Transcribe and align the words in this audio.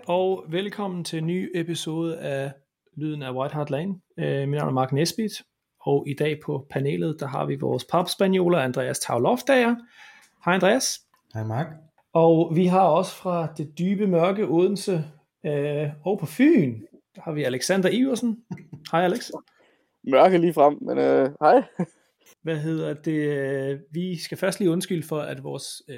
Hej 0.00 0.14
og 0.14 0.44
velkommen 0.48 1.04
til 1.04 1.18
en 1.18 1.26
ny 1.26 1.50
episode 1.54 2.18
af 2.18 2.52
Lyden 2.96 3.22
af 3.22 3.32
White 3.32 3.54
Hart 3.54 3.70
Lane. 3.70 3.94
Øh, 4.18 4.48
mit 4.48 4.58
navn 4.58 4.68
er 4.68 4.72
Mark 4.72 4.92
Nesbit, 4.92 5.32
og 5.80 6.04
i 6.08 6.14
dag 6.14 6.40
på 6.44 6.66
panelet, 6.70 7.16
der 7.20 7.26
har 7.26 7.46
vi 7.46 7.56
vores 7.56 7.84
papspanioler 7.84 8.58
Andreas 8.58 8.98
Tavloftager. 8.98 9.76
Hej 10.44 10.54
Andreas. 10.54 11.00
Hej 11.34 11.44
Mark. 11.44 11.66
Og 12.12 12.52
vi 12.56 12.66
har 12.66 12.80
også 12.80 13.14
fra 13.14 13.52
det 13.56 13.78
dybe 13.78 14.06
mørke 14.06 14.46
Odense 14.48 15.04
øh, 15.46 15.88
og 16.04 16.18
på 16.18 16.26
Fyn, 16.26 16.80
der 17.14 17.22
har 17.22 17.32
vi 17.32 17.44
Alexander 17.44 17.88
Iversen. 17.92 18.36
Hej 18.92 19.04
Alex. 19.04 19.30
Mørke 20.04 20.38
lige 20.38 20.52
frem, 20.52 20.78
men 20.80 20.98
øh, 20.98 21.30
hej. 21.40 21.62
Hvad 22.42 22.56
hedder 22.56 22.94
det? 22.94 23.84
Vi 23.90 24.18
skal 24.18 24.38
først 24.38 24.60
lige 24.60 24.70
undskylde 24.70 25.06
for, 25.08 25.20
at 25.20 25.44
vores 25.44 25.82
øh, 25.88 25.96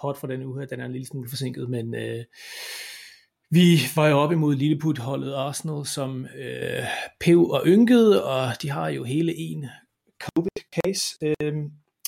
pod 0.00 0.14
for 0.14 0.26
den 0.26 0.42
uge 0.42 0.60
her, 0.60 0.66
den 0.66 0.80
er 0.80 0.84
en 0.84 0.92
lille 0.92 1.06
smule 1.06 1.28
forsinket, 1.28 1.70
men 1.70 1.94
øh, 1.94 2.24
vi 3.50 3.78
var 3.96 4.08
jo 4.08 4.18
op 4.18 4.32
imod 4.32 4.54
Lilleput-holdet 4.56 5.34
Arsenal, 5.34 5.86
som 5.86 6.26
øh, 6.36 6.84
pev 7.20 7.50
og 7.50 7.62
ynkede, 7.66 8.24
og 8.24 8.62
de 8.62 8.70
har 8.70 8.88
jo 8.88 9.04
hele 9.04 9.36
en 9.36 9.66
COVID-case, 10.22 11.16
øh, 11.22 11.54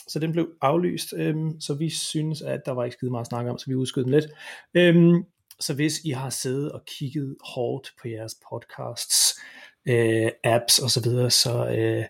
så 0.08 0.18
den 0.18 0.32
blev 0.32 0.48
aflyst, 0.60 1.14
øh, 1.16 1.34
så 1.60 1.74
vi 1.74 1.90
synes, 1.90 2.42
at 2.42 2.60
der 2.66 2.72
var 2.72 2.84
ikke 2.84 2.94
skide 2.94 3.10
meget 3.10 3.24
at 3.24 3.28
snakke 3.28 3.50
om, 3.50 3.58
så 3.58 3.66
vi 3.66 3.74
udskød 3.74 4.04
den 4.04 4.12
lidt. 4.12 4.26
Øh, 4.74 5.14
så 5.60 5.74
hvis 5.74 6.00
I 6.04 6.10
har 6.10 6.30
siddet 6.30 6.72
og 6.72 6.82
kigget 6.86 7.36
hårdt 7.54 7.92
på 8.02 8.08
jeres 8.08 8.34
podcasts, 8.50 9.40
øh, 9.88 10.30
apps 10.44 10.78
og 10.78 10.90
så 10.90 11.02
videre, 11.02 11.30
så 11.30 11.66
øh, 11.66 12.04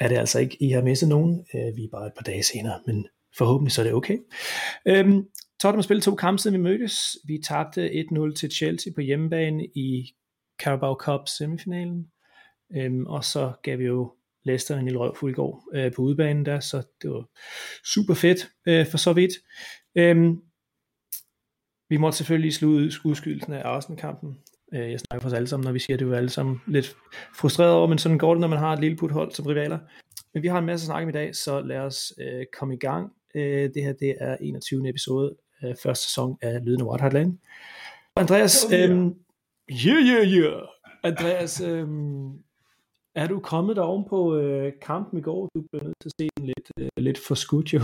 er 0.00 0.08
det 0.08 0.16
altså 0.16 0.38
ikke, 0.38 0.62
I 0.62 0.70
har 0.70 0.82
misset 0.82 1.08
nogen. 1.08 1.46
Øh, 1.54 1.76
vi 1.76 1.84
er 1.84 1.88
bare 1.92 2.06
et 2.06 2.12
par 2.16 2.22
dage 2.22 2.42
senere, 2.42 2.80
men 2.86 3.06
forhåbentlig 3.38 3.72
så 3.72 3.82
er 3.82 3.84
det 3.84 3.94
okay. 3.94 4.18
Øhm, 4.86 5.24
Tottenham 5.60 5.82
spillede 5.82 6.04
to 6.04 6.14
kampe 6.14 6.42
siden 6.42 6.58
vi 6.58 6.62
mødtes. 6.62 7.16
Vi 7.24 7.38
tabte 7.48 7.90
1-0 7.90 8.34
til 8.34 8.50
Chelsea 8.50 8.92
på 8.94 9.00
hjemmebane 9.00 9.66
i 9.66 10.14
Carabao 10.62 10.94
Cup 10.94 11.20
semifinalen. 11.28 12.06
Øhm, 12.76 13.06
og 13.06 13.24
så 13.24 13.52
gav 13.62 13.78
vi 13.78 13.84
jo 13.84 14.12
Leicester 14.44 14.76
en 14.76 14.84
lille 14.84 14.98
røvfuld 14.98 15.32
i 15.32 15.34
går 15.34 15.68
øh, 15.74 15.92
på 15.92 16.02
udebanen 16.02 16.46
der, 16.46 16.60
så 16.60 16.82
det 17.02 17.10
var 17.10 17.24
super 17.84 18.14
fedt 18.14 18.48
øh, 18.68 18.86
for 18.86 18.98
så 18.98 19.12
vidt. 19.12 19.32
Øhm, 19.98 20.42
vi 21.88 21.96
måtte 21.96 22.18
selvfølgelig 22.18 22.54
slutte 22.54 22.90
udskydelsen 23.04 23.52
af 23.52 23.62
Arsenal-kampen. 23.64 24.38
Øh, 24.74 24.90
jeg 24.90 25.00
snakker 25.00 25.22
for 25.22 25.28
os 25.28 25.34
alle 25.34 25.48
sammen, 25.48 25.64
når 25.64 25.72
vi 25.72 25.78
siger, 25.78 25.96
at 25.96 26.00
det 26.00 26.10
var 26.10 26.16
alle 26.16 26.30
sammen 26.30 26.60
lidt 26.66 26.96
frustreret 27.34 27.72
over, 27.72 27.86
men 27.86 27.98
sådan 27.98 28.18
går 28.18 28.34
det, 28.34 28.40
når 28.40 28.48
man 28.48 28.58
har 28.58 28.72
et 28.72 28.80
lille 28.80 28.96
puthold 28.96 29.32
som 29.32 29.46
rivaler. 29.46 29.78
Men 30.34 30.42
vi 30.42 30.48
har 30.48 30.58
en 30.58 30.66
masse 30.66 30.84
at 30.84 30.86
snakke 30.86 31.04
om 31.04 31.08
i 31.08 31.12
dag, 31.12 31.36
så 31.36 31.60
lad 31.60 31.78
os 31.78 32.12
øh, 32.20 32.46
komme 32.58 32.74
i 32.74 32.78
gang. 32.78 33.12
Øh, 33.36 33.70
det 33.74 33.82
her 33.82 33.92
det 33.92 34.16
er 34.20 34.36
21. 34.40 34.88
episode 34.88 35.36
af 35.60 35.74
første 35.82 36.04
sæson 36.04 36.38
af 36.42 36.64
Lyden 36.64 36.80
af 36.80 36.86
White 36.86 37.02
Hart 37.02 37.12
Lane. 37.12 37.38
Andreas, 38.16 38.64
oh, 38.64 38.72
yeah. 38.72 39.12
Yeah, 39.70 40.26
yeah. 40.26 40.62
Andreas, 41.02 41.60
øhm, 41.60 42.32
er 43.14 43.26
du 43.26 43.40
kommet 43.40 43.76
der 43.76 43.82
oven 43.82 44.04
på 44.08 44.36
øh, 44.36 44.72
kampen 44.82 45.18
i 45.18 45.22
går? 45.22 45.48
Du 45.54 45.64
blev 45.70 45.82
nødt 45.82 45.96
til 46.00 46.08
at 46.08 46.12
se 46.20 46.28
den 46.36 46.46
lidt, 46.46 46.70
øh, 46.78 46.88
lidt 46.96 47.18
for 47.18 47.34
skudt 47.34 47.72
jo. 47.72 47.80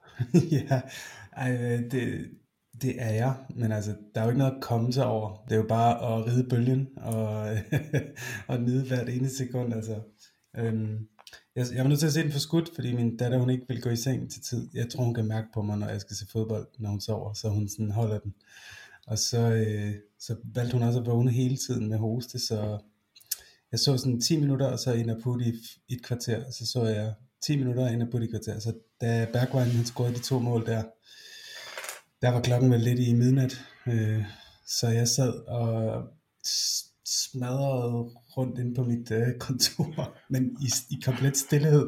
ja, 0.56 0.80
øh, 1.48 1.90
det, 1.90 2.30
det 2.82 2.94
er 2.98 3.10
jeg, 3.10 3.34
men 3.54 3.72
altså, 3.72 3.94
der 4.14 4.20
er 4.20 4.24
jo 4.24 4.30
ikke 4.30 4.38
noget 4.38 4.56
at 4.56 4.62
komme 4.62 4.92
sig 4.92 5.06
over. 5.06 5.44
Det 5.48 5.52
er 5.52 5.56
jo 5.56 5.66
bare 5.68 6.18
at 6.18 6.26
ride 6.26 6.48
bølgen 6.48 6.88
og, 6.96 7.48
og 8.48 8.60
nyde 8.60 8.86
hvert 8.86 9.08
eneste 9.08 9.36
sekund. 9.36 9.74
Altså, 9.74 10.00
øhm, 10.56 11.08
jeg, 11.56 11.66
jeg 11.74 11.82
var 11.82 11.88
nødt 11.88 11.98
til 11.98 12.06
at 12.06 12.12
se 12.12 12.22
den 12.22 12.32
for 12.32 12.38
skudt, 12.38 12.70
fordi 12.74 12.92
min 12.92 13.16
datter 13.16 13.38
hun 13.38 13.50
ikke 13.50 13.64
vil 13.68 13.82
gå 13.82 13.90
i 13.90 13.96
seng 13.96 14.30
til 14.30 14.42
tid. 14.42 14.68
Jeg 14.74 14.90
tror 14.90 15.04
hun 15.04 15.14
kan 15.14 15.28
mærke 15.28 15.48
på 15.54 15.62
mig, 15.62 15.78
når 15.78 15.88
jeg 15.88 16.00
skal 16.00 16.16
se 16.16 16.26
fodbold, 16.32 16.66
når 16.78 16.90
hun 16.90 17.00
sover, 17.00 17.32
så 17.32 17.48
hun 17.48 17.68
sådan 17.68 17.90
holder 17.90 18.18
den. 18.18 18.34
Og 19.06 19.18
så, 19.18 19.38
øh, 19.38 19.94
så 20.20 20.36
valgte 20.54 20.72
hun 20.72 20.82
også 20.82 21.00
at 21.00 21.06
vågne 21.06 21.30
hele 21.30 21.56
tiden 21.56 21.88
med 21.88 21.98
hoste, 21.98 22.38
så 22.38 22.78
jeg 23.72 23.80
så 23.80 23.96
sådan 23.96 24.20
10 24.20 24.40
minutter, 24.40 24.66
og 24.66 24.78
så 24.78 24.92
ind 24.92 25.10
og 25.10 25.22
putte 25.22 25.44
i 25.88 25.94
et 25.94 26.02
kvarter, 26.02 26.50
så 26.50 26.66
så 26.66 26.84
jeg 26.84 27.14
10 27.42 27.56
minutter 27.56 27.88
ind 27.88 28.02
og 28.02 28.08
putte 28.10 28.26
i 28.26 28.28
et 28.28 28.32
kvarter. 28.32 28.60
Så 28.60 28.72
da 29.00 29.28
Bergwijn 29.32 29.70
han 29.70 29.84
scorede 29.84 30.14
de 30.14 30.22
to 30.22 30.38
mål 30.38 30.66
der, 30.66 30.82
der 32.22 32.30
var 32.30 32.40
klokken 32.40 32.70
vel 32.70 32.80
lidt 32.80 33.00
i 33.00 33.14
midnat, 33.14 33.60
øh, 33.86 34.24
så 34.66 34.88
jeg 34.88 35.08
sad 35.08 35.32
og 35.32 36.02
smadret 37.06 38.12
rundt 38.36 38.58
ind 38.58 38.74
på 38.74 38.84
mit 38.84 39.10
øh, 39.10 39.38
kontor, 39.38 40.14
men 40.32 40.56
i, 40.60 40.70
i 40.90 41.00
komplet 41.04 41.36
stillhed, 41.36 41.86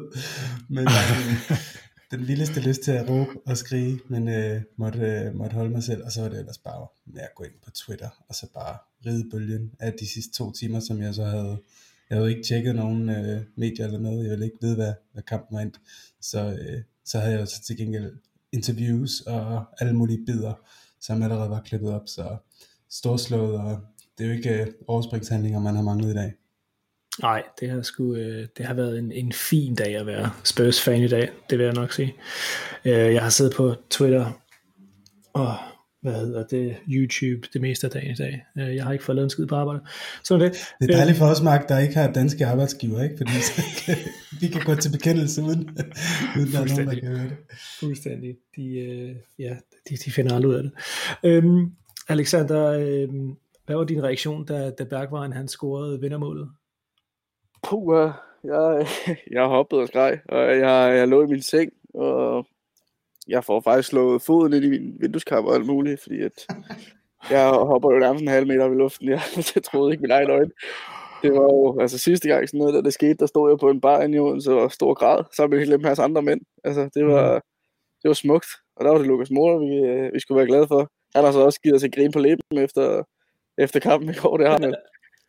men 0.69 0.87
øh, 0.87 1.51
den 2.11 2.27
vildeste 2.27 2.59
lyst 2.59 2.81
til 2.81 2.91
at 2.91 3.09
råbe 3.09 3.31
og 3.45 3.57
skrige, 3.57 3.99
men 4.07 4.27
øh, 4.27 4.61
måtte, 4.77 4.99
øh, 4.99 5.35
måtte 5.35 5.53
holde 5.53 5.69
mig 5.69 5.83
selv, 5.83 6.03
og 6.05 6.11
så 6.11 6.21
var 6.21 6.29
det 6.29 6.39
ellers 6.39 6.57
bare 6.57 6.87
med 7.05 7.21
at 7.21 7.35
gå 7.35 7.43
ind 7.43 7.53
på 7.63 7.71
Twitter, 7.71 8.09
og 8.29 8.35
så 8.35 8.47
bare 8.53 8.77
ride 9.05 9.29
bølgen 9.31 9.71
af 9.79 9.93
de 9.99 10.07
sidste 10.07 10.33
to 10.33 10.51
timer, 10.51 10.79
som 10.79 11.01
jeg 11.01 11.13
så 11.13 11.25
havde, 11.25 11.57
jeg 12.09 12.17
havde 12.17 12.29
ikke 12.29 12.43
tjekket 12.43 12.75
nogen 12.75 13.09
øh, 13.09 13.41
medier 13.55 13.85
eller 13.85 13.99
noget, 13.99 14.23
jeg 14.23 14.31
ville 14.31 14.45
ikke 14.45 14.57
vide, 14.61 14.75
hvad, 14.75 14.93
hvad 15.13 15.23
kampen 15.23 15.55
var 15.55 15.61
endt, 15.61 15.79
så, 16.21 16.57
øh, 16.59 16.81
så 17.05 17.19
havde 17.19 17.39
jeg 17.39 17.47
så 17.47 17.63
til 17.63 17.77
gengæld 17.77 18.17
interviews 18.51 19.21
og 19.21 19.65
alle 19.79 19.93
mulige 19.93 20.25
bidder, 20.25 20.53
som 20.99 21.23
allerede 21.23 21.49
var 21.49 21.61
klippet 21.61 21.89
op, 21.89 22.07
så 22.07 22.37
storslået 22.89 23.55
og 23.55 23.81
det 24.19 24.25
er 24.25 24.29
jo 24.29 24.35
ikke 24.35 24.61
øh, 24.61 24.67
overspringshandlinger, 24.87 25.59
man 25.59 25.75
har 25.75 25.83
manglet 25.83 26.11
i 26.11 26.13
dag. 26.13 26.33
Nej, 27.21 27.43
det 27.59 27.69
har, 27.69 27.81
sgu, 27.81 28.15
øh, 28.15 28.47
det 28.57 28.65
har 28.65 28.73
været 28.73 28.99
en, 28.99 29.11
en 29.11 29.31
fin 29.31 29.75
dag 29.75 29.95
at 29.95 30.05
være 30.05 30.31
Spurs-fan 30.43 31.01
i 31.01 31.07
dag, 31.07 31.29
det 31.49 31.57
vil 31.57 31.65
jeg 31.65 31.73
nok 31.73 31.93
sige. 31.93 32.15
Øh, 32.85 33.13
jeg 33.13 33.21
har 33.21 33.29
siddet 33.29 33.53
på 33.55 33.75
Twitter 33.89 34.41
og 35.33 35.55
hvad 36.01 36.13
hedder 36.13 36.47
det, 36.47 36.75
YouTube 36.87 37.47
det 37.53 37.61
meste 37.61 37.87
af 37.87 37.91
dagen 37.91 38.11
i 38.11 38.15
dag. 38.15 38.45
Jeg 38.55 38.83
har 38.83 38.91
ikke 38.91 39.03
fået 39.03 39.15
lavet 39.15 39.25
en 39.25 39.29
skid 39.29 39.45
på 39.45 39.55
arbejde. 39.55 39.81
Så 40.23 40.37
det. 40.37 40.51
Det 40.81 40.89
er 40.89 40.95
dejligt 40.95 41.17
for 41.17 41.25
os, 41.25 41.41
Mark, 41.41 41.69
der 41.69 41.79
ikke 41.79 41.95
har 41.95 42.11
danske 42.11 42.45
arbejdsgiver, 42.45 43.03
ikke? 43.03 43.17
Fordi 43.17 43.31
så 43.31 43.61
kan, 43.85 43.95
vi 44.41 44.47
kan 44.47 44.61
gå 44.61 44.75
til 44.75 44.91
bekendelse 44.91 45.41
uden, 45.41 45.59
uden 46.37 46.51
der 46.51 46.59
er 46.59 46.65
nogen, 46.65 46.87
der 46.87 46.99
kan 46.99 47.07
høre 47.07 47.23
det. 47.23 47.37
Fuldstændig. 47.79 48.35
De, 48.55 48.63
ja, 49.39 49.55
de, 49.89 49.97
de 50.05 50.11
finder 50.11 50.35
aldrig 50.35 50.49
ud 50.49 50.55
af 50.55 50.63
det. 50.63 50.71
Øhm, 51.23 51.71
Alexander, 52.07 52.65
øhm, 52.65 53.35
hvad 53.69 53.77
var 53.77 53.83
din 53.83 54.03
reaktion, 54.03 54.45
da, 54.45 54.69
da 54.69 54.83
Bergwijn 54.83 55.33
han 55.33 55.47
scorede 55.47 56.01
vindermålet? 56.01 56.49
Puh, 57.63 58.09
jeg, 58.43 58.87
jeg 59.37 59.45
hoppede 59.45 59.81
og 59.81 59.87
skreg, 59.87 60.19
og 60.29 60.39
jeg, 60.39 60.97
jeg 60.97 61.07
lå 61.07 61.23
i 61.23 61.27
min 61.27 61.41
seng, 61.41 61.71
og 61.93 62.47
jeg 63.27 63.43
får 63.43 63.61
faktisk 63.61 63.89
slået 63.89 64.21
foden 64.21 64.53
ind 64.53 64.65
i 64.65 64.69
min 64.69 64.97
vindueskamp 64.99 65.47
og 65.47 65.55
alt 65.55 65.65
muligt, 65.65 66.01
fordi 66.01 66.21
at 66.21 66.47
jeg 67.29 67.49
hopper 67.49 67.93
jo 67.93 67.99
nærmest 67.99 68.21
en 68.21 68.27
halv 68.27 68.47
meter 68.47 68.63
op 68.63 68.71
i 68.71 68.75
luften. 68.75 69.09
Jeg, 69.09 69.21
jeg 69.55 69.63
troede 69.63 69.91
ikke 69.91 70.01
min 70.01 70.11
egen 70.11 70.29
øjne. 70.29 70.51
Det 71.23 71.31
var 71.33 71.43
jo, 71.43 71.79
altså 71.81 71.97
sidste 71.97 72.29
gang 72.29 72.49
sådan 72.49 72.57
noget, 72.57 72.73
da 72.73 72.81
det 72.81 72.93
skete, 72.93 73.13
der 73.19 73.25
stod 73.25 73.51
jeg 73.51 73.59
på 73.59 73.69
en 73.69 73.81
bar 73.81 74.01
i 74.01 74.19
Odense 74.19 74.53
og 74.53 74.71
stor 74.71 74.93
grad, 74.93 75.23
sammen 75.35 75.55
med 75.55 75.65
hele 75.65 75.77
dem 75.77 75.83
her 75.83 75.99
andre 75.99 76.21
mænd. 76.21 76.41
Altså, 76.63 76.89
det 76.93 77.05
var, 77.05 77.35
mm. 77.35 77.41
det 78.01 78.07
var 78.07 78.13
smukt, 78.13 78.49
og 78.75 78.85
der 78.85 78.91
var 78.91 78.97
det 78.97 79.07
Lukas 79.07 79.31
Mor, 79.31 79.59
vi, 79.59 79.89
øh, 79.89 80.13
vi 80.13 80.19
skulle 80.19 80.37
være 80.37 80.47
glade 80.47 80.67
for. 80.67 80.91
Han 81.15 81.23
har 81.23 81.31
så 81.31 81.39
også 81.39 81.61
givet 81.61 81.75
os 81.75 81.83
en 81.83 81.91
grin 81.91 82.11
på 82.11 82.19
læben 82.19 82.57
efter, 82.57 83.03
efter 83.59 83.79
kampen 83.79 84.09
i 84.09 84.13
går, 84.13 84.37
det 84.37 84.47
har 84.47 84.59
han. 84.59 84.75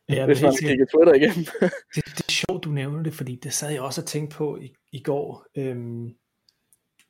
Ja, 0.08 0.26
hvis 0.26 0.42
man 0.42 0.54
kigger 0.60 0.86
Twitter 0.86 1.14
igennem. 1.14 1.44
det, 1.94 2.04
det 2.04 2.26
er 2.28 2.32
sjovt, 2.32 2.64
du 2.64 2.70
nævner 2.70 3.02
det, 3.02 3.14
fordi 3.14 3.36
det 3.42 3.52
sad 3.52 3.70
jeg 3.70 3.80
også 3.80 4.00
og 4.00 4.06
tænkte 4.06 4.36
på 4.36 4.56
i, 4.56 4.74
i 4.92 5.02
går. 5.02 5.46
Øhm, 5.56 6.08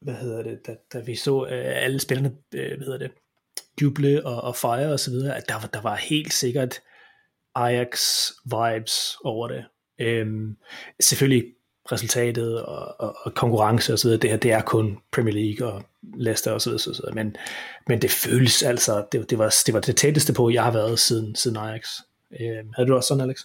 hvad 0.00 0.14
hedder 0.14 0.42
det, 0.42 0.66
da, 0.66 0.76
da 0.92 1.00
vi 1.00 1.14
så 1.14 1.46
øh, 1.46 1.84
alle 1.84 2.00
spillerne, 2.00 2.36
øh, 2.54 2.76
hvad 2.76 2.86
hedder 2.86 2.98
det, 2.98 3.10
juble 3.82 4.26
og, 4.26 4.40
og 4.40 4.56
fejre 4.56 4.92
og 4.92 5.00
så 5.00 5.10
videre, 5.10 5.36
at 5.36 5.48
der, 5.48 5.54
var, 5.54 5.66
der 5.72 5.80
var 5.80 5.96
helt 5.96 6.32
sikkert 6.32 6.80
Ajax-vibes 7.58 9.20
over 9.24 9.48
det. 9.48 9.64
Øhm, 10.00 10.56
selvfølgelig 11.00 11.54
resultatet 11.92 12.62
og, 12.62 13.00
og, 13.00 13.16
og 13.22 13.34
konkurrence 13.34 13.92
og 13.92 13.98
så 13.98 14.08
det 14.08 14.30
her, 14.30 14.36
det 14.36 14.52
er 14.52 14.62
kun 14.62 14.98
Premier 15.10 15.34
League 15.34 15.72
og 15.72 15.82
Leicester 16.14 16.52
osv., 16.52 16.78
så 16.78 16.94
så. 16.94 17.10
Men, 17.14 17.36
men 17.86 18.02
det 18.02 18.10
føles 18.10 18.62
altså, 18.62 19.04
det, 19.12 19.30
det, 19.30 19.38
var, 19.38 19.54
det 19.66 19.74
var 19.74 19.80
det 19.80 19.96
tætteste 19.96 20.32
på, 20.32 20.50
jeg 20.50 20.64
har 20.64 20.70
været 20.70 20.98
siden, 20.98 21.34
siden 21.34 21.56
Ajax. 21.56 21.88
Øh, 22.40 22.64
havde 22.76 22.88
du 22.88 22.96
også 22.96 23.08
sådan, 23.08 23.22
Alex? 23.22 23.40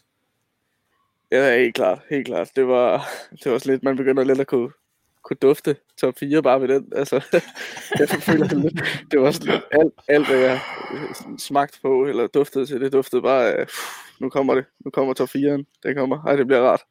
Ja, 1.32 1.58
helt 1.58 1.76
klart, 1.76 2.00
helt 2.10 2.26
klart. 2.26 2.50
Det 2.56 2.68
var, 2.68 3.08
det 3.44 3.46
var 3.46 3.52
også 3.52 3.72
lidt, 3.72 3.84
man 3.84 3.98
begynder 3.98 4.24
lidt 4.24 4.40
at 4.40 4.48
kunne, 4.48 4.72
kunne 5.24 5.38
dufte 5.42 5.76
top 5.98 6.14
4 6.20 6.44
bare 6.44 6.62
ved 6.62 6.68
den. 6.68 6.92
Altså, 6.96 7.16
jeg 8.00 8.10
føler 8.10 8.48
det 8.48 8.58
lidt, 8.58 8.84
det 9.12 9.22
var 9.22 9.32
sådan 9.32 9.62
alt, 9.72 9.94
alt, 10.08 10.28
hvad 10.28 10.38
jeg 10.38 10.60
øh, 10.94 11.38
smagte 11.38 11.80
på, 11.82 12.06
eller 12.06 12.28
duftede 12.28 12.66
til, 12.66 12.82
det 12.82 12.94
duftede 12.94 13.22
bare 13.22 13.62
uh, 13.62 13.68
nu 14.20 14.30
kommer 14.30 14.56
det, 14.56 14.66
nu 14.86 14.92
kommer 14.92 15.14
top 15.14 15.30
4'en, 15.30 15.64
det 15.84 15.96
kommer, 15.96 16.24
ej, 16.24 16.36
det 16.36 16.48
bliver 16.48 16.62
rart. 16.62 16.82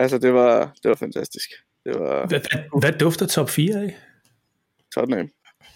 Altså, 0.00 0.18
det 0.18 0.34
var, 0.34 0.72
det 0.82 0.88
var 0.88 0.94
fantastisk. 0.94 1.50
Det 1.84 2.00
var... 2.00 2.26
Hvad, 2.26 2.40
hvad, 2.40 2.80
hvad 2.80 2.92
dufter 2.92 3.26
top 3.26 3.50
4 3.50 3.82
af? 3.82 3.96
Tottenham. 4.94 5.28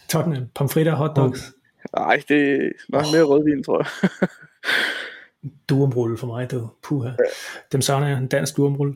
Tottenham, 0.09 0.47
pomfritter 0.55 0.93
og 0.93 0.99
hotdogs? 0.99 1.53
Nej, 1.97 2.23
det 2.29 2.55
er 2.55 2.71
nok 2.89 3.05
oh. 3.05 3.13
mere 3.13 3.23
rødvin, 3.23 3.63
tror 3.63 3.79
jeg. 3.79 4.29
duumrulle 5.69 6.19
for 6.19 6.27
mig, 6.27 6.51
du. 6.51 6.69
Puha. 6.83 7.09
Ja. 7.09 7.15
Dem 7.73 7.81
savner 7.81 8.09
jeg, 8.09 8.19
en 8.19 8.29
dansk 8.29 8.57
duumrulle. 8.57 8.95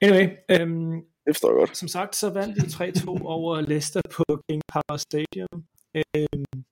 Anyway, 0.00 0.28
øhm, 0.50 0.92
det 1.26 1.34
forstår 1.34 1.48
jeg 1.48 1.58
godt. 1.58 1.76
Som 1.76 1.88
sagt, 1.88 2.16
så 2.16 2.30
vandt 2.30 2.56
vi 2.56 2.60
3-2 2.60 3.08
over 3.08 3.60
Leicester 3.60 4.00
på 4.16 4.24
King 4.48 4.62
Power 4.72 4.96
Stadium. 4.96 5.64
Øhm, 5.94 6.64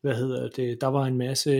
hvad 0.00 0.14
hedder 0.14 0.48
det, 0.48 0.80
der 0.80 0.86
var 0.86 1.04
en 1.04 1.18
masse 1.18 1.50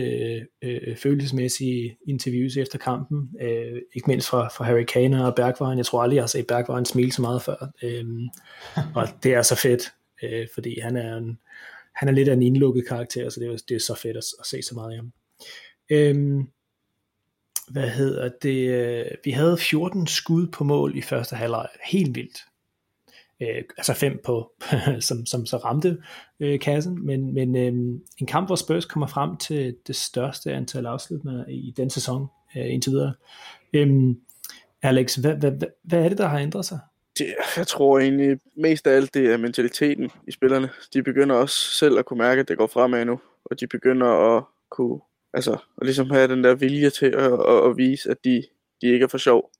øh, 0.61 0.97
følelsesmæssige 0.97 1.97
interviews 2.07 2.57
efter 2.57 2.77
kampen, 2.77 3.29
øh, 3.41 3.81
ikke 3.93 4.07
mindst 4.07 4.27
fra, 4.27 4.47
fra 4.47 4.65
Harry 4.65 4.83
Kane 4.83 5.25
og 5.25 5.35
Bergwijn. 5.35 5.77
Jeg 5.77 5.85
tror 5.85 6.01
aldrig, 6.01 6.15
jeg 6.15 6.23
har 6.23 6.27
set 6.27 6.47
Bergwijn 6.47 6.85
smile 6.85 7.11
så 7.11 7.21
meget 7.21 7.41
før. 7.41 7.71
Øh, 7.83 8.05
og 8.95 9.07
det 9.23 9.33
er 9.33 9.41
så 9.41 9.55
fedt, 9.55 9.93
øh, 10.23 10.47
fordi 10.53 10.79
han 10.79 10.97
er, 10.97 11.17
en, 11.17 11.39
han 11.95 12.07
er 12.07 12.11
lidt 12.11 12.29
af 12.29 12.33
en 12.33 12.43
indlukket 12.43 12.87
karakter, 12.87 13.29
så 13.29 13.39
det 13.39 13.47
er, 13.47 13.57
det 13.69 13.75
er 13.75 13.79
så 13.79 13.95
fedt 13.95 14.17
at, 14.17 14.23
at 14.39 14.45
se 14.45 14.61
så 14.61 14.75
meget 14.75 14.91
af 14.91 14.97
ham. 14.97 15.11
Øh, 15.89 16.45
hvad 17.69 17.89
hedder 17.89 18.29
det, 18.41 18.69
øh, 18.69 19.05
vi 19.23 19.31
havde 19.31 19.57
14 19.57 20.07
skud 20.07 20.47
på 20.47 20.63
mål 20.63 20.97
i 20.97 21.01
første 21.01 21.35
halvleg, 21.35 21.67
helt 21.91 22.15
vildt 22.15 22.39
øh, 23.41 23.63
altså 23.77 23.93
fem 23.93 24.21
på, 24.23 24.51
som, 25.07 25.25
som 25.25 25.45
så 25.45 25.57
ramte 25.57 25.97
øh, 26.39 26.59
kassen, 26.59 27.05
men, 27.05 27.33
men 27.33 27.55
øh, 27.55 27.99
en 28.17 28.27
kamp, 28.27 28.49
hvor 28.49 28.55
Spurs 28.55 28.85
kommer 28.85 29.07
frem 29.07 29.37
til 29.37 29.75
det 29.87 29.95
største 29.95 30.53
antal 30.53 30.85
afslutninger 30.85 31.45
i 31.47 31.73
den 31.77 31.89
sæson 31.89 32.27
øh, 32.57 32.73
indtil 32.73 32.91
videre. 32.91 33.13
Øh, 33.73 34.15
Alex, 34.81 35.15
hvad, 35.15 35.35
hvad, 35.35 35.51
hvad, 35.51 35.67
hvad 35.83 36.03
er 36.05 36.09
det, 36.09 36.17
der 36.17 36.27
har 36.27 36.39
ændret 36.39 36.65
sig? 36.65 36.79
Det, 37.17 37.27
jeg 37.57 37.67
tror 37.67 37.99
egentlig 37.99 38.39
mest 38.57 38.87
af 38.87 38.95
alt, 38.95 39.13
det 39.13 39.33
er 39.33 39.37
mentaliteten 39.37 40.11
i 40.27 40.31
spillerne. 40.31 40.69
De 40.93 41.03
begynder 41.03 41.35
også 41.35 41.55
selv 41.55 41.99
at 41.99 42.05
kunne 42.05 42.17
mærke, 42.17 42.39
at 42.39 42.47
det 42.47 42.57
går 42.57 42.67
fremad 42.67 43.05
nu, 43.05 43.19
og 43.45 43.59
de 43.59 43.67
begynder 43.67 44.37
at 44.37 44.43
kunne 44.69 44.99
altså, 45.33 45.53
at 45.53 45.83
ligesom 45.83 46.09
have 46.09 46.27
den 46.27 46.43
der 46.43 46.55
vilje 46.55 46.89
til 46.89 47.05
at, 47.05 47.33
at, 47.33 47.69
at 47.69 47.77
vise, 47.77 48.09
at 48.09 48.17
de, 48.23 48.43
de 48.81 48.87
ikke 48.87 49.03
er 49.03 49.07
for 49.07 49.17
sjov. 49.17 49.51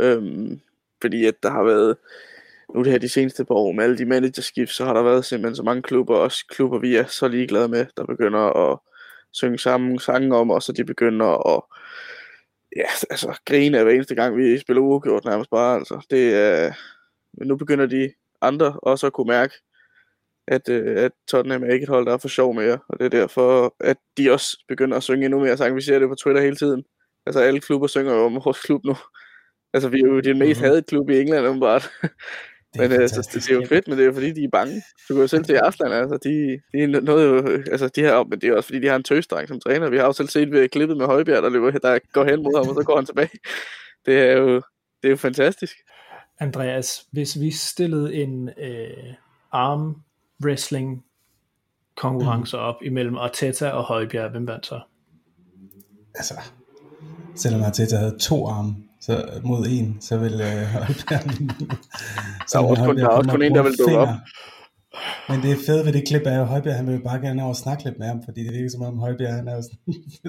Øhm, 0.00 0.60
fordi 1.00 1.24
at 1.24 1.42
der 1.42 1.50
har 1.50 1.64
været 1.64 1.96
nu 2.74 2.82
det 2.82 2.92
her 2.92 2.98
de 2.98 3.08
seneste 3.08 3.44
par 3.44 3.54
år 3.54 3.72
med 3.72 3.84
alle 3.84 3.98
de 3.98 4.04
managerskift, 4.04 4.72
så 4.72 4.84
har 4.84 4.94
der 4.94 5.02
været 5.02 5.24
simpelthen 5.24 5.56
så 5.56 5.62
mange 5.62 5.82
klubber, 5.82 6.16
også 6.16 6.46
klubber 6.48 6.78
vi 6.78 6.96
er 6.96 7.04
så 7.06 7.28
ligeglade 7.28 7.68
med, 7.68 7.86
der 7.96 8.04
begynder 8.04 8.40
at 8.40 8.78
synge 9.32 9.58
sammen 9.58 9.98
sange 9.98 10.36
om 10.36 10.50
os, 10.50 10.68
og 10.68 10.76
de 10.76 10.84
begynder 10.84 11.56
at 11.56 11.62
ja, 12.76 12.86
altså, 13.10 13.40
grine 13.46 13.82
hver 13.82 13.92
eneste 13.92 14.14
gang, 14.14 14.36
vi 14.36 14.58
spiller 14.58 14.82
uafgjort 14.82 15.24
nærmest 15.24 15.50
bare. 15.50 15.78
Altså. 15.78 16.06
Det, 16.10 16.74
men 17.38 17.48
nu 17.48 17.56
begynder 17.56 17.86
de 17.86 18.12
andre 18.40 18.78
også 18.82 19.06
at 19.06 19.12
kunne 19.12 19.28
mærke, 19.28 19.54
at, 20.48 20.68
øh, 20.68 21.04
at 21.04 21.12
Tottenham 21.28 21.62
er 21.62 21.72
ikke 21.72 21.82
et 21.82 21.88
hold, 21.88 22.06
der 22.06 22.12
er 22.12 22.18
for 22.18 22.28
sjov 22.28 22.54
mere, 22.54 22.78
og 22.88 22.98
det 22.98 23.04
er 23.04 23.08
derfor, 23.08 23.76
at 23.80 23.96
de 24.16 24.32
også 24.32 24.64
begynder 24.68 24.96
at 24.96 25.02
synge 25.02 25.24
endnu 25.24 25.40
mere 25.40 25.56
sang. 25.56 25.76
Vi 25.76 25.80
ser 25.80 25.98
det 25.98 26.08
på 26.08 26.14
Twitter 26.14 26.42
hele 26.42 26.56
tiden. 26.56 26.84
Altså 27.26 27.40
alle 27.40 27.60
klubber 27.60 27.86
synger 27.86 28.14
jo 28.14 28.24
om 28.24 28.34
vores 28.34 28.60
klub 28.60 28.84
nu. 28.84 28.96
Altså 29.74 29.88
vi 29.88 30.00
er 30.00 30.06
jo 30.06 30.20
den 30.20 30.38
mest 30.38 30.60
mm-hmm. 30.60 30.64
hadede 30.64 30.82
klub 30.82 31.10
i 31.10 31.20
England, 31.20 31.46
umiddelbart. 31.46 31.90
Det 32.74 32.90
men 32.90 33.00
altså, 33.00 33.28
det, 33.34 33.42
det 33.42 33.50
er 33.50 33.54
jo 33.54 33.66
fedt, 33.68 33.88
men 33.88 33.98
det 33.98 34.02
er 34.02 34.06
jo 34.06 34.12
fordi, 34.12 34.32
de 34.32 34.44
er 34.44 34.48
bange. 34.52 34.82
Du 35.08 35.14
kan 35.14 35.20
jo 35.20 35.26
selv 35.26 35.44
se 35.44 35.60
Arslan, 35.60 35.92
altså, 35.92 36.18
de, 36.24 36.60
de, 36.72 36.86
noget 36.86 37.26
jo, 37.28 37.62
altså, 37.72 37.88
de 37.88 38.00
her, 38.00 38.24
men 38.24 38.40
det 38.40 38.48
er 38.48 38.56
også 38.56 38.66
fordi, 38.66 38.80
de 38.80 38.88
har 38.88 38.96
en 38.96 39.02
tøsdreng 39.02 39.48
som 39.48 39.60
træner. 39.60 39.90
Vi 39.90 39.96
har 39.96 40.04
jo 40.04 40.12
selv 40.12 40.28
set 40.28 40.50
ved 40.50 40.68
klippet 40.68 40.96
med 40.96 41.06
Højbjerg, 41.06 41.42
der, 41.42 41.48
løber, 41.48 41.70
der 41.70 41.98
går 42.12 42.24
hen 42.24 42.42
mod 42.42 42.56
ham, 42.58 42.68
og 42.68 42.74
så 42.74 42.82
går 42.86 42.96
han 42.96 43.06
tilbage. 43.06 43.30
Det 44.06 44.18
er 44.18 44.32
jo, 44.32 44.54
det 45.02 45.08
er 45.08 45.08
jo 45.08 45.16
fantastisk. 45.16 45.76
Andreas, 46.38 47.06
hvis 47.10 47.40
vi 47.40 47.50
stillede 47.50 48.14
en 48.14 48.48
øh, 48.48 49.14
arm 49.52 50.02
wrestling 50.44 51.04
konkurrence 51.96 52.56
mm. 52.56 52.62
op 52.62 52.74
imellem 52.82 53.16
Arteta 53.16 53.70
og 53.70 53.84
Højbjerg, 53.84 54.30
hvem 54.30 54.46
vandt 54.46 54.66
så? 54.66 54.80
Altså, 56.14 56.34
selvom 57.34 57.62
Arteta 57.62 57.96
havde 57.96 58.18
to 58.18 58.46
arme, 58.46 58.76
så 59.04 59.40
mod 59.44 59.66
en, 59.70 60.00
så 60.00 60.16
vil 60.18 60.32
øh, 60.32 60.62
Holberg... 60.72 61.18
så 62.48 62.58
der 62.58 62.64
er 62.64 62.68
også 62.68 62.84
kun, 62.84 62.96
der 62.96 63.04
er 63.04 63.08
også 63.08 63.30
kun 63.30 63.42
en, 63.42 63.54
der 63.54 63.62
vil 63.62 63.78
dukke 63.78 63.98
op. 63.98 64.08
Men 65.28 65.42
det 65.42 65.50
er 65.50 65.56
fedt 65.66 65.86
ved 65.86 65.92
det 65.92 66.08
klip 66.08 66.26
af, 66.26 66.40
at 66.40 66.46
Højbjerg 66.46 66.76
han 66.76 66.86
vil 66.86 67.02
bare 67.02 67.20
gerne 67.20 67.44
over 67.44 67.52
snakke 67.52 67.84
lidt 67.84 67.98
med 67.98 68.06
ham, 68.06 68.22
fordi 68.24 68.44
det 68.44 68.52
virker 68.52 68.70
som 68.70 68.82
om 68.82 68.98
Højbjerg 68.98 69.34
han 69.34 69.48
er, 69.48 69.60
sådan, 69.60 69.78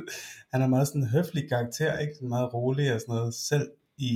han 0.53 0.61
er 0.61 0.67
meget 0.67 0.87
sådan 0.87 1.01
en 1.01 1.07
høflig 1.07 1.43
karakter, 1.49 1.97
ikke? 1.97 2.13
Sådan 2.15 2.29
meget 2.29 2.53
rolig 2.53 2.93
og 2.93 2.99
sådan 2.99 3.15
noget. 3.15 3.33
Selv 3.33 3.67
i 3.97 4.11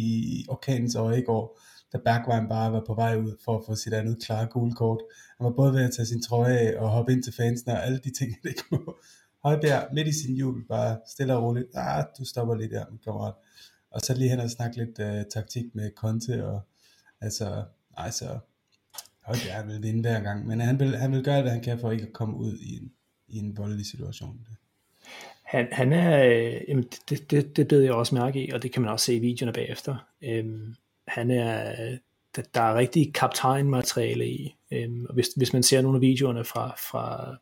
orkanens 0.49 0.95
øje 0.95 1.19
i 1.19 1.23
går, 1.23 1.59
da 1.93 1.97
Bergwijn 2.05 2.49
bare 2.49 2.71
var 2.71 2.83
på 2.87 2.93
vej 2.93 3.17
ud 3.17 3.33
for 3.45 3.57
at 3.57 3.63
få 3.67 3.75
sit 3.75 3.93
andet 3.93 4.17
klare 4.25 4.45
gule 4.45 4.73
kort. 4.73 5.01
Han 5.37 5.45
var 5.45 5.51
både 5.51 5.73
ved 5.73 5.83
at 5.83 5.91
tage 5.95 6.05
sin 6.05 6.21
trøje 6.21 6.57
af 6.57 6.79
og 6.79 6.89
hoppe 6.89 7.11
ind 7.11 7.23
til 7.23 7.33
fansene 7.33 7.73
og 7.73 7.85
alle 7.85 7.99
de 8.03 8.11
ting, 8.19 8.31
det 8.43 8.49
ikke 8.49 8.63
må. 8.71 8.97
Højbjerg 9.43 9.83
midt 9.93 10.07
i 10.07 10.21
sin 10.21 10.35
jul, 10.35 10.67
bare 10.67 10.97
stille 11.13 11.35
og 11.35 11.43
roligt. 11.43 11.67
Ah, 11.75 12.03
du 12.19 12.25
stopper 12.25 12.55
lige 12.55 12.69
der, 12.69 12.85
min 12.91 12.99
kammerat 13.05 13.33
og 13.91 14.01
så 14.01 14.13
lige 14.13 14.29
hen 14.29 14.39
og 14.39 14.49
snakke 14.49 14.77
lidt 14.77 14.99
uh, 14.99 15.29
taktik 15.33 15.75
med 15.75 15.91
Conte, 15.95 16.45
og 16.45 16.61
altså, 17.21 17.63
altså, 17.97 18.39
højt 19.21 19.39
han 19.39 19.67
vil 19.67 19.83
vinde 19.83 20.01
hver 20.01 20.19
gang, 20.21 20.47
men 20.47 20.61
han 20.61 20.79
vil, 20.79 20.97
han 20.97 21.11
vil 21.11 21.23
gøre, 21.23 21.41
hvad 21.41 21.51
han 21.51 21.61
kan 21.61 21.79
for 21.79 21.91
ikke 21.91 22.07
at 22.07 22.13
komme 22.13 22.35
ud 22.35 22.57
i 22.57 22.77
en, 22.77 22.91
i 23.27 23.37
en 23.37 23.57
voldelig 23.57 23.85
situation. 23.85 24.47
Han, 25.43 25.67
han 25.71 25.93
er, 25.93 26.25
øh, 26.25 26.61
jamen 26.67 26.85
det, 27.09 27.31
det, 27.31 27.57
det 27.57 27.67
beder 27.67 27.83
jeg 27.83 27.93
også 27.93 28.15
mærke 28.15 28.45
i, 28.45 28.51
og 28.51 28.63
det 28.63 28.71
kan 28.71 28.81
man 28.81 28.91
også 28.91 29.05
se 29.05 29.15
i 29.15 29.19
videoerne 29.19 29.53
bagefter. 29.53 30.07
Øhm, 30.21 30.75
han 31.07 31.31
er, 31.31 31.75
der, 32.35 32.41
der 32.53 32.61
er 32.61 32.75
rigtig 32.75 33.13
kaptajnmateriale 33.13 34.27
i, 34.27 34.55
øhm, 34.71 35.05
og 35.05 35.13
hvis, 35.13 35.27
hvis 35.35 35.53
man 35.53 35.63
ser 35.63 35.81
nogle 35.81 35.97
af 35.97 36.01
videoerne 36.01 36.43
fra, 36.43 36.75
fra 36.89 37.35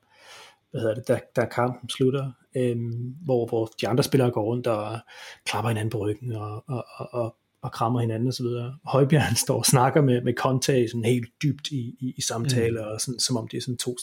hvad 0.72 0.82
hedder 0.82 0.96
det, 0.96 1.08
da, 1.08 1.20
da 1.36 1.46
kampen 1.46 1.90
slutter, 1.90 2.32
øhm, 2.58 3.16
hvor, 3.26 3.46
hvor 3.46 3.72
de 3.82 3.88
andre 3.88 4.04
spillere 4.04 4.32
går 4.32 4.44
rundt 4.44 4.68
og 4.68 5.00
klapper 5.46 5.70
hinanden 5.70 5.90
på 5.90 5.98
ryggen 5.98 6.32
og, 6.32 6.64
og, 6.68 6.86
og, 6.98 7.10
og, 7.12 7.36
og 7.62 7.72
krammer 7.72 8.00
hinanden 8.00 8.28
osv. 8.28 8.46
Højbjerg 8.86 9.38
står 9.46 9.58
og 9.58 9.66
snakker 9.66 10.02
med, 10.02 10.22
med 10.22 10.34
Conte 10.34 10.88
sådan 10.88 11.06
helt 11.06 11.30
dybt 11.44 11.72
i, 11.72 11.96
i, 12.00 12.14
i 12.18 12.22
samtaler, 12.22 12.86
mm. 12.86 12.92
og 12.92 13.02
sådan, 13.02 13.20
som 13.20 13.38
om 13.38 13.48
det 13.48 13.58
er 13.58 13.62
sådan 13.62 13.78
to, 13.78 13.96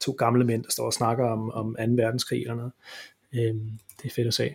to 0.00 0.12
gamle 0.12 0.44
mænd, 0.44 0.64
der 0.64 0.70
står 0.70 0.86
og 0.86 0.92
snakker 0.92 1.24
om, 1.24 1.50
om 1.50 1.76
2. 1.78 1.82
verdenskrig 1.82 2.40
eller 2.40 2.54
noget. 2.54 2.72
Øhm, 3.34 3.70
det 4.02 4.10
er 4.10 4.14
fedt 4.14 4.26
at 4.26 4.34
se. 4.34 4.54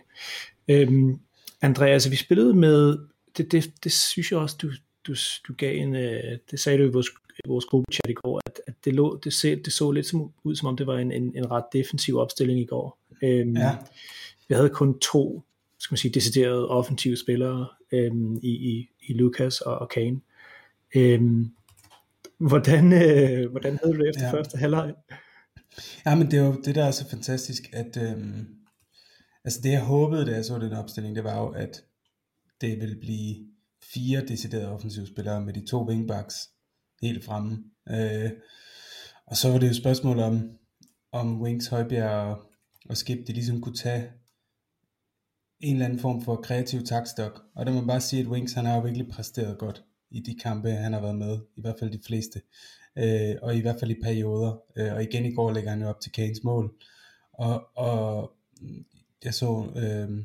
Øhm, 0.68 1.20
Andreas, 1.62 2.10
vi 2.10 2.16
spillede 2.16 2.54
med, 2.54 2.98
det, 3.36 3.52
det, 3.52 3.72
det 3.84 3.92
synes 3.92 4.30
jeg 4.30 4.38
også, 4.38 4.56
du, 4.62 4.70
du, 5.06 5.14
du 5.48 5.54
gav 5.58 5.76
en, 5.76 5.96
øh, 5.96 6.38
det 6.50 6.60
sagde 6.60 6.78
du 6.78 6.84
i 6.84 6.92
vores, 6.92 7.08
vores 7.46 7.64
gruppechat 7.64 8.10
i 8.10 8.12
går, 8.12 8.40
at, 8.46 8.60
at 8.66 8.74
det, 8.84 8.94
lå, 8.94 9.20
det, 9.24 9.32
så, 9.32 9.60
det 9.64 9.72
så 9.72 9.90
lidt 9.90 10.06
som, 10.06 10.32
ud, 10.44 10.56
som 10.56 10.68
om 10.68 10.76
det 10.76 10.86
var 10.86 10.98
en, 10.98 11.12
en, 11.12 11.36
en 11.36 11.50
ret 11.50 11.64
defensiv 11.72 12.18
opstilling 12.18 12.60
i 12.60 12.64
går. 12.64 12.98
Øhm, 13.22 13.56
ja. 13.56 13.76
Vi 14.48 14.54
havde 14.54 14.68
kun 14.68 14.98
to, 14.98 15.42
skal 15.78 15.92
man 15.92 15.98
sige, 15.98 16.14
deciderede 16.14 16.68
offensive 16.68 17.16
spillere 17.16 17.66
øhm, 17.92 18.36
i, 18.36 18.50
i, 18.50 18.88
i 19.08 19.12
Lucas 19.12 19.60
og, 19.60 19.78
og 19.78 19.88
Kane. 19.88 20.20
Øhm, 20.96 21.50
hvordan, 22.38 22.92
øh, 22.92 23.50
hvordan 23.50 23.78
havde 23.82 23.94
du 23.94 23.98
det 23.98 24.08
efter 24.08 24.26
ja. 24.26 24.32
første 24.32 24.58
halvleg? 24.58 24.94
Ja, 26.06 26.14
men 26.14 26.30
det 26.30 26.38
er 26.38 26.44
jo 26.44 26.60
det, 26.64 26.74
der 26.74 26.84
er 26.84 26.90
så 26.90 27.10
fantastisk, 27.10 27.62
at 27.72 27.96
øhm, 28.02 28.46
altså 29.44 29.60
det 29.62 29.70
jeg 29.70 29.80
håbede, 29.80 30.26
da 30.26 30.34
jeg 30.34 30.44
så 30.44 30.58
den 30.58 30.72
opstilling, 30.72 31.16
det 31.16 31.24
var 31.24 31.38
jo, 31.38 31.48
at 31.48 31.84
det 32.60 32.80
ville 32.80 32.96
blive 33.00 33.36
fire 33.94 34.26
deciderede 34.26 34.72
offensive 34.72 35.06
spillere 35.06 35.40
med 35.40 35.52
de 35.52 35.66
to 35.66 35.88
wingbacks 35.88 36.36
helt 37.02 37.24
fremme. 37.24 37.64
Øh, 37.90 38.30
og 39.26 39.36
så 39.36 39.50
var 39.50 39.58
det 39.58 39.66
jo 39.66 39.70
et 39.70 39.76
spørgsmål 39.76 40.18
om, 40.18 40.50
om 41.12 41.42
Wings, 41.42 41.66
Højbjerg 41.66 42.10
og, 42.10 42.50
og 42.88 42.96
Skip, 42.96 43.26
de 43.26 43.32
ligesom 43.32 43.60
kunne 43.60 43.74
tage 43.74 44.10
en 45.60 45.74
eller 45.74 45.84
anden 45.84 45.98
form 45.98 46.22
for 46.22 46.36
kreativ 46.36 46.84
takstok. 46.84 47.42
Og 47.54 47.66
der 47.66 47.72
må 47.72 47.78
man 47.78 47.86
bare 47.86 48.00
sige, 48.00 48.22
at 48.22 48.28
Wings 48.28 48.52
han 48.52 48.64
har 48.64 48.74
jo 48.74 48.80
virkelig 48.80 49.08
præsteret 49.08 49.58
godt 49.58 49.84
i 50.10 50.20
de 50.20 50.34
kampe, 50.34 50.70
han 50.70 50.92
har 50.92 51.00
været 51.00 51.18
med, 51.18 51.38
i 51.56 51.60
hvert 51.60 51.76
fald 51.78 51.90
de 51.90 52.02
fleste, 52.06 52.42
øh, 52.98 53.36
og 53.42 53.56
i 53.56 53.60
hvert 53.60 53.80
fald 53.80 53.90
i 53.90 54.02
perioder. 54.02 54.62
Øh, 54.76 54.92
og 54.92 55.02
igen 55.02 55.24
i 55.24 55.34
går 55.34 55.52
lægger 55.52 55.70
han 55.70 55.82
jo 55.82 55.88
op 55.88 56.00
til 56.00 56.12
Kanes 56.12 56.44
mål. 56.44 56.74
Og, 57.32 57.76
og 57.76 58.32
jeg 59.24 59.34
så 59.34 59.72
øh, 59.76 60.24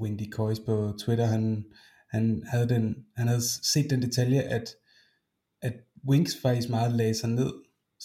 Wendy 0.00 0.30
Coys 0.32 0.60
på 0.60 0.94
Twitter, 0.98 1.24
han, 1.24 1.64
han 2.10 2.42
havde, 2.46 2.68
den, 2.68 3.06
han 3.16 3.28
havde 3.28 3.42
set 3.62 3.90
den 3.90 4.02
detalje, 4.02 4.40
at, 4.40 4.74
at 5.62 5.74
Winks 6.08 6.36
faktisk 6.42 6.68
meget 6.68 6.92
lagde 6.92 7.14
sig 7.14 7.30
ned, 7.30 7.52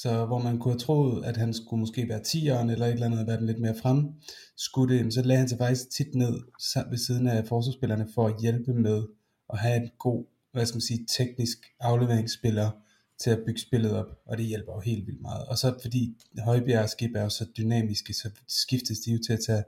så 0.01 0.25
hvor 0.25 0.39
man 0.39 0.59
kunne 0.59 0.73
have 0.73 0.79
troet, 0.79 1.25
at 1.25 1.37
han 1.37 1.53
skulle 1.53 1.79
måske 1.79 2.09
være 2.09 2.19
10'eren 2.19 2.71
eller 2.71 2.85
et 2.85 2.93
eller 2.93 3.05
andet, 3.05 3.27
være 3.27 3.37
den 3.37 3.45
lidt 3.45 3.59
mere 3.59 3.75
frem, 3.75 4.05
skudte, 4.57 5.11
så 5.11 5.21
lagde 5.21 5.39
han 5.39 5.49
sig 5.49 5.57
faktisk 5.57 5.89
tit 5.91 6.15
ned 6.15 6.33
ved 6.89 6.97
siden 6.97 7.27
af 7.27 7.47
forsvarsspillerne 7.47 8.07
for 8.15 8.27
at 8.27 8.41
hjælpe 8.41 8.73
med 8.73 9.03
at 9.53 9.59
have 9.59 9.77
en 9.77 9.89
god, 9.99 10.25
hvad 10.51 10.65
skal 10.65 10.75
man 10.75 10.81
sige, 10.81 11.05
teknisk 11.17 11.57
afleveringsspiller 11.79 12.71
til 13.19 13.29
at 13.29 13.39
bygge 13.45 13.61
spillet 13.61 13.91
op, 13.91 14.05
og 14.25 14.37
det 14.37 14.45
hjælper 14.45 14.73
jo 14.73 14.79
helt 14.79 15.07
vildt 15.07 15.21
meget. 15.21 15.45
Og 15.45 15.57
så 15.57 15.79
fordi 15.81 16.17
Højbjerg 16.39 16.83
og 16.83 16.89
Skib 16.89 17.15
er 17.15 17.23
jo 17.23 17.29
så 17.29 17.45
dynamiske, 17.57 18.13
så 18.13 18.29
skiftes 18.47 18.99
de 18.99 19.11
jo 19.11 19.19
til 19.27 19.33
at 19.33 19.39
tage, 19.47 19.63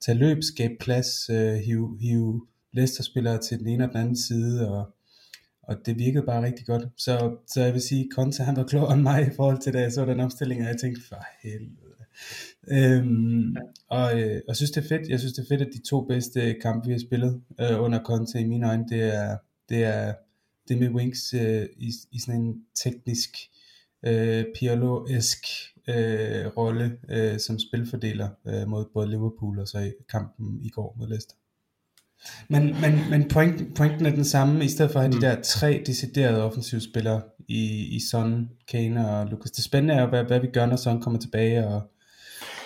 tage 0.00 0.18
løb, 0.18 0.42
skabe 0.42 0.74
plads, 0.80 1.30
øh, 1.30 1.54
hive, 1.54 1.98
hive 2.00 2.46
Leicester-spillere 2.72 3.38
til 3.38 3.58
den 3.58 3.66
ene 3.66 3.84
og 3.84 3.88
den 3.88 3.96
anden 3.96 4.16
side, 4.16 4.70
og, 4.70 4.94
og 5.68 5.76
det 5.86 5.98
virkede 5.98 6.26
bare 6.26 6.44
rigtig 6.44 6.66
godt. 6.66 6.82
Så, 6.96 7.36
så 7.46 7.62
jeg 7.62 7.72
vil 7.72 7.82
sige, 7.82 8.08
Conte 8.14 8.42
han 8.42 8.56
var 8.56 8.64
klogere 8.64 8.94
end 8.94 9.02
mig 9.02 9.26
i 9.26 9.34
forhold 9.36 9.58
til, 9.58 9.72
da 9.72 9.80
jeg 9.80 9.92
så 9.92 10.04
den 10.04 10.20
opstilling, 10.20 10.62
og 10.62 10.68
jeg 10.68 10.76
tænkte, 10.80 11.02
for 11.08 11.24
helvede. 11.42 12.04
Øhm, 12.70 13.56
og, 13.88 14.20
øh, 14.20 14.40
og 14.48 14.56
synes 14.56 14.70
det 14.70 14.84
er 14.84 14.88
fedt, 14.88 15.08
jeg 15.08 15.18
synes 15.18 15.34
det 15.34 15.42
er 15.42 15.48
fedt, 15.48 15.60
at 15.60 15.72
de 15.72 15.88
to 15.88 16.00
bedste 16.04 16.54
kampe, 16.62 16.86
vi 16.86 16.92
har 16.92 17.00
spillet 17.00 17.42
øh, 17.60 17.82
under 17.82 18.02
Conte, 18.02 18.40
i 18.40 18.44
mine 18.44 18.68
øjne, 18.68 18.84
det 18.88 19.02
er, 19.02 19.36
det 19.68 19.84
er 19.84 20.14
det 20.68 20.78
med 20.78 20.88
Wings 20.88 21.34
øh, 21.34 21.66
i, 21.76 21.92
i 22.12 22.20
sådan 22.20 22.40
en 22.40 22.54
teknisk 22.74 23.30
øh, 24.06 24.44
Pirlo-esk 24.56 25.46
øh, 25.88 26.46
rolle 26.56 26.98
øh, 27.10 27.38
som 27.38 27.58
spilfordeler 27.58 28.28
øh, 28.46 28.68
mod 28.68 28.84
både 28.94 29.10
Liverpool 29.10 29.58
og 29.58 29.68
så 29.68 29.78
i 29.78 29.92
kampen 30.08 30.60
i 30.62 30.68
går 30.68 30.96
mod 30.98 31.08
Leicester. 31.08 31.34
Men, 32.48 32.62
men, 32.80 33.10
men 33.10 33.28
point, 33.28 33.74
pointen 33.74 34.06
er 34.06 34.10
den 34.10 34.24
samme, 34.24 34.64
i 34.64 34.68
stedet 34.68 34.92
for 34.92 34.98
at 34.98 35.04
have 35.04 35.14
mm. 35.14 35.20
de 35.20 35.26
der 35.26 35.42
tre 35.42 35.82
deciderede 35.86 36.44
offensive 36.44 36.80
spillere 36.80 37.22
i, 37.48 37.96
i 37.96 38.00
Son, 38.10 38.50
Kane 38.68 39.10
og 39.10 39.26
Lucas. 39.26 39.50
Det 39.50 39.64
spændende 39.64 39.94
er 39.94 40.00
jo, 40.00 40.06
hvad, 40.06 40.24
hvad 40.24 40.40
vi 40.40 40.46
gør, 40.46 40.66
når 40.66 40.76
Son 40.76 41.02
kommer 41.02 41.20
tilbage, 41.20 41.66
og, 41.66 41.82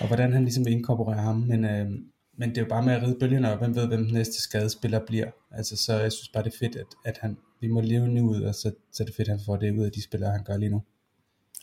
og 0.00 0.06
hvordan 0.06 0.32
han 0.32 0.44
ligesom 0.44 0.64
vil 0.64 0.72
inkorporere 0.72 1.22
ham. 1.22 1.36
Men, 1.36 1.64
øh, 1.64 1.90
men 2.38 2.48
det 2.48 2.58
er 2.58 2.62
jo 2.62 2.68
bare 2.68 2.82
med 2.82 2.94
at 2.94 3.02
ride 3.02 3.16
bølgen, 3.20 3.44
og 3.44 3.58
hvem 3.58 3.76
ved, 3.76 3.86
hvem 3.86 4.04
den 4.04 4.14
næste 4.14 4.42
skadespiller 4.42 5.00
bliver. 5.06 5.30
Altså, 5.50 5.76
så 5.76 5.92
jeg 5.92 6.12
synes 6.12 6.28
bare, 6.28 6.44
det 6.44 6.54
er 6.54 6.58
fedt, 6.58 6.76
at, 6.76 6.86
at 7.04 7.18
han, 7.18 7.36
vi 7.60 7.68
må 7.68 7.80
leve 7.80 8.08
nu 8.08 8.30
ud, 8.30 8.42
og 8.42 8.54
så, 8.54 8.72
så 8.92 9.02
er 9.02 9.04
det 9.04 9.14
fedt, 9.14 9.28
at 9.28 9.34
han 9.36 9.44
får 9.46 9.56
det 9.56 9.78
ud 9.78 9.84
af 9.84 9.92
de 9.92 10.02
spillere, 10.02 10.30
han 10.30 10.44
gør 10.44 10.56
lige 10.56 10.70
nu. 10.70 10.82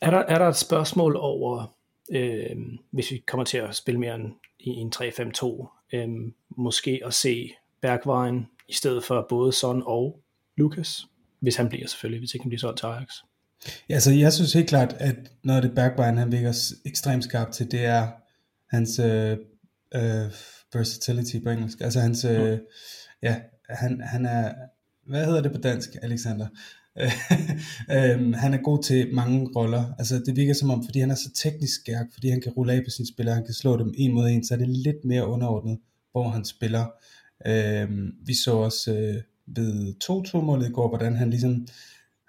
Er 0.02 0.12
der, 0.12 0.18
er 0.18 0.38
der 0.38 0.48
et 0.48 0.56
spørgsmål 0.56 1.16
over, 1.16 1.76
øh, 2.12 2.58
hvis 2.92 3.12
vi 3.12 3.24
kommer 3.28 3.44
til 3.44 3.58
at 3.58 3.76
spille 3.76 4.00
mere 4.00 4.16
end 4.16 4.32
i 4.60 4.70
en 4.70 4.92
3-5-2, 4.96 5.68
øh, 5.94 6.08
måske 6.58 7.02
at 7.06 7.14
se 7.14 7.52
Bergvejen 7.82 8.48
i 8.68 8.74
stedet 8.74 9.04
for 9.04 9.26
både 9.30 9.54
Son 9.54 9.84
og 9.86 10.20
Lucas, 10.58 11.06
hvis 11.40 11.56
han 11.56 11.70
bliver 11.70 11.88
selvfølgelig, 11.88 12.20
hvis 12.20 12.34
ikke 12.34 12.44
han 12.44 12.50
bliver 12.50 12.60
solgt 12.60 12.80
til 12.80 12.86
Ajax. 12.86 13.14
Ja, 13.90 14.00
så 14.00 14.12
jeg 14.12 14.34
synes 14.34 14.54
helt 14.54 14.70
klart, 14.70 14.96
at 15.00 15.16
noget 15.44 15.62
af 15.62 15.68
det 15.68 15.76
Bergvejen, 15.76 16.18
han 16.18 16.32
virker 16.32 16.74
ekstremt 16.86 17.24
skarpt 17.24 17.54
til, 17.54 17.72
det 17.72 17.86
er 17.86 18.08
hans 18.70 19.00
øh, 19.00 19.38
øh, 19.96 20.32
versatility 20.74 21.36
på 21.44 21.50
engelsk. 21.50 21.82
Altså 21.82 22.00
hans, 22.00 22.26
øh, 22.26 22.52
mm. 22.52 22.60
ja, 23.22 23.36
han, 23.70 24.02
han 24.02 24.26
er, 24.26 24.54
hvad 25.08 25.26
hedder 25.26 25.42
det 25.42 25.52
på 25.52 25.58
dansk, 25.58 25.90
Alexander? 26.02 26.48
øhm, 27.96 28.34
han 28.34 28.54
er 28.54 28.62
god 28.64 28.84
til 28.84 29.14
mange 29.14 29.50
roller. 29.56 29.94
Altså 30.00 30.20
det 30.26 30.36
virker 30.36 30.54
som 30.54 30.70
om, 30.70 30.86
fordi 30.86 31.00
han 31.00 31.12
er 31.12 31.16
så 31.16 31.32
teknisk 31.36 31.82
skærk, 31.82 32.06
fordi 32.14 32.30
han 32.30 32.42
kan 32.42 32.52
rulle 32.52 32.74
af 32.74 32.82
på 32.84 32.90
sine 32.90 33.08
spillere, 33.08 33.36
han 33.36 33.46
kan 33.46 33.54
slå 33.54 33.78
dem 33.78 33.94
en 33.98 34.14
mod 34.14 34.30
en, 34.30 34.46
så 34.46 34.54
er 34.54 34.58
det 34.58 34.70
lidt 34.70 35.06
mere 35.06 35.28
underordnet, 35.28 35.80
hvor 36.12 36.30
han 36.30 36.46
spiller. 36.46 36.86
Øhm, 37.48 38.16
vi 38.26 38.34
så 38.34 38.52
også 38.52 38.94
øh, 38.94 39.22
ved 39.48 39.94
2-2 40.04 40.42
målet 40.42 40.70
i 40.70 40.72
går, 40.72 40.88
hvordan 40.88 41.16
han 41.16 41.30
ligesom 41.30 41.68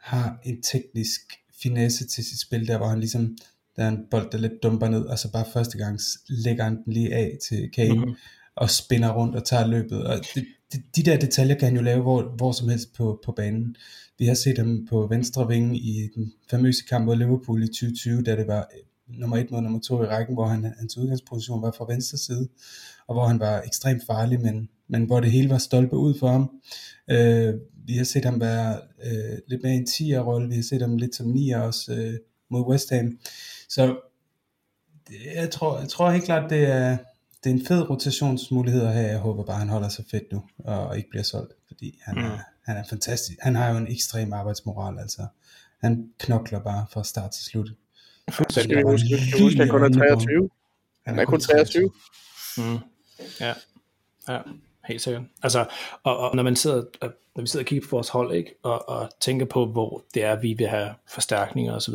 har 0.03 0.41
en 0.45 0.63
teknisk 0.63 1.21
finesse 1.63 2.07
til 2.07 2.25
sit 2.25 2.41
spil, 2.41 2.69
der 2.69 2.79
hvor 2.79 2.87
han 2.87 3.01
ligesom, 3.01 3.37
der 3.77 3.85
er 3.85 3.89
en 3.89 4.07
bold, 4.11 4.31
der 4.33 4.39
lidt 4.39 4.63
dumper 4.63 4.89
ned, 4.89 5.03
og 5.03 5.19
så 5.19 5.33
bare 5.33 5.45
første 5.53 5.79
gang 5.79 6.01
lægger 6.29 6.65
han 6.65 6.85
den 6.85 6.93
lige 6.93 7.15
af 7.15 7.39
til 7.49 7.71
Kane, 7.71 7.95
mm-hmm. 7.95 8.15
og 8.55 8.71
spinner 8.71 9.13
rundt 9.13 9.37
og 9.37 9.45
tager 9.45 9.67
løbet. 9.67 10.05
Og 10.07 10.17
det, 10.35 10.45
de, 10.73 10.83
de 10.97 11.03
der 11.03 11.17
detaljer 11.17 11.55
kan 11.55 11.69
han 11.69 11.77
jo 11.77 11.83
lave 11.83 12.03
hvor, 12.03 12.23
hvor 12.23 12.53
som 12.53 12.69
helst 12.69 12.95
på, 12.95 13.21
på 13.25 13.33
banen. 13.33 13.77
Vi 14.19 14.27
har 14.27 14.35
set 14.35 14.59
ham 14.59 14.87
på 14.91 15.07
venstre 15.07 15.49
vinge 15.49 15.79
i 15.79 16.09
den 16.15 16.33
famøse 16.51 16.85
kamp 16.85 17.05
mod 17.05 17.17
Liverpool 17.17 17.63
i 17.63 17.67
2020, 17.67 18.23
da 18.23 18.37
det 18.37 18.47
var 18.47 18.69
øh, 18.77 19.19
nummer 19.19 19.37
et 19.37 19.51
mod 19.51 19.61
nummer 19.61 19.81
to 19.81 20.03
i 20.03 20.07
rækken, 20.07 20.35
hvor 20.35 20.47
han, 20.47 20.65
hans 20.79 20.97
udgangsposition 20.97 21.63
var 21.63 21.71
fra 21.71 21.87
venstre 21.89 22.19
side, 22.19 22.49
og 23.07 23.15
hvor 23.15 23.27
han 23.27 23.41
var 23.41 23.63
ekstremt 23.63 24.03
farlig, 24.07 24.41
men, 24.41 24.69
men 24.91 25.05
hvor 25.05 25.21
det 25.21 25.31
hele 25.31 25.51
var 25.51 25.59
stolpe 25.59 25.97
ud 25.97 26.19
for 26.19 26.29
ham. 26.29 26.51
Øh, 27.11 27.55
vi 27.87 27.97
har 27.97 28.05
set 28.05 28.25
ham 28.25 28.41
være 28.41 28.81
øh, 29.05 29.39
lidt 29.49 29.63
mere 29.63 29.75
en 29.75 29.87
10'er 29.89 30.19
rolle, 30.19 30.49
vi 30.49 30.55
har 30.55 30.63
set 30.63 30.81
ham 30.81 30.97
lidt 30.97 31.15
som 31.15 31.33
9'er 31.33 31.59
også 31.59 31.93
øh, 31.95 32.15
mod 32.51 32.67
West 32.67 32.91
Ham. 32.91 33.19
Så 33.69 33.97
jeg 35.35 35.51
tror, 35.51 35.79
jeg 35.79 35.89
tror 35.89 36.11
helt 36.11 36.25
klart, 36.25 36.51
det 36.51 36.67
er, 36.67 36.97
det 37.45 37.51
er 37.51 37.55
en 37.55 37.67
fed 37.67 37.91
rotationsmulighed 37.91 38.83
at 38.83 38.93
have. 38.93 39.09
Jeg 39.09 39.19
håber 39.19 39.45
bare, 39.45 39.59
han 39.59 39.69
holder 39.69 39.89
sig 39.89 40.05
fedt 40.11 40.33
nu, 40.33 40.43
og 40.59 40.97
ikke 40.97 41.11
bliver 41.11 41.23
solgt, 41.23 41.53
fordi 41.67 41.99
han, 42.03 42.15
mm. 42.15 42.25
er, 42.25 42.39
han 42.65 42.77
er 42.77 42.85
fantastisk. 42.91 43.39
Han 43.43 43.55
har 43.55 43.71
jo 43.71 43.77
en 43.77 43.93
ekstrem 43.93 44.33
arbejdsmoral, 44.33 44.99
altså. 44.99 45.27
Han 45.81 46.11
knokler 46.19 46.61
bare 46.61 46.87
fra 46.93 47.05
start 47.05 47.31
til 47.31 47.45
slut. 47.45 47.69
Så 48.31 48.45
skal 48.63 48.77
vi 48.77 48.83
huske, 48.83 49.63
at 49.63 49.69
han 49.69 49.69
kun 49.69 49.83
er 49.83 49.89
23. 49.89 50.51
Han 51.07 51.19
er 51.19 51.25
kun 51.25 51.41
23. 51.41 51.91
Mm. 52.59 52.79
Ja. 53.41 53.55
ja, 54.29 54.39
helt 54.91 55.03
sikkert. 55.03 55.23
Altså, 55.43 55.67
og, 56.03 56.19
og 56.19 56.37
når 56.37 56.43
man 56.43 56.57
sidder, 56.57 56.85
øh, 57.05 57.11
når 57.37 57.43
vi 57.43 57.47
sidder 57.47 57.65
og 57.65 57.67
kigger 57.67 57.89
på 57.89 57.97
vores 57.97 58.09
hold, 58.09 58.35
ikke, 58.35 58.55
og, 58.63 58.89
og 58.89 59.09
tænker 59.21 59.47
på, 59.47 59.67
hvor 59.67 60.05
det 60.15 60.25
er, 60.25 60.41
vi 60.41 60.53
vil 60.53 60.69
have 60.69 60.95
forstærkninger 61.09 61.75
osv., 61.75 61.95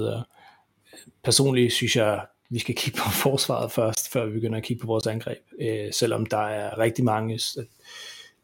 personligt 1.24 1.74
synes 1.74 1.96
jeg, 1.96 2.26
vi 2.50 2.60
skal 2.60 2.76
kigge 2.76 3.00
på 3.00 3.10
forsvaret 3.24 3.72
først, 3.72 4.12
før 4.12 4.26
vi 4.26 4.32
begynder 4.32 4.58
at 4.58 4.64
kigge 4.64 4.82
på 4.82 4.88
vores 4.88 5.08
angreb. 5.08 5.40
Øh, 5.60 5.94
selvom 5.94 6.26
der 6.26 6.48
er 6.48 6.78
rigtig 6.78 7.06
mange 7.06 7.40
øh, 7.58 7.66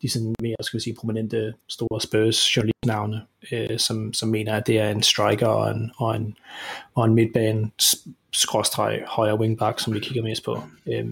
de 0.01 0.09
sådan 0.09 0.35
mere, 0.41 0.55
skal 0.61 0.77
vi 0.77 0.83
sige, 0.83 0.95
prominente 0.95 1.53
store 1.67 2.01
Spurs 2.01 2.57
journalistnavne, 2.57 3.21
øh, 3.51 3.79
som, 3.79 4.13
som 4.13 4.29
mener, 4.29 4.55
at 4.55 4.67
det 4.67 4.79
er 4.79 4.89
en 4.89 5.03
striker 5.03 5.47
og 5.47 5.71
en, 5.71 5.91
og 5.97 6.15
en, 6.15 6.37
og 6.95 7.05
en 7.05 7.13
midtbane 7.13 7.71
skråstreg 8.33 9.03
højre 9.07 9.39
wingback, 9.39 9.79
som 9.79 9.93
vi 9.93 9.99
kigger 9.99 10.23
mest 10.23 10.43
på. 10.43 10.63
Øh, 10.85 11.05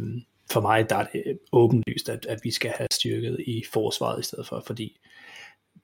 for 0.52 0.62
mig 0.62 0.90
der 0.90 0.96
er 0.96 1.06
det 1.14 1.40
åbenlyst, 1.52 2.10
at, 2.10 2.26
at 2.26 2.40
vi 2.44 2.52
skal 2.52 2.72
have 2.78 2.88
styrket 2.92 3.38
i 3.48 3.64
forsvaret 3.74 4.20
i 4.20 4.24
stedet 4.24 4.48
for, 4.48 4.64
fordi 4.68 4.98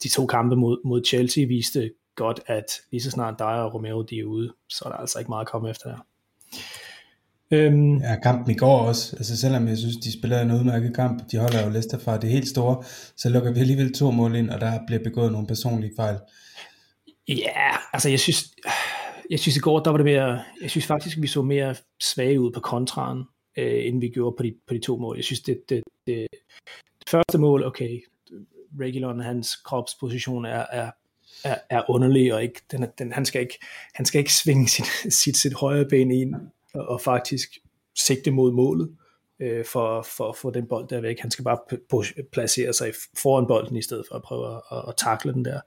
de 0.04 0.10
to 0.10 0.26
kampe 0.26 0.56
mod, 0.56 0.78
mod 0.86 1.06
Chelsea 1.06 1.46
viste 1.46 1.92
godt, 2.16 2.40
at 2.48 2.66
lige 2.92 3.02
så 3.02 3.12
snart 3.12 3.40
dig 3.40 3.62
og 3.62 3.74
Romero 3.74 4.02
de 4.02 4.20
er 4.20 4.24
ude, 4.24 4.54
så 4.70 4.82
er 4.86 4.90
der 4.90 4.98
altså 4.98 5.20
ikke 5.20 5.30
meget 5.30 5.46
at 5.46 5.52
komme 5.52 5.70
efter 5.70 5.90
der. 5.90 6.06
Øhm, 7.52 7.98
ja, 7.98 8.20
kampen 8.20 8.52
i 8.52 8.58
går 8.58 8.80
også, 8.80 9.16
altså 9.16 9.38
selvom 9.38 9.68
jeg 9.68 9.78
synes, 9.78 9.98
de 9.98 10.20
spiller 10.20 10.42
en 10.42 10.52
udmærket 10.52 10.96
kamp, 10.96 11.32
de 11.32 11.38
holder 11.38 11.64
jo 11.64 11.70
Leicester 11.70 12.00
fra 12.00 12.18
det 12.18 12.30
helt 12.30 12.48
store, 12.48 12.84
så 13.18 13.30
lukker 13.30 13.52
vi 13.52 13.60
alligevel 13.60 13.94
to 13.94 14.12
mål 14.12 14.36
ind, 14.36 14.50
og 14.50 14.62
der 14.62 14.80
bliver 14.88 15.04
begået 15.04 15.32
nogle 15.32 15.48
personlige 15.48 15.94
fejl. 15.96 16.18
Ja, 17.28 17.72
altså 17.94 18.10
jeg 18.10 18.20
synes, 18.20 18.50
jeg 19.30 19.40
synes 19.40 19.58
i 19.58 19.60
går, 19.60 19.80
der 19.80 19.92
var 19.92 19.98
det 19.98 20.06
mere, 20.06 20.42
jeg 20.62 20.70
synes 20.70 20.86
faktisk, 20.86 21.18
vi 21.22 21.28
så 21.28 21.42
mere 21.42 21.76
svage 22.04 22.42
ud 22.42 22.52
på 22.52 22.60
kontraren, 22.60 23.24
øh, 23.58 23.86
end 23.86 24.00
vi 24.00 24.10
gjorde 24.10 24.36
på 24.38 24.44
de, 24.44 24.56
på 24.68 24.74
de 24.74 24.80
to 24.80 24.98
mål. 24.98 25.16
Jeg 25.16 25.24
synes, 25.24 25.42
det, 25.42 25.70
det, 25.70 25.84
det, 26.08 26.28
det 27.00 27.10
første 27.10 27.38
mål, 27.38 27.64
okay, 27.66 28.04
Regulon, 28.80 29.20
hans 29.20 29.56
kropsposition 29.56 30.46
er, 30.46 30.66
er, 30.72 30.92
er, 31.44 31.58
er 31.70 31.90
underlig, 31.90 32.34
og 32.34 32.44
ikke, 32.44 32.62
den, 32.72 32.86
den, 33.00 33.12
han, 33.12 33.26
skal 33.26 33.42
ikke, 33.42 33.60
han 33.94 34.06
skal 34.06 34.20
ikke 34.20 34.34
svinge 34.34 34.68
sit, 34.68 34.86
sit, 35.24 35.38
sit 35.38 35.54
højre 35.54 35.86
ben 35.86 36.12
ind 36.12 36.36
og 36.74 37.02
faktisk 37.02 37.58
sigte 37.96 38.32
mod 38.32 38.52
målet 38.52 38.96
øh, 39.40 39.66
for, 39.66 40.02
for 40.02 40.30
at 40.30 40.36
få 40.36 40.52
den 40.52 40.68
bold 40.68 40.88
der 40.88 41.02
væk. 41.02 41.20
Han 41.20 41.32
skal 41.32 41.44
bare 41.44 41.60
placere 42.32 42.74
sig 42.74 42.94
foran 43.18 43.48
bolden 43.48 43.76
i 43.76 43.82
stedet 43.82 44.06
for 44.08 44.16
at 44.16 44.22
prøve 44.22 44.62
at, 44.72 44.84
at 44.88 44.94
takle 44.98 45.34
den 45.34 45.46
der. 45.46 45.60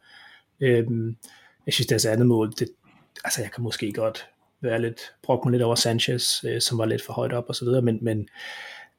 Øhm, 0.61 1.17
jeg 1.67 1.75
synes, 1.75 1.87
deres 1.87 2.07
andet 2.07 2.27
mål, 2.27 2.53
det, 2.59 2.69
altså 3.25 3.43
jeg 3.43 3.53
kan 3.53 3.63
måske 3.63 3.93
godt 3.93 4.29
være 4.61 4.83
lidt, 4.83 5.01
brokke 5.23 5.49
mig 5.49 5.53
lidt 5.53 5.63
over 5.63 5.75
Sanchez, 5.75 6.45
øh, 6.45 6.61
som 6.61 6.79
var 6.79 6.87
lidt 6.87 7.03
for 7.03 7.13
højt 7.13 7.33
op 7.33 7.45
og 7.49 7.55
så 7.55 7.65
videre, 7.65 7.83
men, 7.83 7.99
men 8.03 8.29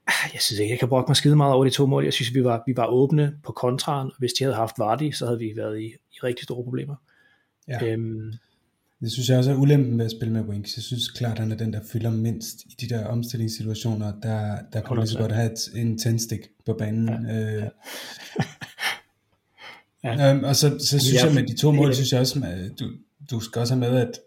ah, 0.07 0.29
jeg 0.33 0.41
synes 0.41 0.59
ikke, 0.59 0.71
jeg 0.71 0.79
kan 0.79 0.89
brokke 0.89 1.09
mig 1.09 1.15
skide 1.15 1.35
meget 1.35 1.53
over 1.53 1.65
de 1.65 1.69
to 1.69 1.85
mål. 1.85 2.03
Jeg 2.03 2.13
synes, 2.13 2.33
vi 2.33 2.43
var, 2.43 2.63
vi 2.67 2.73
var 2.75 2.87
åbne 2.87 3.33
på 3.43 3.51
kontraren, 3.51 4.07
og 4.07 4.15
hvis 4.19 4.33
de 4.33 4.43
havde 4.43 4.55
haft 4.55 4.79
Vardy, 4.79 5.11
så 5.11 5.25
havde 5.25 5.39
vi 5.39 5.53
været 5.55 5.81
i, 5.81 5.85
i 5.85 6.19
rigtig 6.23 6.43
store 6.43 6.63
problemer. 6.63 6.95
Ja. 7.67 7.85
Øhm, 7.85 8.33
det 9.01 9.11
synes 9.11 9.29
jeg 9.29 9.37
også 9.37 9.51
er 9.51 9.55
ulempen 9.55 9.97
med 9.97 10.05
at 10.05 10.11
spille 10.11 10.33
med 10.33 10.41
Winks. 10.41 10.77
Jeg 10.77 10.83
synes 10.83 11.07
klart, 11.07 11.31
at 11.31 11.39
han 11.39 11.51
er 11.51 11.55
den, 11.55 11.73
der 11.73 11.79
fylder 11.91 12.11
mindst 12.11 12.59
i 12.65 12.75
de 12.81 12.89
der 12.89 13.05
omstillingssituationer. 13.05 14.13
Der, 14.23 14.57
der 14.73 14.81
kunne 14.81 14.99
lige 14.99 15.09
så 15.09 15.17
godt 15.17 15.31
have 15.31 15.51
et, 15.51 15.59
en 15.75 15.97
tændstik 15.97 16.39
på 16.65 16.73
banen. 16.73 17.27
Ja. 17.27 17.55
Øh, 17.55 17.63
ja. 20.03 20.31
Øhm, 20.31 20.43
og 20.43 20.55
så, 20.55 20.79
så 20.79 20.99
synes 20.99 21.13
ja, 21.13 21.25
jeg 21.25 21.35
med 21.35 21.47
de 21.47 21.55
to 21.55 21.71
mål, 21.71 21.93
synes 21.93 22.11
jeg 22.11 22.19
også, 22.19 22.41
at 22.43 22.79
du, 22.79 22.91
du 23.31 23.39
skal 23.39 23.59
også 23.59 23.73
have 23.73 23.91
med, 23.91 23.99
at 24.01 24.19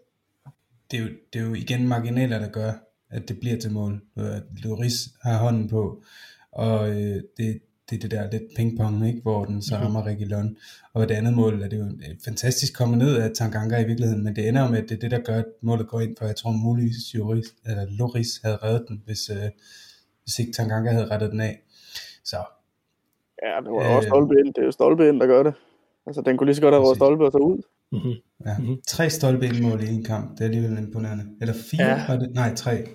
det 0.93 0.99
er, 1.01 1.03
jo, 1.03 1.09
det 1.33 1.41
er 1.41 1.45
jo 1.45 1.53
igen 1.53 1.87
marginaler, 1.87 2.39
der 2.39 2.49
gør, 2.49 2.71
at 3.09 3.29
det 3.29 3.39
bliver 3.39 3.59
til 3.59 3.71
mål. 3.71 4.01
At 4.17 4.43
Loris 4.63 4.93
har 5.21 5.37
hånden 5.37 5.69
på, 5.69 6.03
og 6.51 6.89
øh, 6.89 7.21
det, 7.37 7.61
det 7.89 7.95
er 7.95 7.99
det 7.99 8.11
der 8.11 8.31
lidt 8.31 8.43
pingpong, 8.55 9.07
ikke? 9.07 9.21
hvor 9.21 9.45
den 9.45 9.61
så 9.61 9.75
mhm. 9.75 9.83
rammer 9.83 10.05
Reguilon. 10.05 10.57
Og 10.93 11.09
det 11.09 11.15
andet 11.15 11.33
mål 11.33 11.61
er 11.61 11.67
det 11.67 11.79
jo 11.79 11.85
fantastisk 12.25 12.77
kommet 12.77 12.97
ned 12.97 13.17
af 13.17 13.31
Tanganga 13.35 13.79
i 13.79 13.87
virkeligheden, 13.87 14.23
men 14.23 14.35
det 14.35 14.47
ender 14.47 14.61
jo 14.61 14.69
med, 14.69 14.83
at 14.83 14.89
det 14.89 14.95
er 14.95 14.99
det, 14.99 15.11
der 15.11 15.19
gør, 15.19 15.37
at 15.37 15.45
målet 15.61 15.87
går 15.87 15.99
ind, 15.99 16.15
for 16.17 16.25
jeg 16.25 16.35
tror 16.35 16.51
muligvis 16.51 17.15
Joris, 17.15 17.45
eller 17.65 17.85
Loris 17.89 18.41
havde 18.43 18.57
reddet 18.57 18.85
den, 18.87 19.01
hvis, 19.05 19.29
øh, 19.29 19.49
hvis 20.23 20.39
ikke 20.39 20.51
Tanganga 20.51 20.89
havde 20.89 21.07
rettet 21.11 21.31
den 21.31 21.39
af. 21.39 21.61
Så. 22.23 22.37
Ja, 23.43 23.61
det 23.63 23.71
var 23.71 23.89
øh, 23.89 23.95
også 23.95 24.07
stolpe 24.07 24.33
ind. 24.39 24.53
Det 24.53 24.61
er 24.61 24.65
jo 24.65 24.71
stolpe 24.71 25.09
ind, 25.09 25.19
der 25.19 25.27
gør 25.27 25.43
det. 25.43 25.53
Altså, 26.07 26.21
den 26.21 26.37
kunne 26.37 26.45
lige 26.45 26.55
så 26.55 26.61
godt 26.61 26.73
have 26.73 26.83
været 26.83 26.97
stolpe 26.97 27.25
og 27.25 27.31
så 27.31 27.37
ud. 27.37 27.61
Mm-hmm. 27.93 28.13
Ja, 28.45 28.57
mm-hmm. 28.57 28.77
tre 28.87 29.09
stolpe 29.09 29.45
ind 29.45 29.59
mål 29.59 29.83
i 29.83 29.87
en 29.87 30.03
kamp, 30.03 30.31
det 30.31 30.39
er 30.39 30.45
alligevel 30.45 30.77
imponerende. 30.77 31.25
Eller 31.41 31.53
fire, 31.71 31.85
ja. 31.85 32.07
var 32.07 32.15
det? 32.15 32.33
Nej, 32.33 32.55
tre. 32.55 32.85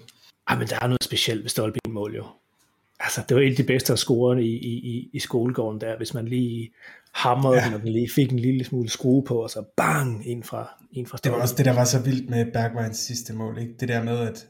Ej, 0.48 0.58
men 0.58 0.68
der 0.68 0.78
er 0.82 0.86
noget 0.86 1.04
specielt 1.04 1.42
ved 1.42 1.48
stolpe 1.48 1.78
ind 1.84 1.94
mål 1.94 2.16
jo 2.16 2.24
altså, 3.00 3.22
det 3.28 3.34
var 3.34 3.42
en 3.42 3.50
af 3.50 3.56
de 3.56 3.62
bedste 3.62 3.92
at 3.92 3.98
score 3.98 4.42
i, 4.42 4.56
i, 4.56 5.10
i 5.12 5.18
skolegården 5.18 5.80
der, 5.80 5.96
hvis 5.96 6.14
man 6.14 6.28
lige 6.28 6.70
hamrede 7.12 7.60
ja. 7.60 7.66
den, 7.66 7.74
og 7.74 7.80
den 7.80 7.88
lige 7.88 8.10
fik 8.10 8.32
en 8.32 8.38
lille 8.38 8.64
smule 8.64 8.88
skrue 8.88 9.24
på, 9.24 9.42
og 9.42 9.50
så 9.50 9.64
bang, 9.76 10.28
ind 10.28 10.42
fra, 10.42 10.84
ind 10.92 11.06
fra 11.06 11.18
Det 11.24 11.32
var 11.32 11.40
også 11.40 11.54
det, 11.58 11.64
der 11.64 11.74
var 11.74 11.84
så 11.84 12.02
vildt 12.02 12.30
med 12.30 12.52
Bergwins 12.52 12.98
sidste 12.98 13.34
mål, 13.34 13.58
ikke? 13.58 13.74
Det 13.80 13.88
der 13.88 14.02
med, 14.02 14.18
at, 14.18 14.46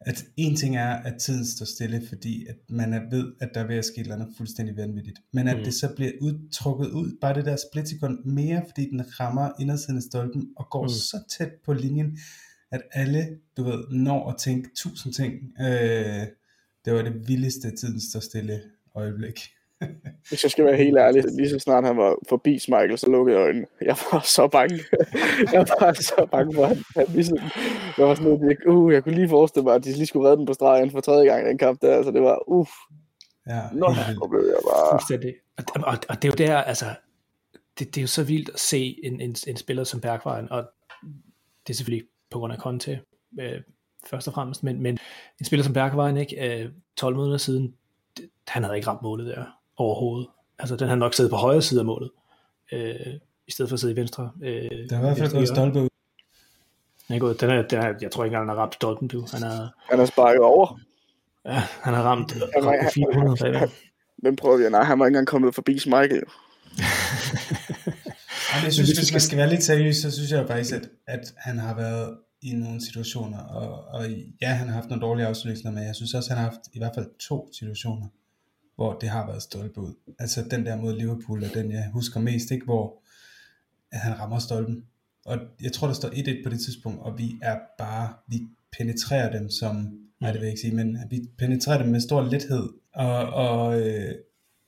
at 0.00 0.24
en 0.36 0.56
ting 0.56 0.76
er, 0.76 0.90
at 0.90 1.20
tiden 1.20 1.46
står 1.46 1.66
stille, 1.66 2.02
fordi 2.08 2.46
at 2.46 2.56
man 2.68 2.92
er 2.92 3.10
ved, 3.10 3.32
at 3.40 3.50
der 3.54 3.60
er 3.60 3.66
ved 3.66 3.76
at 3.76 3.84
ske 3.84 4.02
noget 4.02 4.28
fuldstændig 4.36 4.76
vanvittigt. 4.76 5.20
Men 5.32 5.48
at 5.48 5.56
mm. 5.56 5.64
det 5.64 5.74
så 5.74 5.92
bliver 5.96 6.12
udtrukket 6.20 6.90
ud, 6.90 7.18
bare 7.20 7.34
det 7.34 7.44
der 7.44 7.56
splitsekund 7.56 8.24
mere, 8.24 8.62
fordi 8.66 8.90
den 8.90 9.20
rammer 9.20 9.50
indersiden 9.60 9.96
af 9.96 10.02
stolpen 10.02 10.48
og 10.56 10.66
går 10.70 10.82
mm. 10.82 10.88
så 10.88 11.18
tæt 11.38 11.50
på 11.64 11.72
linjen, 11.72 12.18
at 12.70 12.82
alle, 12.92 13.38
du 13.56 13.64
ved, 13.64 13.84
når 13.90 14.30
at 14.30 14.36
tænke 14.38 14.70
tusind 14.76 15.12
ting. 15.12 15.32
Øh, 15.60 16.26
det 16.84 16.92
var 16.92 17.02
det 17.02 17.28
vildeste 17.28 17.76
tiden 17.76 18.00
står 18.00 18.20
stille 18.20 18.62
øjeblik. 18.94 19.40
Hvis 20.28 20.42
jeg 20.42 20.50
skal 20.50 20.64
være 20.64 20.76
helt 20.76 20.98
ærlig, 20.98 21.24
lige 21.36 21.50
så 21.50 21.58
snart 21.58 21.84
han 21.84 21.96
var 21.96 22.16
forbi 22.28 22.50
Michael, 22.50 22.98
så 22.98 23.10
lukkede 23.10 23.38
jeg 23.38 23.44
øjnene. 23.44 23.66
Jeg 23.80 23.96
var 24.12 24.20
så 24.20 24.48
bange. 24.48 24.80
jeg 25.52 25.66
var 25.80 25.92
så 25.92 26.26
bange 26.30 26.54
for, 26.54 26.64
at 26.64 26.76
han, 26.96 27.06
ligesom, 27.08 27.38
jeg 27.98 28.06
var 28.06 28.14
sådan 28.14 28.48
lidt, 28.48 28.58
uh, 28.66 28.92
jeg 28.92 29.04
kunne 29.04 29.14
lige 29.14 29.28
forestille 29.28 29.64
mig, 29.64 29.74
at 29.74 29.84
de 29.84 29.92
lige 29.92 30.06
skulle 30.06 30.26
redde 30.26 30.36
den 30.36 30.46
på 30.46 30.52
stregen 30.52 30.90
for 30.90 31.00
tredje 31.00 31.26
gang 31.26 31.46
i 31.46 31.48
den 31.48 31.58
kamp 31.58 31.82
der, 31.82 32.02
så 32.02 32.10
det 32.10 32.22
var, 32.22 32.48
uff. 32.48 32.70
Ja, 33.48 33.60
Nå, 33.72 33.94
så 33.94 34.28
blev 34.30 34.40
jeg 34.40 34.60
bare... 34.70 34.92
Fuldstændig. 34.92 35.34
Og, 35.58 35.64
og, 35.74 35.98
og 36.08 36.22
det 36.22 36.28
er 36.28 36.32
jo 36.32 36.46
der, 36.46 36.56
altså, 36.56 36.86
det, 37.78 37.94
det 37.94 37.96
er 37.96 38.02
jo 38.02 38.08
så 38.08 38.24
vildt 38.24 38.50
at 38.54 38.60
se 38.60 38.98
en, 39.04 39.20
en, 39.20 39.36
en 39.46 39.56
spiller 39.56 39.84
som 39.84 40.00
Bergvejen, 40.00 40.52
og 40.52 40.64
det 41.66 41.72
er 41.72 41.74
selvfølgelig 41.74 42.08
på 42.30 42.38
grund 42.38 42.52
af 42.52 42.58
Conte, 42.58 43.00
øh, 43.40 43.60
først 44.06 44.28
og 44.28 44.34
fremmest, 44.34 44.62
men, 44.62 44.82
men 44.82 44.98
en 45.40 45.46
spiller 45.46 45.64
som 45.64 45.72
Bergvejen, 45.72 46.16
ikke, 46.16 46.62
øh, 46.62 46.70
12 46.96 47.16
måneder 47.16 47.38
siden, 47.38 47.74
det, 48.16 48.28
han 48.48 48.62
havde 48.64 48.76
ikke 48.76 48.88
ramt 48.88 49.02
målet 49.02 49.26
der 49.26 49.44
overhovedet. 49.76 50.28
Altså, 50.58 50.76
den 50.76 50.88
har 50.88 50.96
nok 50.96 51.14
siddet 51.14 51.30
på 51.30 51.36
højre 51.36 51.62
side 51.62 51.80
af 51.80 51.86
målet, 51.86 52.10
øh, 52.72 53.14
i 53.48 53.50
stedet 53.50 53.68
for 53.68 53.74
at 53.74 53.80
sidde 53.80 53.92
i 53.92 53.96
venstre. 53.96 54.30
Øh, 54.42 54.70
det 54.70 54.92
har 54.92 54.98
i 54.98 55.00
hvert 55.00 55.18
fald 55.18 55.32
gået 55.32 55.48
stolpe 55.48 55.80
ud. 55.80 55.88
Den 57.08 57.14
er 57.14 57.18
gået, 57.18 57.40
den 57.40 57.50
er, 57.50 57.62
den 57.62 57.78
er, 57.78 57.94
jeg 58.00 58.10
tror 58.10 58.24
ikke 58.24 58.34
engang, 58.34 58.50
han 58.50 58.56
har 58.56 58.62
ramt 58.62 58.74
stolpen, 58.74 59.08
du. 59.08 59.26
Han 59.32 59.42
har, 59.42 59.72
han 59.90 59.98
har 59.98 60.06
sparket 60.06 60.42
over. 60.42 60.80
Ja, 61.44 61.62
han 61.82 61.94
har 61.94 62.02
ramt, 62.02 62.32
han, 62.32 62.66
ramt 62.66 62.92
400 62.94 63.36
bagved. 63.40 63.68
Hvem 64.22 64.36
prøver 64.36 64.56
vi? 64.56 64.70
Nej, 64.70 64.82
han 64.82 64.98
var 64.98 65.06
ikke 65.06 65.12
engang 65.12 65.26
kommet 65.26 65.54
forbi 65.54 65.72
Michael. 65.72 66.22
jeg 68.64 68.72
synes, 68.72 68.90
hvis 68.98 69.12
man 69.12 69.20
skal 69.20 69.38
være 69.38 69.50
lidt 69.50 69.62
seriøs, 69.62 69.96
så 69.96 70.10
synes 70.10 70.30
jeg 70.30 70.46
faktisk, 70.46 70.74
at, 70.74 70.88
at 71.06 71.20
han 71.36 71.58
har 71.58 71.74
været 71.74 72.18
i 72.42 72.52
nogle 72.52 72.86
situationer, 72.86 73.38
og, 73.38 73.84
og 73.84 74.06
ja, 74.42 74.48
han 74.48 74.68
har 74.68 74.74
haft 74.74 74.88
nogle 74.88 75.02
dårlige 75.06 75.26
afslutninger, 75.26 75.70
men 75.70 75.86
jeg 75.86 75.94
synes 75.94 76.14
også, 76.14 76.30
han 76.30 76.38
har 76.38 76.44
haft 76.44 76.60
i 76.72 76.78
hvert 76.78 76.92
fald 76.94 77.06
to 77.28 77.52
situationer, 77.52 78.06
hvor 78.76 78.98
det 78.98 79.08
har 79.08 79.26
været 79.26 79.42
stolpe 79.42 79.80
ud. 79.80 79.94
Altså 80.18 80.44
den 80.50 80.66
der 80.66 80.76
mod 80.76 80.98
Liverpool 80.98 81.44
er 81.44 81.48
den, 81.48 81.70
jeg 81.70 81.90
husker 81.92 82.20
mest, 82.20 82.50
ikke? 82.50 82.64
hvor 82.64 83.02
at 83.94 84.00
han 84.00 84.18
rammer 84.18 84.38
stolpen. 84.38 84.84
Og 85.24 85.38
jeg 85.62 85.72
tror, 85.72 85.86
der 85.86 85.94
står 85.94 86.08
1-1 86.08 86.44
på 86.44 86.50
det 86.50 86.60
tidspunkt, 86.60 87.00
og 87.00 87.18
vi 87.18 87.38
er 87.42 87.58
bare, 87.78 88.14
vi 88.26 88.40
penetrerer 88.78 89.38
dem 89.38 89.50
som, 89.50 89.98
nej 90.20 90.32
det 90.32 90.40
vil 90.40 90.46
jeg 90.46 90.52
ikke 90.52 90.60
sige, 90.60 90.74
men 90.74 90.98
vi 91.10 91.28
penetrerer 91.38 91.82
dem 91.82 91.90
med 91.90 92.00
stor 92.00 92.22
lethed, 92.22 92.68
og, 92.94 93.26
og, 93.26 93.80
øh, 93.80 94.14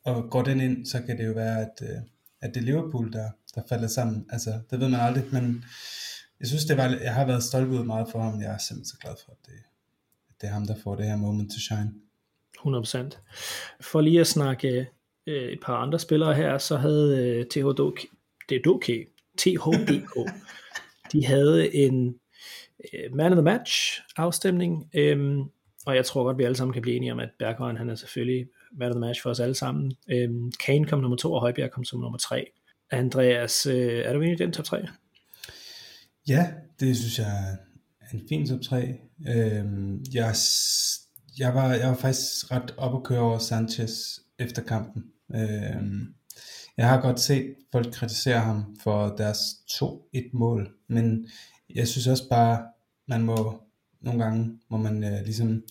og 0.05 0.31
går 0.31 0.43
den 0.43 0.61
ind, 0.61 0.87
så 0.87 1.03
kan 1.03 1.19
det 1.19 1.27
jo 1.27 1.33
være, 1.33 1.61
at, 1.61 1.83
øh, 1.83 1.99
at 2.41 2.55
det 2.55 2.61
er 2.61 2.65
Liverpool, 2.65 3.13
der, 3.13 3.31
der 3.55 3.63
falder 3.69 3.89
sammen. 3.89 4.27
Altså, 4.31 4.61
det 4.71 4.81
ved 4.81 4.89
man 4.89 5.01
aldrig, 5.01 5.25
men 5.33 5.65
jeg 6.41 6.49
synes, 6.49 6.65
det 6.65 6.77
var, 6.77 6.99
jeg 7.03 7.15
har 7.15 7.25
været 7.25 7.43
stolt 7.43 7.69
ud 7.69 7.85
meget 7.85 8.09
for 8.13 8.21
ham. 8.21 8.41
Jeg 8.41 8.53
er 8.55 8.59
simpelthen 8.59 8.85
så 8.85 8.99
glad 8.99 9.15
for, 9.25 9.33
at 9.33 9.39
det, 9.47 9.53
at 10.29 10.41
det 10.41 10.47
er 10.47 10.53
ham, 10.53 10.67
der 10.67 10.75
får 10.83 10.97
det 10.97 11.07
her 11.07 11.17
moment 11.17 11.53
to 11.53 11.59
shine. 11.59 11.93
100%. 12.59 13.19
For 13.81 14.01
lige 14.01 14.21
at 14.21 14.27
snakke 14.27 14.87
øh, 15.27 15.49
et 15.49 15.61
par 15.63 15.77
andre 15.77 15.99
spillere 15.99 16.35
her, 16.35 16.59
så 16.59 16.77
havde 16.77 17.19
øh, 17.19 17.47
THDK, 17.47 18.07
DK, 18.51 18.87
THDK, 19.39 20.31
de 21.13 21.27
havde 21.27 21.75
en 21.75 22.15
øh, 22.95 23.15
man 23.15 23.33
of 23.33 23.37
the 23.37 23.43
match 23.43 24.01
afstemning, 24.17 24.91
øh, 24.95 25.39
og 25.87 25.97
jeg 25.97 26.05
tror 26.05 26.25
godt, 26.25 26.39
vi 26.39 26.45
alle 26.45 26.57
sammen 26.57 26.73
kan 26.73 26.83
blive 26.83 26.97
enige 26.97 27.13
om, 27.13 27.21
at 27.21 27.29
Bergøjen, 27.39 27.77
han 27.77 27.91
er 27.91 27.95
selvfølgelig 27.95 28.49
man 28.79 28.89
of 28.89 28.95
the 28.95 29.01
match 29.01 29.23
for 29.23 29.31
os 29.31 29.41
alle 29.41 29.55
sammen. 29.55 29.93
Øh, 30.11 30.31
Kane 30.65 30.85
kom 30.85 31.01
nummer 31.01 31.17
to, 31.17 31.33
og 31.33 31.41
Højbjerg 31.41 31.71
kom 31.71 31.85
som 31.85 32.01
nummer 32.01 32.19
tre. 32.19 32.47
Andreas, 32.91 33.67
øh, 33.67 34.03
er 34.05 34.13
du 34.13 34.21
enig 34.21 34.33
i 34.33 34.37
den 34.37 34.53
top 34.53 34.65
3? 34.65 34.87
Ja, 36.29 36.53
det 36.81 36.97
synes 36.97 37.19
jeg 37.19 37.59
er 38.01 38.07
en 38.13 38.23
fin 38.29 38.47
top 38.47 38.61
3. 38.61 38.99
Øhm, 39.29 40.05
jeg, 40.15 40.35
jeg, 41.39 41.55
var, 41.55 41.75
jeg 41.75 41.89
var 41.89 41.97
faktisk 41.97 42.51
ret 42.51 42.75
op 42.77 42.95
at 42.95 43.03
køre 43.05 43.21
over 43.21 43.39
Sanchez 43.39 43.91
efter 44.39 44.63
kampen. 44.63 45.05
Øhm, 45.35 46.15
jeg 46.77 46.89
har 46.89 47.01
godt 47.01 47.21
set 47.21 47.55
folk 47.73 47.93
kritisere 47.93 48.41
ham 48.41 48.77
for 48.83 49.15
deres 49.19 49.39
2-1 49.71 50.31
mål, 50.33 50.73
men 50.89 51.29
jeg 51.75 51.89
synes 51.89 52.07
også 52.07 52.29
bare, 52.29 52.67
man 53.09 53.23
må 53.23 53.63
nogle 54.01 54.25
gange, 54.25 54.59
må 54.71 54.77
man 54.77 55.05
øh, 55.05 55.25
ligesom 55.25 55.63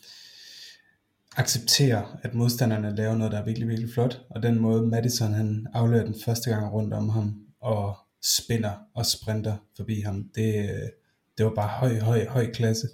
acceptere, 1.38 2.17
at 2.23 2.34
modstanderne 2.34 2.95
laver 2.95 3.15
noget, 3.15 3.32
der 3.32 3.39
er 3.39 3.45
virkelig, 3.45 3.67
virkelig 3.67 3.93
flot, 3.93 4.21
og 4.30 4.43
den 4.43 4.60
måde 4.60 4.88
Madison 4.88 5.34
han 5.34 5.67
afleverer 5.73 6.06
den 6.06 6.15
første 6.25 6.49
gang 6.49 6.73
rundt 6.73 6.93
om 6.93 7.10
ham, 7.10 7.45
og 7.62 7.97
spinner 8.23 8.71
og 8.95 9.06
sprinter 9.06 9.58
forbi 9.75 10.01
ham. 10.01 10.30
Det, 10.36 10.69
øh, 10.69 10.89
det 11.38 11.45
var 11.45 11.54
bare 11.56 11.67
høj, 11.67 11.99
høj, 11.99 12.28
høj 12.28 12.51
klasse. 12.51 12.88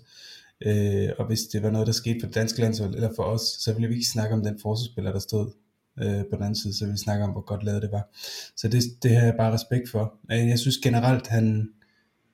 Øh, 0.66 1.10
og 1.18 1.28
hvis 1.28 1.42
det 1.42 1.64
var 1.64 1.70
noget, 1.70 1.88
der 1.88 1.94
skete 1.94 2.20
for 2.20 2.28
det 2.28 2.36
danske 2.36 2.62
landshold, 2.62 2.96
eller 2.96 3.10
for 3.16 3.24
os, 3.24 3.42
så 3.42 3.74
ville 3.74 3.88
vi 3.88 3.94
ikke 3.94 4.08
snakke 4.08 4.36
om 4.36 4.44
den 4.44 4.60
forsvarsspiller, 4.62 5.12
der 5.12 5.20
stod 5.20 5.52
øh, 6.00 6.24
på 6.30 6.36
den 6.36 6.44
anden 6.44 6.56
side, 6.56 6.78
så 6.78 6.86
ville 6.86 6.94
vi 6.94 6.98
snakke 6.98 7.24
om, 7.24 7.32
hvor 7.32 7.46
godt 7.46 7.64
lavet 7.64 7.82
det 7.82 7.92
var. 7.92 8.10
Så 8.56 8.68
det, 8.68 8.84
det 9.04 9.16
har 9.16 9.26
jeg 9.26 9.36
bare 9.38 9.54
respekt 9.54 9.90
for. 9.90 10.14
Øh, 10.32 10.48
jeg 10.48 10.60
synes 10.60 10.78
generelt, 10.78 11.28
han 11.28 11.70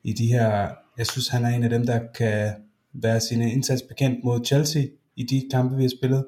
i 0.04 0.13
de 0.13 0.28
her, 0.28 0.70
jeg 0.98 1.08
synes, 1.08 1.28
han 1.28 1.46
er 1.46 1.50
en 1.50 1.63
af 1.63 1.70
dem, 1.70 1.86
der 1.86 2.00
kan 2.16 2.54
være 2.94 3.20
sine 3.20 3.52
indsats 3.52 3.82
bekendt 3.82 4.24
mod 4.24 4.46
Chelsea 4.46 4.84
i 5.16 5.24
de 5.24 5.48
kampe, 5.52 5.76
vi 5.76 5.84
har 5.84 5.90
spillet, 5.90 6.26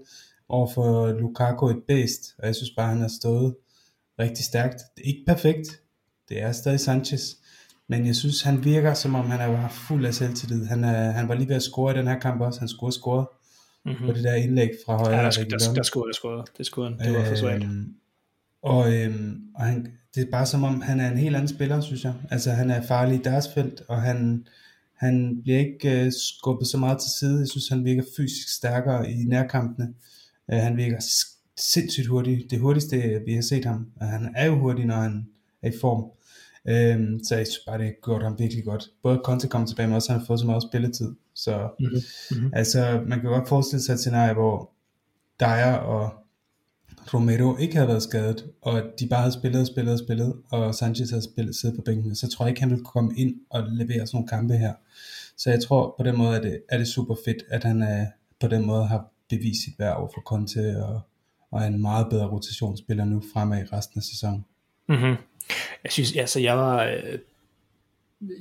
over 0.49 0.67
for 0.67 1.11
Lukaku 1.11 1.67
et 1.67 1.83
bedst, 1.87 2.21
og 2.39 2.47
jeg 2.47 2.55
synes 2.55 2.71
bare, 2.77 2.89
han 2.89 3.01
har 3.01 3.11
stået 3.19 3.55
rigtig 4.19 4.45
stærkt. 4.45 4.81
Det 4.95 5.03
er 5.03 5.07
ikke 5.07 5.23
perfekt, 5.27 5.81
det 6.29 6.41
er 6.41 6.51
stadig 6.51 6.79
Sanchez, 6.79 7.21
men 7.89 8.05
jeg 8.05 8.15
synes, 8.15 8.41
han 8.41 8.63
virker, 8.63 8.93
som 8.93 9.15
om 9.15 9.25
han 9.25 9.41
er 9.41 9.47
bare 9.47 9.69
fuld 9.69 10.05
af 10.05 10.13
selvtillid. 10.13 10.65
Han, 10.65 10.83
er, 10.83 11.11
han 11.11 11.27
var 11.27 11.35
lige 11.35 11.49
ved 11.49 11.55
at 11.55 11.63
score 11.63 11.93
i 11.93 11.97
den 11.97 12.07
her 12.07 12.19
kamp 12.19 12.41
også. 12.41 12.59
Han 12.59 12.67
skulle 12.67 12.87
have 12.87 12.99
scoret 12.99 13.27
mm-hmm. 13.85 14.07
på 14.07 14.13
det 14.13 14.23
der 14.23 14.33
indlæg 14.33 14.69
fra 14.85 14.97
højre. 14.97 15.17
Ja, 15.17 15.23
der, 15.23 15.31
der, 15.31 15.57
der, 15.57 15.73
der 15.73 15.83
scorede, 15.83 16.07
der 16.07 16.13
scorede. 16.13 16.43
Det 16.57 16.65
scorede 16.65 16.97
Det 16.99 17.13
var 17.13 17.25
for 17.25 17.35
svagt. 17.35 17.63
Øhm, 17.63 17.93
og, 18.61 18.93
øhm, 18.93 19.41
og 19.55 19.65
han, 19.65 19.91
det 20.15 20.23
er 20.23 20.31
bare 20.31 20.45
som 20.45 20.63
om, 20.63 20.81
han 20.81 20.99
er 20.99 21.11
en 21.11 21.17
helt 21.17 21.35
anden 21.35 21.47
spiller, 21.47 21.81
synes 21.81 22.03
jeg. 22.03 22.13
Altså, 22.31 22.51
han 22.51 22.69
er 22.69 22.81
farlig 22.81 23.19
i 23.19 23.23
deres 23.23 23.47
felt, 23.53 23.81
og 23.87 24.01
han, 24.01 24.47
han 24.97 25.39
bliver 25.43 25.59
ikke 25.59 26.05
uh, 26.05 26.11
skubbet 26.11 26.67
så 26.67 26.77
meget 26.77 26.99
til 26.99 27.11
side. 27.19 27.39
Jeg 27.39 27.47
synes, 27.47 27.67
han 27.67 27.85
virker 27.85 28.03
fysisk 28.17 28.55
stærkere 28.55 29.11
i 29.11 29.15
nærkampene. 29.15 29.93
Uh, 30.53 30.57
han 30.57 30.77
virker 30.77 30.97
sindssygt 31.57 32.07
hurtig. 32.07 32.45
Det 32.49 32.59
hurtigste, 32.59 33.21
vi 33.25 33.33
har 33.33 33.41
set 33.41 33.65
ham. 33.65 33.87
Og 34.01 34.07
han 34.07 34.33
er 34.35 34.45
jo 34.45 34.59
hurtig, 34.59 34.85
når 34.85 34.95
han 34.95 35.27
er 35.61 35.69
i 35.69 35.73
form. 35.81 36.03
Øhm, 36.67 37.19
så 37.23 37.35
jeg 37.35 37.47
synes 37.47 37.65
bare, 37.67 37.77
det 37.77 37.95
gjort 38.03 38.23
ham 38.23 38.39
virkelig 38.39 38.65
godt. 38.65 38.83
Både 39.03 39.21
Conte 39.23 39.47
kom 39.47 39.65
tilbage, 39.65 39.87
men 39.87 39.95
også 39.95 40.11
han 40.11 40.19
har 40.19 40.25
fået 40.25 40.39
så 40.39 40.45
meget 40.45 40.63
spilletid. 40.63 41.15
Så 41.35 41.69
mm-hmm. 41.79 42.51
altså, 42.53 43.03
man 43.07 43.19
kan 43.21 43.29
godt 43.29 43.49
forestille 43.49 43.83
sig 43.83 43.93
et 43.93 43.99
scenarie, 43.99 44.33
hvor 44.33 44.71
Dyer 45.39 45.73
og 45.73 46.11
Romero 47.13 47.57
ikke 47.57 47.75
havde 47.75 47.87
været 47.87 48.03
skadet, 48.03 48.45
og 48.61 48.83
de 48.99 49.07
bare 49.07 49.19
havde 49.19 49.33
spillet 49.33 49.61
og 49.61 49.67
spillet 49.67 49.93
og 49.93 49.99
spillet, 49.99 50.33
og 50.49 50.75
Sanchez 50.75 51.09
havde 51.09 51.23
spillet, 51.23 51.55
siddet 51.55 51.77
på 51.77 51.81
bænken, 51.81 52.15
så 52.15 52.29
tror 52.29 52.45
jeg 52.45 52.49
ikke, 52.49 52.61
han 52.61 52.69
ville 52.69 52.85
komme 52.85 53.15
ind 53.17 53.35
og 53.49 53.63
levere 53.71 54.07
sådan 54.07 54.17
nogle 54.17 54.27
kampe 54.27 54.53
her. 54.53 54.73
Så 55.37 55.49
jeg 55.49 55.63
tror 55.63 55.95
på 55.97 56.03
den 56.03 56.17
måde, 56.17 56.37
er 56.37 56.41
det, 56.41 56.61
er 56.69 56.77
det 56.77 56.87
super 56.87 57.15
fedt, 57.25 57.43
at 57.49 57.63
han 57.63 57.81
er, 57.81 58.05
på 58.39 58.47
den 58.47 58.65
måde 58.65 58.85
har 58.85 59.11
bevist 59.29 59.63
sit 59.63 59.79
værd 59.79 59.97
over 59.97 60.09
for 60.13 60.21
Conte, 60.21 60.83
og, 60.83 61.01
og 61.51 61.61
er 61.61 61.67
en 61.67 61.81
meget 61.81 62.07
bedre 62.09 62.27
rotationsspiller 62.27 63.05
nu 63.05 63.21
fremad 63.33 63.61
i 63.61 63.65
resten 63.65 63.99
af 63.99 64.03
sæsonen. 64.03 64.45
Mm-hmm. 64.89 65.15
Jeg 65.83 65.91
synes, 65.91 66.15
altså 66.15 66.39
jeg 66.39 66.57
var, 66.57 66.83
øh, 66.83 67.19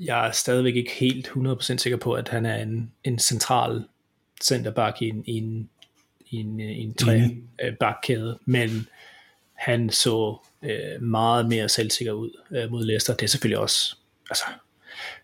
jeg 0.01 0.27
er 0.27 0.33
stadigvæk 0.33 0.77
ikke 0.77 0.90
helt 0.90 1.29
100% 1.29 1.77
sikker 1.77 1.97
på, 1.97 2.12
at 2.12 2.29
han 2.29 2.47
er 2.47 2.57
en, 2.57 2.92
en 3.05 3.18
central 3.18 3.85
centerback 4.42 5.03
i 5.03 5.09
en, 5.09 5.25
i 5.27 5.38
en, 5.38 5.71
i 6.31 6.37
en, 6.37 6.61
i 6.61 6.83
en 6.83 6.94
tre 6.94 7.18
mm. 7.18 7.77
bakkæde, 7.81 8.38
men 8.44 8.87
han 9.55 9.90
så 9.90 10.37
øh, 10.62 11.03
meget 11.03 11.49
mere 11.49 11.68
selvsikker 11.68 12.12
ud 12.12 12.31
øh, 12.51 12.71
mod 12.71 12.85
Leicester. 12.85 13.14
Det 13.14 13.23
er 13.23 13.29
selvfølgelig 13.29 13.59
også, 13.59 13.97
altså, 14.31 14.44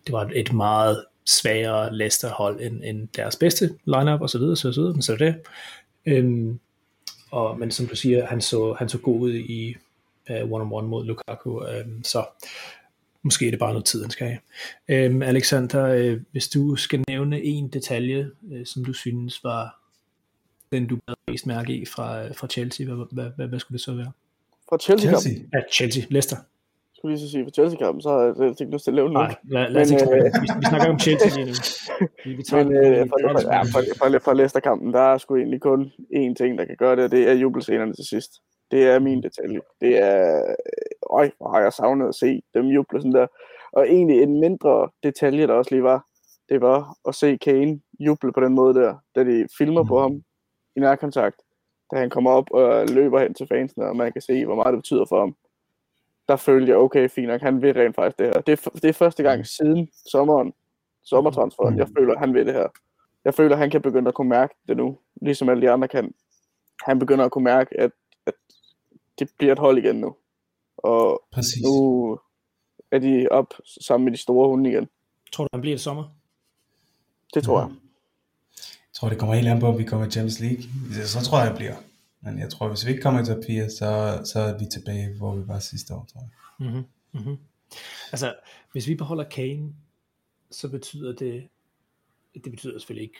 det 0.07 0.13
var 0.13 0.31
et 0.35 0.53
meget 0.53 1.05
svagere 1.27 1.97
Leicester 1.97 2.31
hold 2.31 2.61
end, 2.61 2.81
end 2.85 3.09
deres 3.17 3.37
bedste 3.37 3.75
lineup 3.85 4.21
og 4.21 4.31
så 4.31 4.39
videre, 4.39 4.57
så 4.57 4.71
videre, 4.71 4.93
men 4.93 5.03
så 5.03 5.13
er 5.13 5.17
det. 5.17 5.35
Øhm, 6.07 6.61
og, 7.31 7.59
men 7.59 7.71
som 7.71 7.87
du 7.87 7.97
siger, 7.97 8.27
han 8.27 8.41
så, 8.41 8.73
han 8.79 8.89
så 8.89 8.99
god 8.99 9.21
ud 9.21 9.35
i, 9.35 9.77
uh, 10.31 10.53
one-on-one 10.53 10.87
mod 10.89 11.05
Lukaku, 11.05 11.51
uh, 11.51 11.67
så 12.03 12.25
måske 13.23 13.47
er 13.47 13.51
det 13.51 13.59
bare 13.59 13.73
noget 13.73 13.85
tid, 13.85 14.03
han 14.03 14.11
skal 14.11 14.27
have. 14.27 15.11
Um, 15.11 15.23
Alexander, 15.23 16.13
uh, 16.13 16.21
hvis 16.33 16.49
du 16.49 16.77
skal 16.77 17.05
nævne 17.09 17.43
en 17.43 17.69
detalje, 17.69 18.31
uh, 18.43 18.65
som 18.65 18.85
du 18.85 18.93
synes 18.93 19.45
var 19.45 19.81
den, 20.73 20.87
du 20.87 20.99
havde 21.09 21.19
mest 21.29 21.47
mærke 21.47 21.77
i 21.77 21.85
fra, 21.85 22.33
fra 22.33 22.47
Chelsea, 22.47 22.87
hvad, 22.87 23.07
hvad, 23.13 23.31
hvad, 23.37 23.47
hvad 23.49 23.59
skulle 23.59 23.79
det 23.79 23.85
så 23.85 23.95
være? 23.95 24.13
Fra 24.69 24.79
Chelsea? 24.79 25.11
Chelsea? 25.11 25.33
Ja, 25.53 25.61
Chelsea, 25.73 26.03
Leicester. 26.11 26.37
Skulle 26.95 27.17
lige 27.17 27.27
så 27.27 27.31
sige, 27.31 27.45
for 27.45 27.51
Chelsea-kampen, 27.51 28.03
så 28.03 28.09
har 28.09 28.45
jeg 28.45 28.61
ikke 28.61 28.73
lyst 28.73 28.85
til 28.85 28.91
at 28.91 28.95
lave 28.95 29.13
noget. 29.13 29.29
Nej, 29.29 29.63
lad, 29.63 29.71
lad 29.73 29.83
os 29.83 29.91
ikke 29.91 30.05
øh, 30.05 30.25
vi, 30.25 30.49
vi 30.61 30.67
snakker 30.69 30.91
om 30.91 30.99
Chelsea 30.99 31.31
lige 31.37 31.47
nu. 31.47 31.55
Vi, 32.25 32.35
vi 32.35 32.43
tager 32.43 32.65
men 32.65 32.77
øh, 32.77 32.93
ja, 32.93 33.63
for, 33.63 33.81
for, 33.99 34.19
for 34.25 34.33
Leicester-kampen, 34.33 34.93
der 34.93 35.01
er 35.01 35.19
sgu 35.19 35.37
egentlig 35.37 35.61
kun 35.61 35.93
én 36.15 36.35
ting, 36.35 36.59
der 36.59 36.65
kan 36.65 36.77
gøre 36.79 36.97
det, 36.97 37.05
og 37.05 37.11
det 37.11 37.29
er 37.29 37.33
jubelscenerne 37.33 37.95
til 37.95 38.05
sidst. 38.05 38.33
Det 38.75 38.87
er 38.87 38.99
min 38.99 39.23
detalje. 39.23 39.61
Det 39.81 39.99
er, 39.99 40.49
øh, 40.49 40.55
øj, 41.11 41.31
hvor 41.39 41.49
har 41.49 41.61
jeg 41.61 41.73
savnet 41.73 42.09
at 42.09 42.15
se 42.15 42.43
dem 42.55 42.67
juble 42.67 43.01
sådan 43.01 43.13
der. 43.13 43.27
Og 43.73 43.89
egentlig 43.89 44.23
en 44.23 44.41
mindre 44.41 44.91
detalje, 45.03 45.47
der 45.47 45.55
også 45.55 45.71
lige 45.71 45.83
var, 45.83 46.07
det 46.49 46.61
var 46.61 46.97
at 47.09 47.15
se 47.15 47.37
Kane 47.37 47.81
juble 47.99 48.33
på 48.33 48.41
den 48.41 48.55
måde 48.55 48.75
der, 48.75 48.97
da 49.15 49.25
de 49.25 49.49
filmer 49.59 49.83
mm. 49.83 49.89
på 49.89 50.01
ham 50.01 50.23
i 50.77 50.81
nærkontakt, 50.81 51.37
da 51.93 51.97
han 51.97 52.11
kommer 52.11 52.31
op 52.31 52.51
og 52.51 52.89
løber 52.89 53.21
hen 53.21 53.35
til 53.35 53.47
fansene, 53.47 53.87
og 53.87 53.97
man 53.97 54.13
kan 54.13 54.23
se, 54.23 54.47
hvor 54.47 54.55
meget 54.55 54.73
det 54.73 54.79
betyder 54.79 55.05
for 55.09 55.21
ham. 55.21 55.37
Der 56.29 56.37
følte 56.37 56.71
jeg, 56.71 56.79
okay, 56.79 57.09
fint 57.09 57.29
nok, 57.29 57.41
han 57.41 57.63
vil 57.63 57.75
rent 57.75 57.95
faktisk 57.95 58.19
det 58.19 58.27
her. 58.27 58.41
Det 58.41 58.53
er, 58.67 58.71
det 58.71 58.89
er 58.89 58.93
første 58.93 59.23
gang 59.23 59.39
mm. 59.39 59.45
siden 59.45 59.89
sommeren, 60.07 60.53
sommertransferen, 61.03 61.75
mm. 61.75 61.79
jeg 61.79 61.89
føler, 61.99 62.19
han 62.19 62.35
vil 62.35 62.47
det 62.47 62.55
her. 62.55 62.69
Jeg 63.25 63.35
føler, 63.35 63.57
han 63.57 63.71
kan 63.71 63.83
begynde 63.83 64.09
at 64.09 64.15
kunne 64.15 64.29
mærke 64.29 64.55
det 64.69 64.77
nu, 64.77 64.99
ligesom 65.23 65.49
alle 65.49 65.63
de 65.63 65.71
andre 65.71 65.89
kan. 65.89 66.15
Han 66.85 66.99
begynder 66.99 67.25
at 67.25 67.31
kunne 67.31 67.45
mærke, 67.45 67.81
at, 67.81 67.91
at 68.27 68.35
det 69.19 69.29
bliver 69.39 69.53
et 69.53 69.59
hold 69.59 69.79
igen 69.79 69.97
nu. 69.97 70.17
Og 70.77 71.23
Præcis. 71.33 71.63
nu 71.63 72.19
er 72.91 72.99
de 72.99 73.29
op 73.31 73.55
sammen 73.81 74.05
med 74.05 74.13
de 74.13 74.19
store 74.19 74.49
hunde 74.49 74.71
igen. 74.71 74.89
Tror 75.33 75.45
du, 75.45 75.49
han 75.53 75.61
bliver 75.61 75.75
i 75.75 75.79
sommer? 75.79 76.17
Det 77.35 77.45
tror 77.45 77.61
jeg. 77.61 77.71
Jeg 78.95 78.99
tror, 78.99 79.09
det 79.09 79.19
kommer 79.19 79.35
helt 79.35 79.49
an 79.49 79.61
på, 79.61 79.67
om 79.67 79.79
vi 79.79 79.85
kommer 79.85 80.07
i 80.07 80.11
Champions 80.11 80.41
League. 80.41 80.63
Så 81.07 81.21
tror 81.25 81.39
jeg, 81.39 81.49
jeg 81.49 81.57
bliver. 81.57 81.75
Men 82.21 82.39
jeg 82.39 82.51
tror, 82.51 82.69
hvis 82.69 82.87
vi 82.87 82.91
ikke 82.91 83.03
kommer 83.03 83.23
i 83.23 83.27
top 83.27 83.45
4, 83.47 83.71
så, 83.71 84.21
så 84.33 84.41
er 84.41 84.59
vi 84.59 84.67
tilbage, 84.67 85.17
hvor 85.17 85.35
vi 85.35 85.49
var 85.49 85.59
sidste 85.59 85.95
år, 85.95 86.07
tror 86.13 86.21
jeg. 86.21 86.31
Mm-hmm. 86.67 86.85
Mm-hmm. 87.13 87.39
Altså, 88.13 88.35
hvis 88.73 88.87
vi 88.87 88.95
beholder 88.95 89.25
Kane, 89.25 89.75
så 90.51 90.69
betyder 90.69 91.13
det, 91.13 91.49
det 92.35 92.53
betyder 92.53 92.79
selvfølgelig 92.79 93.09
ikke 93.09 93.19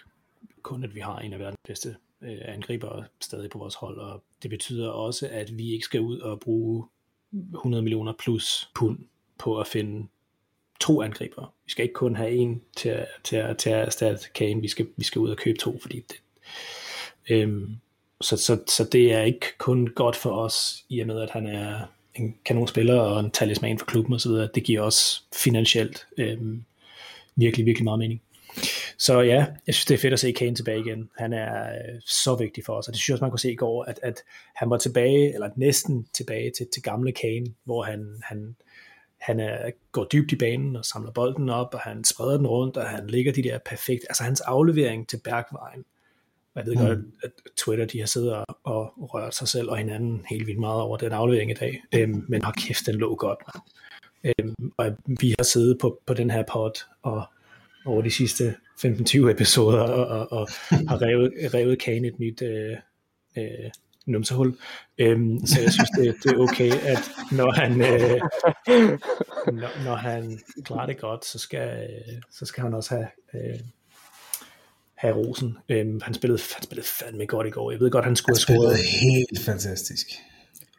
kun, 0.63 0.85
at 0.85 0.95
vi 0.95 1.01
har 1.01 1.19
en 1.19 1.33
af 1.33 1.39
verdens 1.39 1.59
bedste 1.67 1.97
øh, 2.25 2.39
angriber 2.45 3.03
stadig 3.21 3.51
på 3.51 3.59
vores 3.59 3.75
hold, 3.75 3.99
og 3.99 4.23
det 4.43 4.51
betyder 4.51 4.89
også, 4.89 5.29
at 5.31 5.59
vi 5.59 5.73
ikke 5.73 5.85
skal 5.85 6.01
ud 6.01 6.19
og 6.19 6.41
bruge 6.41 6.85
100 7.33 7.83
millioner 7.83 8.13
plus 8.19 8.71
pund 8.75 8.99
på 9.39 9.59
at 9.61 9.67
finde 9.67 10.07
to 10.81 11.03
angriber. 11.03 11.55
Vi 11.65 11.71
skal 11.71 11.83
ikke 11.83 11.95
kun 11.95 12.17
have 12.17 12.31
en 12.31 12.63
til 12.77 12.89
at, 12.89 13.09
til 13.25 13.37
at, 13.37 13.59
til 13.59 13.71
at 13.71 13.87
erstatte 13.87 14.27
Kane, 14.35 14.61
vi 14.61 14.69
skal, 14.69 14.87
vi 14.97 15.05
skal 15.05 15.19
ud 15.19 15.31
og 15.31 15.37
købe 15.37 15.59
to, 15.59 15.79
fordi 15.83 16.01
det, 16.01 16.21
øhm, 17.31 17.77
så, 18.21 18.37
så, 18.37 18.63
så 18.67 18.85
det 18.93 19.13
er 19.13 19.23
ikke 19.23 19.47
kun 19.59 19.87
godt 19.87 20.17
for 20.17 20.31
os, 20.31 20.85
i 20.89 21.01
og 21.01 21.07
med 21.07 21.21
at 21.21 21.31
han 21.31 21.47
er 21.47 21.81
en 22.15 22.39
kanonspiller 22.45 23.01
og 23.01 23.21
en 23.21 23.31
talisman 23.31 23.79
for 23.79 23.87
klubben 23.87 24.15
osv., 24.15 24.33
det 24.33 24.65
giver 24.65 24.81
også 24.81 25.23
finansielt 25.43 26.07
øhm, 26.19 26.65
virkelig, 27.37 27.67
virkelig 27.67 27.85
meget 27.85 27.99
mening. 27.99 28.23
Så 28.99 29.21
ja, 29.21 29.47
jeg 29.67 29.75
synes, 29.75 29.85
det 29.85 29.95
er 29.95 29.99
fedt 29.99 30.13
at 30.13 30.21
se 30.21 30.33
Kane 30.33 30.57
tilbage 30.57 30.81
igen. 30.81 31.11
Han 31.19 31.33
er 31.33 31.63
øh, 31.63 32.01
så 32.07 32.35
vigtig 32.35 32.65
for 32.65 32.73
os, 32.73 32.89
og 32.89 32.95
det 32.95 33.01
synes 33.01 33.09
jeg 33.09 33.15
også, 33.15 33.25
man 33.25 33.31
kunne 33.31 33.39
se 33.39 33.53
i 33.53 33.57
går, 33.57 33.85
at, 33.85 34.01
at 34.03 34.23
han 34.55 34.71
var 34.71 34.79
tilbage, 34.79 35.35
eller 35.35 35.51
næsten 35.57 36.07
tilbage 36.13 36.51
til, 36.57 36.67
til 36.75 36.83
gamle 36.83 37.13
Kane, 37.13 37.47
hvor 37.65 37.83
han, 37.83 38.23
han, 38.23 38.57
han 39.21 39.41
er, 39.41 39.71
går 39.93 40.05
dybt 40.05 40.33
i 40.33 40.37
banen 40.37 40.77
og 40.77 40.85
samler 40.85 41.13
bolden 41.13 41.49
op, 41.49 41.75
og 41.75 41.81
han 41.81 42.05
spreder 42.05 42.37
den 42.37 42.47
rundt, 42.47 42.77
og 42.77 42.89
han 42.89 43.07
ligger 43.07 43.33
de 43.33 43.43
der 43.43 43.59
perfekt, 43.59 44.05
altså 44.09 44.23
hans 44.23 44.41
aflevering 44.41 45.09
til 45.09 45.21
Bergvejen, 45.25 45.85
jeg 46.57 46.67
ved 46.67 46.75
mm. 46.75 46.87
godt, 46.87 46.99
at 47.25 47.31
Twitter 47.57 47.85
de 47.85 47.99
har 47.99 48.07
siddet 48.07 48.33
og, 48.33 48.47
og 48.65 48.93
rørt 48.97 49.35
sig 49.35 49.49
selv 49.49 49.71
og 49.71 49.77
hinanden 49.77 50.25
helt 50.31 50.47
vildt 50.47 50.61
meget 50.61 50.81
over 50.81 50.97
den 50.97 51.13
aflevering 51.13 51.51
i 51.51 51.55
dag, 51.55 51.83
øhm, 51.95 52.25
men 52.29 52.43
har 52.43 52.53
kæft, 52.53 52.87
den 52.87 52.95
lå 52.95 53.15
godt, 53.15 53.39
man. 53.55 53.63
Øhm, 54.25 54.73
og 54.77 54.97
vi 55.21 55.35
har 55.39 55.45
siddet 55.45 55.79
på, 55.81 56.01
på 56.07 56.15
den 56.15 56.31
her 56.31 56.45
pod 56.53 56.85
og 57.03 57.25
over 57.87 58.03
de 58.03 58.11
sidste 58.11 58.55
15-20 58.85 59.31
episoder 59.31 59.81
og, 59.81 60.07
og, 60.07 60.33
og 60.33 60.49
har 60.89 61.03
revet, 61.03 61.33
revet 61.55 61.79
Kane 61.79 62.09
et 62.09 62.19
nyt 62.19 62.43
øh, 62.43 62.77
øh, 63.39 63.71
numsehul. 64.07 64.57
Øhm, 64.99 65.47
så 65.47 65.61
jeg 65.61 65.73
synes, 65.73 65.91
det, 65.91 66.15
det 66.23 66.33
er 66.33 66.39
okay, 66.39 66.73
at 66.83 67.11
når 67.33 67.51
han, 67.53 67.73
øh, 67.81 68.21
når, 69.61 69.85
når 69.85 69.97
han 69.97 70.41
klarer 70.65 70.87
det 70.87 70.99
godt, 70.99 71.25
så 71.25 71.39
skal, 71.39 71.69
øh, 71.83 72.23
så 72.31 72.47
skal 72.47 72.63
han 72.63 72.75
også 72.75 72.95
have, 72.95 73.07
øh, 73.35 73.61
have 74.95 75.15
rosen. 75.15 75.59
Øhm, 75.69 76.01
han, 76.03 76.15
spillede, 76.15 76.43
han 76.55 76.63
spillede 76.63 76.87
fandme 76.87 77.27
godt 77.27 77.47
i 77.47 77.51
går. 77.51 77.71
Jeg 77.71 77.81
ved 77.81 77.91
godt, 77.91 78.05
han 78.05 78.17
skulle 78.17 78.37
han 78.49 78.57
have 78.57 78.77
scoret. 78.77 78.79
helt 79.03 79.41
fantastisk. 79.41 80.07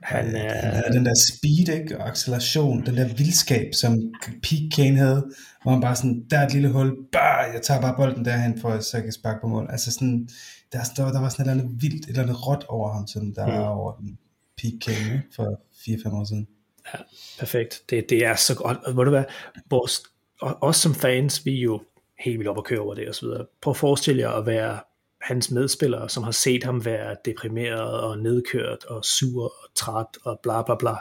Han, 0.06 0.36
er... 0.36 0.84
han 0.84 0.94
den 0.94 1.06
der 1.06 1.14
speed 1.14 1.80
ikke, 1.80 1.98
og 1.98 2.08
acceleration, 2.08 2.86
den 2.86 2.98
der 2.98 3.08
vildskab, 3.08 3.74
som 3.74 4.14
Pete 4.44 4.70
Kane 4.76 4.98
havde, 4.98 5.32
hvor 5.64 5.72
han 5.72 5.82
bare 5.82 5.96
sådan, 5.96 6.26
der 6.30 6.40
er 6.40 6.46
et 6.46 6.54
lille 6.54 6.70
hul, 6.70 6.96
bah, 7.12 7.54
jeg 7.54 7.62
tager 7.62 7.82
bare 7.82 7.96
bolden 7.98 8.26
derhen, 8.26 8.60
for 8.60 8.70
at 8.70 8.84
så 8.84 8.98
jeg 8.98 9.04
kan 9.04 9.14
sparke 9.14 9.40
på 9.42 9.48
mål. 9.48 9.68
Altså 9.70 9.92
sådan, 9.92 10.30
der, 10.72 10.80
der, 10.98 11.12
der 11.12 11.22
var 11.22 11.30
sådan 11.30 11.46
et 11.46 11.52
eller 11.52 11.64
andet 11.64 11.82
vildt, 11.82 12.04
et 12.04 12.10
eller 12.10 12.24
andet 12.24 12.48
råt 12.48 12.66
over 12.70 12.94
ham, 12.94 13.08
sådan 13.08 13.34
der 13.36 13.46
mm. 13.46 13.54
over 13.54 13.96
den 13.96 14.18
Pete 14.58 14.80
Kane 14.80 15.24
for 15.36 15.62
4-5 15.74 16.16
år 16.16 16.24
siden. 16.24 16.48
Ja, 16.94 17.00
perfekt. 17.40 17.82
Det, 17.90 18.10
det 18.10 18.26
er 18.26 18.36
så 18.36 18.56
godt. 18.56 18.78
Og, 18.78 18.96
må 18.96 19.04
du 19.04 19.12
være, 19.12 19.26
vores, 19.70 20.04
og, 20.42 20.58
os 20.62 20.78
som 20.78 20.96
fans, 20.96 21.46
vi 21.46 21.58
er 21.58 21.62
jo 21.62 21.82
helt 22.20 22.40
vildt 22.40 22.50
op 22.50 22.58
at 22.58 22.64
køre 22.64 22.80
over 22.80 22.96
det 22.96 23.10
og 23.10 23.16
så 23.16 23.26
videre. 23.26 23.46
Prøv 23.62 23.72
at 23.72 23.78
forestille 23.78 24.22
jer 24.22 24.30
at 24.30 24.46
være 24.46 24.80
hans 25.26 25.52
medspillere, 25.52 26.10
som 26.10 26.24
har 26.24 26.32
set 26.32 26.64
ham 26.64 26.86
være 26.86 27.16
deprimeret 27.26 28.00
og 28.02 28.18
nedkørt 28.18 28.86
og 28.86 29.06
sur 29.06 29.44
og 29.44 29.70
træt 29.76 30.18
og 30.24 30.40
bla 30.44 30.62
bla 30.62 30.76
bla, 30.76 30.96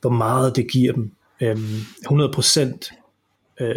hvor 0.00 0.10
meget 0.10 0.56
det 0.56 0.70
giver 0.70 0.92
dem. 0.92 1.12
Øhm, 1.40 1.80
100% 2.06 2.90
øh, 3.60 3.74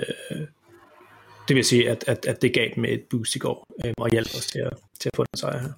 det 1.48 1.56
vil 1.56 1.66
sige, 1.66 1.90
at, 1.90 2.04
at, 2.08 2.26
at 2.26 2.42
det 2.42 2.54
gav 2.54 2.70
dem 2.76 2.86
et 2.86 3.02
boost 3.10 3.36
i 3.36 3.40
går, 3.40 3.68
øhm, 3.86 3.94
og 3.98 4.10
hjalp 4.12 4.28
os 4.38 4.48
til 4.48 4.60
at, 4.60 4.74
til 5.00 5.10
at 5.10 5.16
få 5.16 5.24
den 5.24 5.38
sejr 5.38 5.60
her. 5.60 5.70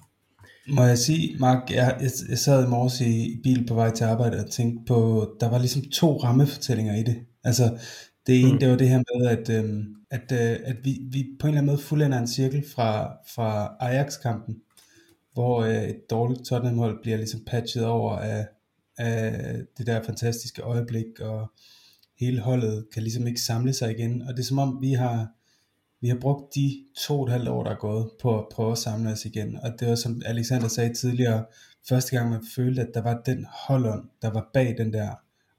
Må 0.68 0.82
jeg 0.82 0.98
sige, 0.98 1.36
Mark, 1.38 1.70
jeg, 1.70 1.96
jeg, 2.00 2.10
jeg 2.28 2.38
sad 2.38 2.66
i 2.66 2.68
morges 2.68 3.00
i, 3.00 3.32
i 3.32 3.40
bil 3.42 3.66
på 3.66 3.74
vej 3.74 3.90
til 3.90 4.04
arbejde 4.04 4.44
og 4.44 4.50
tænkte 4.50 4.84
på, 4.86 5.30
der 5.40 5.50
var 5.50 5.58
ligesom 5.58 5.82
to 5.82 6.16
rammefortællinger 6.16 6.96
i 6.96 7.02
det. 7.02 7.16
Altså, 7.44 7.78
det 8.26 8.40
ene, 8.40 8.52
mm. 8.52 8.58
det 8.58 8.70
var 8.70 8.76
det 8.76 8.88
her 8.88 9.02
med, 9.14 9.26
at, 9.26 9.50
øhm, 9.50 9.96
at, 10.10 10.32
øh, 10.32 10.60
at 10.64 10.76
vi, 10.84 10.98
vi 11.10 11.26
på 11.40 11.46
en 11.46 11.50
eller 11.50 11.60
anden 11.60 11.72
måde 11.72 11.82
fuldender 11.82 12.18
en 12.18 12.28
cirkel 12.28 12.64
fra, 12.74 13.16
fra 13.34 13.76
Ajax-kampen, 13.80 14.56
hvor 15.32 15.62
øh, 15.62 15.82
et 15.82 16.10
dårligt 16.10 16.44
Tottenham-hold 16.44 17.02
bliver 17.02 17.16
ligesom 17.16 17.40
patchet 17.46 17.84
over 17.84 18.16
af, 18.16 18.46
af 18.98 19.56
det 19.78 19.86
der 19.86 20.02
fantastiske 20.02 20.62
øjeblik, 20.62 21.20
og 21.20 21.52
hele 22.18 22.40
holdet 22.40 22.86
kan 22.92 23.02
ligesom 23.02 23.26
ikke 23.26 23.40
samle 23.40 23.72
sig 23.72 23.90
igen. 23.90 24.22
Og 24.22 24.34
det 24.34 24.38
er 24.38 24.46
som 24.46 24.58
om, 24.58 24.78
vi 24.80 24.92
har, 24.92 25.28
vi 26.00 26.08
har 26.08 26.18
brugt 26.20 26.54
de 26.54 26.84
to 26.96 27.20
og 27.20 27.26
et 27.26 27.32
halvt 27.32 27.48
år, 27.48 27.64
der 27.64 27.70
er 27.70 27.78
gået, 27.78 28.10
på 28.20 28.38
at 28.38 28.46
prøve 28.52 28.72
at 28.72 28.78
samle 28.78 29.10
os 29.10 29.24
igen. 29.24 29.58
Og 29.62 29.80
det 29.80 29.88
var 29.88 29.94
som 29.94 30.22
Alexander 30.24 30.68
sagde 30.68 30.94
tidligere, 30.94 31.44
første 31.88 32.16
gang 32.16 32.30
man 32.30 32.44
følte, 32.56 32.82
at 32.82 32.90
der 32.94 33.02
var 33.02 33.22
den 33.26 33.46
holdånd, 33.66 34.08
der 34.22 34.30
var 34.30 34.50
bag 34.54 34.74
den 34.78 34.92
der 34.92 35.10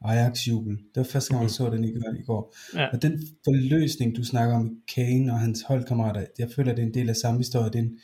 Ajax-jubel. 0.02 0.72
Det 0.72 0.96
var 0.96 1.04
første 1.04 1.34
gang, 1.34 1.44
jeg 1.44 1.52
så 1.52 1.70
den 1.70 1.84
i 1.84 2.24
går. 2.26 2.56
Ja. 2.76 2.88
Og 2.94 3.02
den 3.02 3.24
forløsning, 3.44 4.16
du 4.16 4.24
snakker 4.24 4.56
om 4.56 4.72
Kane 4.96 5.32
og 5.34 5.40
hans 5.40 5.62
holdkammerater, 5.62 6.26
jeg 6.40 6.50
føler, 6.56 6.76
det 6.76 6.82
er 6.84 6.88
en 6.88 6.94
del 6.94 7.10
af 7.10 7.16
samme 7.16 7.40
historie. 7.40 7.70
Det 7.70 7.76
er 7.76 7.84
en, 7.84 7.98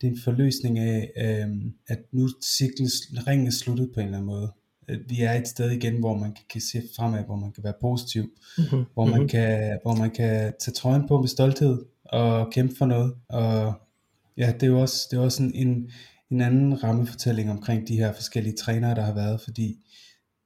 det 0.00 0.06
er 0.06 0.10
en 0.10 0.18
forløsning 0.24 0.78
af, 0.78 1.10
øhm, 1.16 1.72
at 1.88 1.98
nu 2.12 2.28
ciklen, 2.44 2.88
ringen 3.26 3.46
er 3.46 3.50
sluttet 3.50 3.90
på 3.94 4.00
en 4.00 4.06
eller 4.06 4.18
anden 4.18 4.26
måde. 4.26 4.52
Vi 5.08 5.20
er 5.20 5.32
et 5.32 5.48
sted 5.48 5.70
igen, 5.70 5.98
hvor 5.98 6.18
man 6.18 6.32
kan, 6.32 6.44
kan 6.50 6.60
se 6.60 6.82
fremad, 6.96 7.24
hvor 7.24 7.36
man 7.36 7.52
kan 7.52 7.64
være 7.64 7.74
positiv, 7.80 8.22
mm-hmm. 8.58 8.84
hvor, 8.94 9.04
man 9.04 9.14
mm-hmm. 9.14 9.28
kan, 9.28 9.78
hvor 9.82 9.94
man 9.94 10.10
kan 10.10 10.52
tage 10.60 10.74
trøjen 10.74 11.08
på 11.08 11.20
med 11.20 11.28
stolthed 11.28 11.84
og 12.04 12.52
kæmpe 12.52 12.74
for 12.78 12.86
noget. 12.86 13.14
Og 13.28 13.74
ja, 14.36 14.52
det 14.52 14.62
er 14.62 14.66
jo 14.66 14.80
også, 14.80 15.08
det 15.10 15.16
er 15.16 15.20
også 15.20 15.42
en, 15.42 15.54
en, 15.54 15.90
en 16.30 16.40
anden 16.40 16.84
rammefortælling 16.84 17.50
omkring 17.50 17.88
de 17.88 17.96
her 17.96 18.12
forskellige 18.12 18.56
trænere, 18.56 18.94
der 18.94 19.02
har 19.02 19.14
været, 19.14 19.40
fordi 19.40 19.76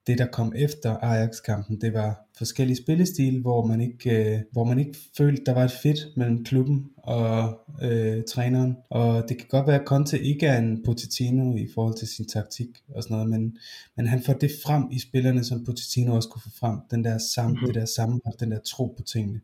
det 0.06 0.18
der 0.18 0.26
kom 0.26 0.52
efter 0.56 0.96
Ajax-kampen, 0.96 1.80
det 1.80 1.92
var 1.92 2.26
forskellige 2.38 2.76
spillestil, 2.76 3.40
hvor 3.40 3.66
man 3.66 3.80
ikke, 3.80 4.34
øh, 4.34 4.40
hvor 4.52 4.64
man 4.64 4.78
ikke 4.78 4.98
følte, 5.16 5.42
der 5.46 5.54
var 5.54 5.64
et 5.64 5.72
fedt 5.82 6.16
mellem 6.16 6.44
klubben 6.44 6.90
og 6.96 7.60
øh, 7.82 8.22
træneren. 8.28 8.76
Og 8.90 9.24
det 9.28 9.38
kan 9.38 9.46
godt 9.50 9.66
være, 9.66 9.80
at 9.80 9.86
Conte 9.86 10.22
ikke 10.22 10.46
er 10.46 10.58
en 10.58 10.82
Pochettino 10.84 11.56
i 11.56 11.68
forhold 11.74 11.94
til 11.98 12.08
sin 12.08 12.26
taktik 12.26 12.68
og 12.88 13.02
sådan 13.02 13.14
noget, 13.14 13.30
men, 13.30 13.58
men 13.96 14.06
han 14.06 14.22
får 14.22 14.32
det 14.32 14.50
frem 14.64 14.84
i 14.92 14.98
spillerne, 14.98 15.44
som 15.44 15.64
Pochettino 15.64 16.14
også 16.14 16.28
kunne 16.28 16.42
få 16.42 16.50
frem. 16.60 16.78
Den 16.90 17.04
der 17.04 17.18
sammen, 17.18 17.52
mm-hmm. 17.52 17.66
det 17.66 17.74
der 17.74 17.86
sammenhold, 17.86 18.38
den 18.38 18.50
der 18.50 18.58
tro 18.58 18.94
på 18.96 19.02
tingene. 19.02 19.40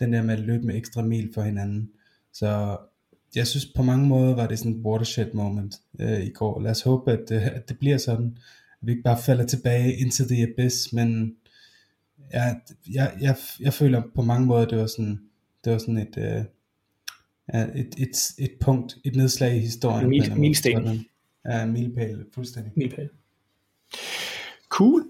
Den 0.00 0.12
der 0.12 0.22
med 0.22 0.34
at 0.34 0.40
løbe 0.40 0.66
med 0.66 0.76
ekstra 0.76 1.02
mil 1.02 1.30
for 1.34 1.42
hinanden. 1.42 1.90
Så 2.32 2.76
jeg 3.34 3.46
synes 3.46 3.66
på 3.76 3.82
mange 3.82 4.06
måder 4.06 4.34
var 4.34 4.46
det 4.46 4.58
sådan 4.58 4.72
et 4.72 4.84
watershed 4.84 5.32
moment 5.32 5.74
øh, 5.98 6.20
i 6.20 6.30
går. 6.30 6.60
Lad 6.60 6.70
os 6.70 6.82
håbe, 6.82 7.12
at, 7.12 7.30
øh, 7.32 7.46
at 7.46 7.68
det 7.68 7.78
bliver 7.78 7.98
sådan 7.98 8.36
vi 8.80 8.92
ikke 8.92 9.02
bare 9.02 9.18
falder 9.26 9.46
tilbage 9.46 9.96
into 9.96 10.24
the 10.24 10.42
abyss, 10.42 10.92
men 10.92 11.36
jeg, 12.32 12.60
jeg, 12.92 13.12
jeg, 13.20 13.36
jeg 13.60 13.74
føler 13.74 14.02
på 14.14 14.22
mange 14.22 14.46
måder, 14.46 14.68
det 14.68 14.78
var 14.78 14.86
sådan, 14.86 15.20
det 15.64 15.72
var 15.72 15.78
sådan 15.78 15.98
et, 15.98 16.16
uh, 16.16 16.44
et, 17.80 17.94
et, 17.98 18.32
et 18.38 18.52
punkt, 18.60 18.96
et 19.04 19.16
nedslag 19.16 19.56
i 19.56 19.58
historien. 19.58 20.04
En 20.04 20.10
mil, 20.10 20.36
milsten. 20.36 21.06
Ja, 21.44 21.62
en 21.62 21.72
milpæl, 21.72 22.24
fuldstændig. 22.34 22.72
Milpæl. 22.76 23.08
Cool. 24.68 25.04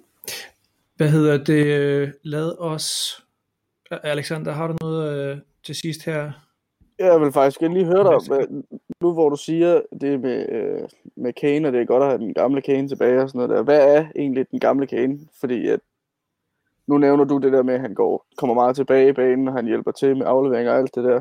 Hvad 0.96 1.11
hedder 1.11 1.44
det? 1.44 2.14
Lad 2.22 2.59
os... 2.59 3.16
Alexander, 4.04 4.52
har 4.52 4.66
du 4.66 4.76
noget 4.80 5.33
uh, 5.33 5.38
til 5.64 5.74
sidst 5.74 6.04
her? 6.04 6.49
Jeg 7.00 7.20
vil 7.20 7.32
faktisk 7.32 7.60
gerne 7.60 7.74
lige 7.74 7.86
høre 7.86 8.04
dig, 8.04 8.48
nu 9.00 9.12
hvor 9.12 9.28
du 9.28 9.36
siger 9.36 9.80
det 10.00 10.20
med, 10.20 10.48
øh, 10.48 10.88
med 11.16 11.32
Kane, 11.32 11.68
og 11.68 11.72
det 11.72 11.80
er 11.80 11.84
godt 11.84 12.02
at 12.02 12.08
have 12.08 12.18
den 12.18 12.34
gamle 12.34 12.62
Kane 12.62 12.88
tilbage 12.88 13.22
og 13.22 13.28
sådan 13.28 13.38
noget 13.38 13.56
der. 13.56 13.62
Hvad 13.62 13.96
er 13.96 14.06
egentlig 14.16 14.50
den 14.50 14.60
gamle 14.60 14.86
Kane? 14.86 15.18
Fordi 15.40 15.68
at, 15.68 15.80
nu 16.86 16.98
nævner 16.98 17.24
du 17.24 17.38
det 17.38 17.52
der 17.52 17.62
med, 17.62 17.74
at 17.74 17.80
han 17.80 17.94
går, 17.94 18.26
kommer 18.36 18.54
meget 18.54 18.76
tilbage 18.76 19.08
i 19.08 19.12
banen, 19.12 19.48
og 19.48 19.54
han 19.54 19.66
hjælper 19.66 19.90
til 19.90 20.16
med 20.16 20.26
afleveringer 20.26 20.72
og 20.72 20.78
alt 20.78 20.94
det 20.94 21.04
der. 21.04 21.20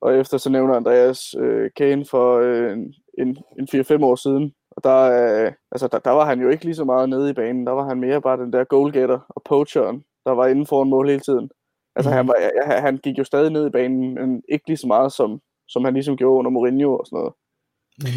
og 0.00 0.16
efter 0.16 0.38
så 0.38 0.50
nævner 0.50 0.74
Andreas 0.74 1.34
øh, 1.38 1.70
Kane 1.76 2.04
for 2.04 2.38
øh, 2.38 2.76
en, 3.18 3.38
en 3.58 3.68
4-5 3.74 4.04
år 4.04 4.14
siden, 4.14 4.54
og 4.70 4.84
der, 4.84 5.00
øh, 5.00 5.52
altså, 5.72 5.88
der, 5.88 5.98
der 5.98 6.10
var 6.10 6.24
han 6.24 6.40
jo 6.40 6.48
ikke 6.48 6.64
lige 6.64 6.74
så 6.74 6.84
meget 6.84 7.08
nede 7.08 7.30
i 7.30 7.32
banen, 7.32 7.66
der 7.66 7.72
var 7.72 7.88
han 7.88 8.00
mere 8.00 8.20
bare 8.20 8.36
den 8.36 8.52
der 8.52 8.64
goalgetter 8.64 9.18
og 9.28 9.42
poacheren, 9.44 10.04
der 10.24 10.32
var 10.32 10.46
inden 10.46 10.66
for 10.66 10.82
en 10.82 10.90
mål 10.90 11.08
hele 11.08 11.20
tiden. 11.20 11.50
Altså, 11.96 12.10
mm. 12.10 12.16
han, 12.16 12.28
var, 12.28 12.34
ja, 12.40 12.80
han 12.80 12.96
gik 12.96 13.18
jo 13.18 13.24
stadig 13.24 13.50
ned 13.50 13.66
i 13.66 13.70
banen, 13.70 14.14
men 14.14 14.42
ikke 14.48 14.66
lige 14.66 14.76
så 14.76 14.86
meget, 14.86 15.12
som, 15.12 15.40
som 15.68 15.84
han 15.84 15.94
ligesom 15.94 16.16
gjorde 16.16 16.38
under 16.38 16.50
Mourinho 16.50 16.90
og 16.98 17.06
sådan 17.06 17.16
noget. 17.16 17.34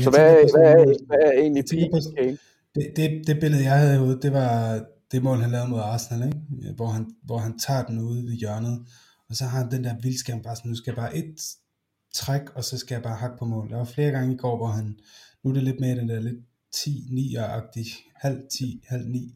Så 0.04 0.10
hvad, 0.10 0.30
hvad, 0.54 0.68
er, 0.72 1.06
hvad 1.08 1.22
er 1.28 1.32
egentlig 1.32 1.64
peak 1.72 1.90
Kane? 2.18 2.38
Det, 2.76 2.94
det, 2.96 3.28
det 3.28 3.40
billede, 3.40 3.64
jeg 3.64 3.80
havde 3.80 4.02
ude, 4.02 4.20
det 4.22 4.34
var 4.34 4.80
det 5.12 5.24
mål, 5.24 5.38
han 5.38 5.52
lavede 5.52 5.70
mod 5.70 5.80
Arsenal, 5.80 6.28
ikke? 6.28 6.74
Hvor, 6.76 6.88
han, 6.88 7.06
hvor 7.24 7.38
han 7.38 7.60
tager 7.60 7.84
den 7.86 8.00
ude 8.00 8.24
ved 8.24 8.34
hjørnet, 8.34 8.86
og 9.30 9.36
så 9.36 9.44
har 9.46 9.60
han 9.60 9.72
den 9.72 9.84
der 9.84 9.96
vildskærm 10.02 10.42
bare 10.42 10.56
sådan, 10.56 10.70
nu 10.70 10.76
skal 10.76 10.92
jeg 10.92 11.02
bare 11.04 11.16
et 11.18 11.36
træk, 12.14 12.50
og 12.56 12.64
så 12.64 12.78
skal 12.78 12.96
jeg 12.96 13.04
bare 13.04 13.16
hakke 13.16 13.38
på 13.38 13.46
mål. 13.46 13.70
Der 13.70 13.78
var 13.78 13.86
flere 13.86 14.12
gange 14.12 14.34
i 14.34 14.38
går, 14.38 14.58
hvor 14.58 14.68
han, 14.68 15.00
nu 15.44 15.50
er 15.50 15.54
det 15.54 15.64
lidt 15.64 15.80
mere 15.80 15.96
den 15.96 16.10
der 16.10 16.20
lidt 16.20 16.40
10-9-agtig, 16.76 17.86
halv 18.16 18.42
10, 18.52 18.84
halv 18.88 19.08
9. 19.08 19.36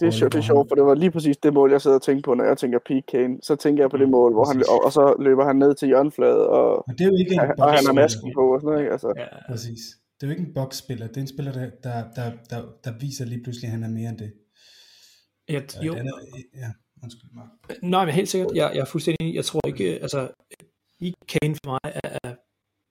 Det 0.00 0.06
er, 0.06 0.10
sjovt, 0.10 0.32
det 0.32 0.38
er 0.38 0.42
sjovt, 0.42 0.68
for 0.68 0.74
det 0.74 0.84
var 0.84 0.94
lige 0.94 1.10
præcis 1.10 1.36
det 1.36 1.52
mål, 1.54 1.70
jeg 1.70 1.80
sidder 1.80 1.96
og 1.96 2.02
tænker 2.02 2.22
på, 2.22 2.34
når 2.34 2.44
jeg 2.44 2.58
tænker 2.58 2.78
Pete 2.86 3.02
Kane. 3.12 3.38
Så 3.42 3.56
tænker 3.56 3.82
jeg 3.82 3.90
på 3.90 3.96
det 3.96 4.08
mm, 4.08 4.12
mål, 4.12 4.32
hvor 4.32 4.44
han, 4.44 4.64
og, 4.68 4.84
og 4.84 4.92
så 4.92 5.16
løber 5.18 5.44
han 5.44 5.56
ned 5.56 5.74
til 5.74 5.88
hjørnefladet, 5.88 6.46
og, 6.46 6.88
og, 6.88 6.94
det 6.98 7.00
er 7.00 7.08
jo 7.08 7.16
ikke 7.16 7.32
en 7.32 7.40
og, 7.40 7.46
og 7.58 7.72
han 7.72 7.86
har 7.86 7.92
masken 7.92 8.32
på 8.34 8.54
og 8.54 8.60
sådan 8.60 8.66
noget. 8.66 8.80
Ikke? 8.80 8.92
Altså. 8.92 9.12
Ja, 9.16 9.26
præcis. 9.52 9.80
Det 10.14 10.22
er 10.22 10.26
jo 10.26 10.30
ikke 10.30 10.46
en 10.48 10.54
boksspiller, 10.54 11.06
det 11.06 11.16
er 11.16 11.20
en 11.20 11.26
spiller, 11.26 11.52
der, 11.52 11.70
der, 11.84 12.04
der, 12.16 12.30
der, 12.50 12.62
der 12.84 12.92
viser 13.00 13.24
lige 13.24 13.42
pludselig, 13.42 13.66
at 13.66 13.72
han 13.72 13.82
er 13.82 13.88
mere 13.88 14.08
end 14.08 14.18
det. 14.18 14.32
Ja, 15.48 15.60
jo. 15.82 15.94
Ja, 15.94 16.02
ja, 16.62 16.70
undskyld 17.02 17.30
mig. 17.34 17.46
Nej, 17.82 18.04
men 18.04 18.14
helt 18.14 18.28
sikkert, 18.28 18.50
jeg, 18.54 18.70
jeg 18.74 18.80
er 18.80 18.84
fuldstændig 18.84 19.34
Jeg 19.34 19.44
tror 19.44 19.60
ikke, 19.66 19.98
altså, 20.02 20.28
i 21.00 21.14
Kane 21.28 21.54
for 21.54 21.70
mig 21.70 21.92
er, 22.04 22.18
er 22.24 22.34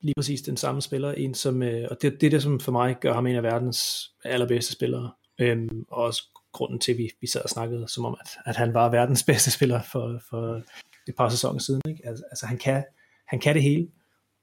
lige 0.02 0.14
præcis 0.18 0.42
den 0.42 0.58
samme 0.58 0.82
spiller, 0.82 1.12
en 1.12 1.34
som, 1.34 1.64
øh, 1.64 1.88
og 1.92 1.98
det, 2.02 2.22
det 2.22 2.28
er 2.28 2.32
det, 2.32 2.44
som 2.44 2.60
for 2.60 2.72
mig 2.72 2.96
gør 3.02 3.14
ham 3.14 3.28
en 3.28 3.36
af 3.36 3.44
verdens 3.44 4.10
allerbedste 4.24 4.74
spillere, 4.74 5.12
øhm, 5.40 5.86
og 5.88 6.04
også 6.04 6.24
grunden 6.52 6.80
til, 6.80 6.92
at 6.92 6.98
vi, 6.98 7.10
vi 7.22 7.28
sad 7.28 7.42
og 7.42 7.50
snakkede 7.50 7.88
som 7.88 8.06
om, 8.06 8.18
at, 8.22 8.30
at 8.46 8.56
han 8.56 8.74
var 8.74 8.90
verdens 8.90 9.24
bedste 9.32 9.52
spiller 9.52 9.82
for, 9.82 10.22
for 10.30 10.62
et 11.08 11.16
par 11.18 11.30
sæsoner 11.30 11.60
siden. 11.60 11.82
Ikke? 11.90 12.08
Altså, 12.08 12.24
altså 12.32 12.46
han, 12.46 12.58
kan, 12.58 12.84
han 13.28 13.40
kan 13.40 13.56
det 13.56 13.64
hele. 13.64 13.88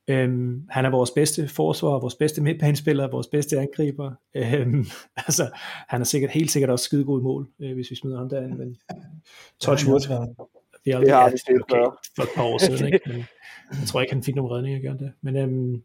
Øhm, 0.08 0.66
han 0.70 0.84
er 0.84 0.90
vores 0.90 1.10
bedste 1.10 1.48
forsvar, 1.48 1.88
vores 1.88 2.14
bedste 2.14 2.42
midtbanespiller, 2.42 3.10
vores 3.10 3.26
bedste 3.26 3.58
angriber. 3.58 4.12
Øhm, 4.34 4.86
altså, 5.26 5.50
han 5.88 6.00
er 6.00 6.04
sikkert 6.04 6.30
helt 6.30 6.50
sikkert 6.50 6.70
også 6.70 6.84
skide 6.84 7.04
god 7.04 7.20
i 7.20 7.22
mål, 7.22 7.48
øh, 7.60 7.74
hvis 7.74 7.90
vi 7.90 7.96
smider 7.96 8.18
ham 8.18 8.28
derinde. 8.28 8.56
Men 8.56 8.76
touch 9.60 9.88
wood. 9.88 10.46
Vi 10.86 10.90
har, 10.90 11.00
det 11.00 11.10
har 11.10 11.30
vi 11.30 11.38
set 11.38 11.62
okay, 11.62 11.84
for 12.16 12.22
et 12.22 12.28
par 12.36 12.42
år 12.42 12.58
siden, 12.58 12.86
ikke? 12.86 13.00
Men 13.70 13.80
jeg 13.80 13.88
tror 13.88 14.00
ikke, 14.00 14.12
han 14.12 14.22
fik 14.22 14.34
nogen 14.34 14.52
redning 14.52 14.76
at 14.76 14.82
gøre 14.82 14.98
det. 14.98 15.12
Men, 15.20 15.36
øhm, 15.36 15.82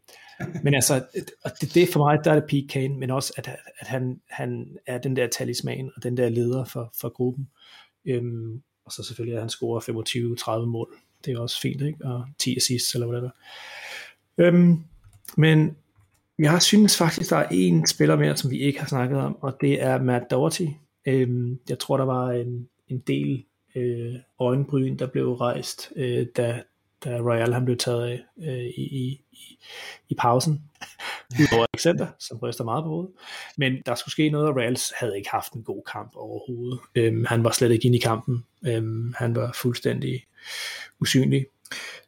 men 0.62 0.74
altså, 0.74 1.04
og 1.44 1.50
det, 1.60 1.74
det 1.74 1.88
for 1.88 1.98
mig, 1.98 2.18
der 2.24 2.30
er 2.30 2.34
det 2.34 2.44
Pete 2.48 2.66
Kane, 2.68 2.98
men 2.98 3.10
også, 3.10 3.32
at, 3.36 3.48
at 3.78 3.86
han, 3.86 4.20
han 4.30 4.76
er 4.86 4.98
den 4.98 5.16
der 5.16 5.26
talisman, 5.26 5.90
og 5.96 6.02
den 6.02 6.16
der 6.16 6.28
leder 6.28 6.64
for, 6.64 6.92
for 7.00 7.08
gruppen. 7.08 7.48
Øhm, 8.06 8.62
og 8.84 8.92
så 8.92 9.02
selvfølgelig, 9.02 9.36
at 9.36 9.42
han 9.42 9.50
scorer 9.50 10.60
25-30 10.60 10.66
mål. 10.66 10.94
Det 11.24 11.32
er 11.34 11.40
også 11.40 11.60
fint, 11.60 11.82
ikke? 11.82 12.04
Og 12.04 12.26
10 12.38 12.56
assists, 12.56 12.94
eller 12.94 13.06
hvad 13.06 13.22
det 13.22 13.30
er. 14.38 14.46
Øhm, 14.46 14.84
men 15.36 15.76
jeg 16.38 16.62
synes 16.62 16.98
faktisk, 16.98 17.30
der 17.30 17.36
er 17.36 17.48
en 17.50 17.86
spiller 17.86 18.16
mere, 18.16 18.36
som 18.36 18.50
vi 18.50 18.58
ikke 18.58 18.80
har 18.80 18.86
snakket 18.86 19.18
om, 19.18 19.36
og 19.40 19.56
det 19.60 19.82
er 19.82 20.02
Matt 20.02 20.30
Doherty. 20.30 20.66
Øhm, 21.06 21.58
jeg 21.68 21.78
tror, 21.78 21.96
der 21.96 22.04
var 22.04 22.30
en, 22.30 22.68
en 22.88 22.98
del 22.98 23.44
øh, 23.74 24.14
øjenbryn, 24.40 24.96
der 24.96 25.06
blev 25.06 25.32
rejst, 25.32 25.92
øh, 25.96 26.26
da, 26.36 26.62
da 27.04 27.18
Royal 27.18 27.52
han 27.52 27.64
blev 27.64 27.76
taget 27.76 28.04
af 28.04 28.24
øh, 28.38 28.64
i, 28.64 28.82
i, 28.82 29.58
i 30.08 30.14
pausen. 30.18 30.62
Udover 31.40 31.66
Alexander, 31.74 32.06
som 32.18 32.38
ryster 32.38 32.64
meget 32.64 32.84
på 32.84 32.88
hovedet. 32.88 33.12
Men 33.56 33.72
der 33.86 33.94
skulle 33.94 34.12
ske 34.12 34.30
noget, 34.30 34.48
og 34.48 34.56
Real 34.56 34.78
havde 35.00 35.16
ikke 35.16 35.30
haft 35.30 35.52
en 35.52 35.62
god 35.62 35.82
kamp 35.92 36.12
overhovedet. 36.16 36.80
Øhm, 36.94 37.24
han 37.24 37.44
var 37.44 37.50
slet 37.50 37.70
ikke 37.70 37.86
inde 37.86 37.98
i 37.98 38.00
kampen. 38.00 38.44
Øhm, 38.66 39.14
han 39.16 39.34
var 39.36 39.52
fuldstændig 39.54 40.24
usynlig. 41.00 41.46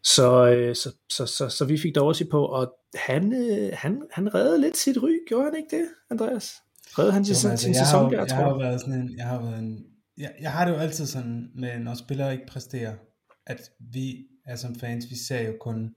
Så, 0.03 0.47
øh, 0.47 0.75
så, 0.75 0.93
så, 1.09 1.27
så, 1.27 1.49
så 1.49 1.65
vi 1.65 1.79
fik 1.79 1.95
dog 1.95 2.15
på, 2.31 2.45
og 2.45 2.75
han, 2.95 3.33
øh, 3.33 3.71
han, 3.73 4.03
han 4.11 4.35
reddede 4.35 4.61
lidt 4.61 4.77
sit 4.77 4.97
ry, 5.03 5.11
gjorde 5.29 5.45
han 5.45 5.57
ikke 5.57 5.77
det, 5.77 5.87
Andreas? 6.11 6.55
Reddede 6.99 7.13
han 7.13 7.25
sin, 7.25 7.51
altså, 7.51 7.65
sin 7.65 7.75
sæson 7.75 8.13
der, 8.13 8.25
tror 8.25 8.39
jeg? 8.39 8.47
Har 8.47 8.59
været 8.59 8.81
sådan 8.81 8.95
en, 8.95 9.15
jeg 9.17 9.27
har 9.27 9.43
været 9.43 9.59
en, 9.59 9.87
jeg, 10.19 10.35
jeg 10.41 10.53
har 10.53 10.65
det 10.65 10.73
jo 10.73 10.79
altid 10.79 11.07
sådan, 11.07 11.51
med 11.55 11.79
når 11.79 11.95
spillere 11.95 12.33
ikke 12.33 12.47
præsterer, 12.47 12.95
at 13.47 13.71
vi 13.79 14.27
er 14.47 14.57
som 14.57 14.75
fans, 14.75 15.11
vi 15.11 15.17
ser 15.17 15.41
jo 15.41 15.55
kun 15.61 15.95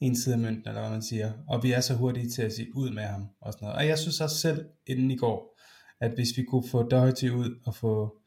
en 0.00 0.16
side 0.16 0.34
af 0.34 0.40
mønten, 0.40 0.68
eller 0.68 0.80
hvad 0.80 0.90
man 0.90 1.02
siger, 1.02 1.32
og 1.48 1.62
vi 1.62 1.72
er 1.72 1.80
så 1.80 1.94
hurtige 1.94 2.30
til 2.30 2.42
at 2.42 2.52
sige 2.52 2.76
ud 2.76 2.90
med 2.90 3.02
ham, 3.02 3.28
og 3.40 3.52
sådan 3.52 3.66
noget. 3.66 3.78
Og 3.78 3.86
jeg 3.86 3.98
synes 3.98 4.20
også 4.20 4.36
selv, 4.36 4.66
inden 4.86 5.10
i 5.10 5.16
går, 5.16 5.60
at 6.00 6.10
hvis 6.10 6.36
vi 6.36 6.42
kunne 6.42 6.68
få 6.68 6.82
Doherty 6.82 7.28
ud, 7.28 7.60
og 7.66 7.74
få 7.74 8.18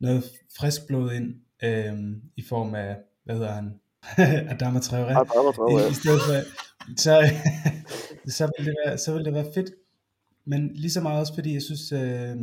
noget 0.00 0.24
frisk 0.58 0.86
blod 0.86 1.12
ind, 1.12 1.34
øhm, 1.62 2.22
i 2.36 2.42
form 2.48 2.74
af, 2.74 2.96
hvad 3.24 3.34
hedder 3.34 3.52
han, 3.52 3.80
Adama 4.52 4.78
Traoré, 4.78 5.10
Adama 5.10 5.50
Traoré. 5.50 5.90
i 5.90 5.94
stedet 5.94 6.20
for, 6.26 6.34
så, 6.96 7.30
så, 8.36 8.50
ville 8.56 8.70
det 8.70 8.76
være, 8.86 8.98
så 8.98 9.12
ville 9.12 9.24
det 9.24 9.34
være 9.34 9.52
fedt. 9.54 9.70
Men 10.46 10.74
lige 10.74 10.90
så 10.90 11.00
meget 11.00 11.20
også, 11.20 11.34
fordi 11.34 11.54
jeg 11.54 11.62
synes, 11.62 11.92
øh, 11.92 12.36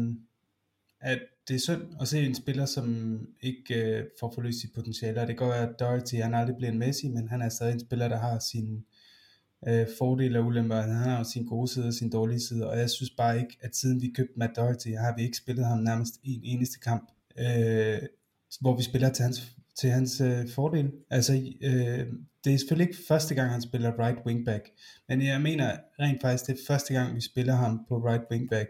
at 1.02 1.20
det 1.48 1.56
er 1.56 1.60
synd 1.60 1.82
at 2.02 2.08
se 2.08 2.26
en 2.26 2.36
spiller, 2.36 2.66
som 2.66 3.20
ikke 3.42 3.76
øh, 3.76 4.06
får 4.20 4.32
forløst 4.36 4.62
sit 4.62 4.74
potentiale. 4.76 5.22
Og 5.22 5.28
det 5.28 5.38
går 5.38 5.48
være, 5.48 5.70
at 5.70 5.80
Doherty, 5.80 6.16
han 6.16 6.34
aldrig 6.34 6.56
bliver 6.56 6.72
en 6.72 6.80
Messi, 6.80 7.08
men 7.08 7.28
han 7.28 7.42
er 7.42 7.50
stadig 7.50 7.74
en 7.74 7.80
spiller, 7.80 8.08
der 8.08 8.18
har 8.18 8.40
sin 8.40 8.86
øh, 9.68 9.88
fordele 9.98 10.40
og 10.40 10.46
ulemper. 10.46 10.82
Han 10.82 10.96
har 10.96 11.18
jo 11.18 11.24
sin 11.24 11.46
gode 11.46 11.68
side 11.68 11.88
og 11.88 11.94
sin 11.94 12.10
dårlige 12.10 12.40
side. 12.40 12.70
Og 12.70 12.78
jeg 12.78 12.90
synes 12.90 13.12
bare 13.18 13.40
ikke, 13.40 13.58
at 13.62 13.76
siden 13.76 14.02
vi 14.02 14.12
købte 14.16 14.34
Matt 14.36 14.56
Doherty, 14.56 14.88
har 14.88 15.16
vi 15.18 15.24
ikke 15.24 15.38
spillet 15.38 15.66
ham 15.66 15.80
nærmest 15.80 16.20
en 16.24 16.42
eneste 16.44 16.80
kamp, 16.80 17.12
øh, 17.40 18.00
hvor 18.62 18.78
vi 18.78 18.84
spiller 18.84 19.10
til 19.10 19.24
hans, 19.24 19.52
til 19.76 19.90
hans 19.90 20.22
øh, 20.22 20.50
fordel. 20.50 20.92
Altså, 21.10 21.34
øh, 21.62 22.08
det 22.44 22.54
er 22.54 22.58
selvfølgelig 22.58 22.90
ikke 22.90 23.04
første 23.08 23.36
gang, 23.36 23.52
han 23.52 23.62
spiller 23.62 24.00
right 24.00 24.26
wingback, 24.26 24.70
men 25.10 25.22
jeg 25.22 25.42
mener 25.42 25.78
rent 26.00 26.22
faktisk, 26.22 26.48
det 26.48 26.54
er 26.54 26.66
første 26.68 26.94
gang, 26.94 27.16
vi 27.16 27.22
spiller 27.22 27.56
ham 27.56 27.86
på 27.90 27.98
right 27.98 28.24
wingback 28.32 28.70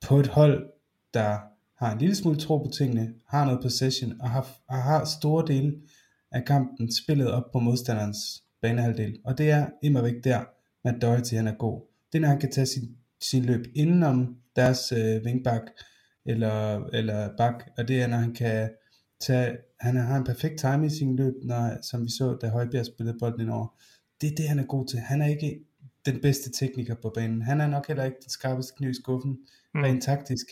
på 0.00 0.20
et 0.20 0.26
hold, 0.26 0.70
der 1.14 1.38
har 1.78 1.92
en 1.92 1.98
lille 1.98 2.14
smule 2.14 2.38
tro 2.38 2.58
på 2.58 2.70
tingene, 2.70 3.14
har 3.28 3.44
noget 3.44 3.60
possession, 3.62 4.20
og 4.20 4.30
har, 4.30 4.48
og 4.68 4.76
har 4.76 5.04
store 5.04 5.46
dele 5.46 5.72
af 6.32 6.44
kampen 6.44 6.92
spillet 6.92 7.30
op 7.30 7.42
på 7.52 7.58
modstanderens 7.58 8.18
banehalvdel. 8.62 9.18
Og 9.24 9.38
det 9.38 9.50
er 9.50 9.66
immer 9.82 10.02
væk 10.02 10.24
der, 10.24 10.44
at 10.84 11.02
Doherty 11.02 11.34
han 11.34 11.46
er 11.46 11.54
god. 11.54 11.82
Det 12.12 12.18
er, 12.18 12.20
når 12.20 12.28
han 12.28 12.40
kan 12.40 12.52
tage 12.52 12.66
sin, 12.66 12.96
sin 13.20 13.44
løb 13.44 13.66
indenom 13.74 14.36
deres 14.56 14.92
øh, 14.92 15.22
wingback, 15.24 15.70
eller, 16.26 16.84
eller 16.84 17.36
bak, 17.36 17.64
og 17.78 17.88
det 17.88 18.02
er, 18.02 18.06
når 18.06 18.16
han 18.16 18.34
kan 18.34 18.70
tage, 19.20 19.56
han 19.80 19.96
har 19.96 20.16
en 20.16 20.24
perfekt 20.24 20.58
time 20.58 20.86
i 20.86 20.90
sin 20.90 21.16
løb, 21.16 21.34
når, 21.42 21.82
som 21.82 22.04
vi 22.04 22.10
så, 22.10 22.38
da 22.40 22.48
Højbjerg 22.48 22.86
spillede 22.86 23.18
bolden 23.18 23.40
ind 23.40 23.50
over. 23.50 23.66
Det 24.20 24.32
er 24.32 24.34
det, 24.36 24.48
han 24.48 24.58
er 24.58 24.64
god 24.64 24.86
til. 24.86 24.98
Han 24.98 25.22
er 25.22 25.26
ikke 25.26 25.60
den 26.06 26.20
bedste 26.20 26.50
tekniker 26.52 26.94
på 26.94 27.12
banen. 27.14 27.42
Han 27.42 27.60
er 27.60 27.66
nok 27.66 27.86
heller 27.86 28.04
ikke 28.04 28.16
den 28.22 28.30
skarpeste 28.30 28.72
kniv 28.76 28.90
i 28.90 28.94
skuffen, 28.94 29.38
mm. 29.74 29.82
rent 29.82 30.02
taktisk. 30.02 30.46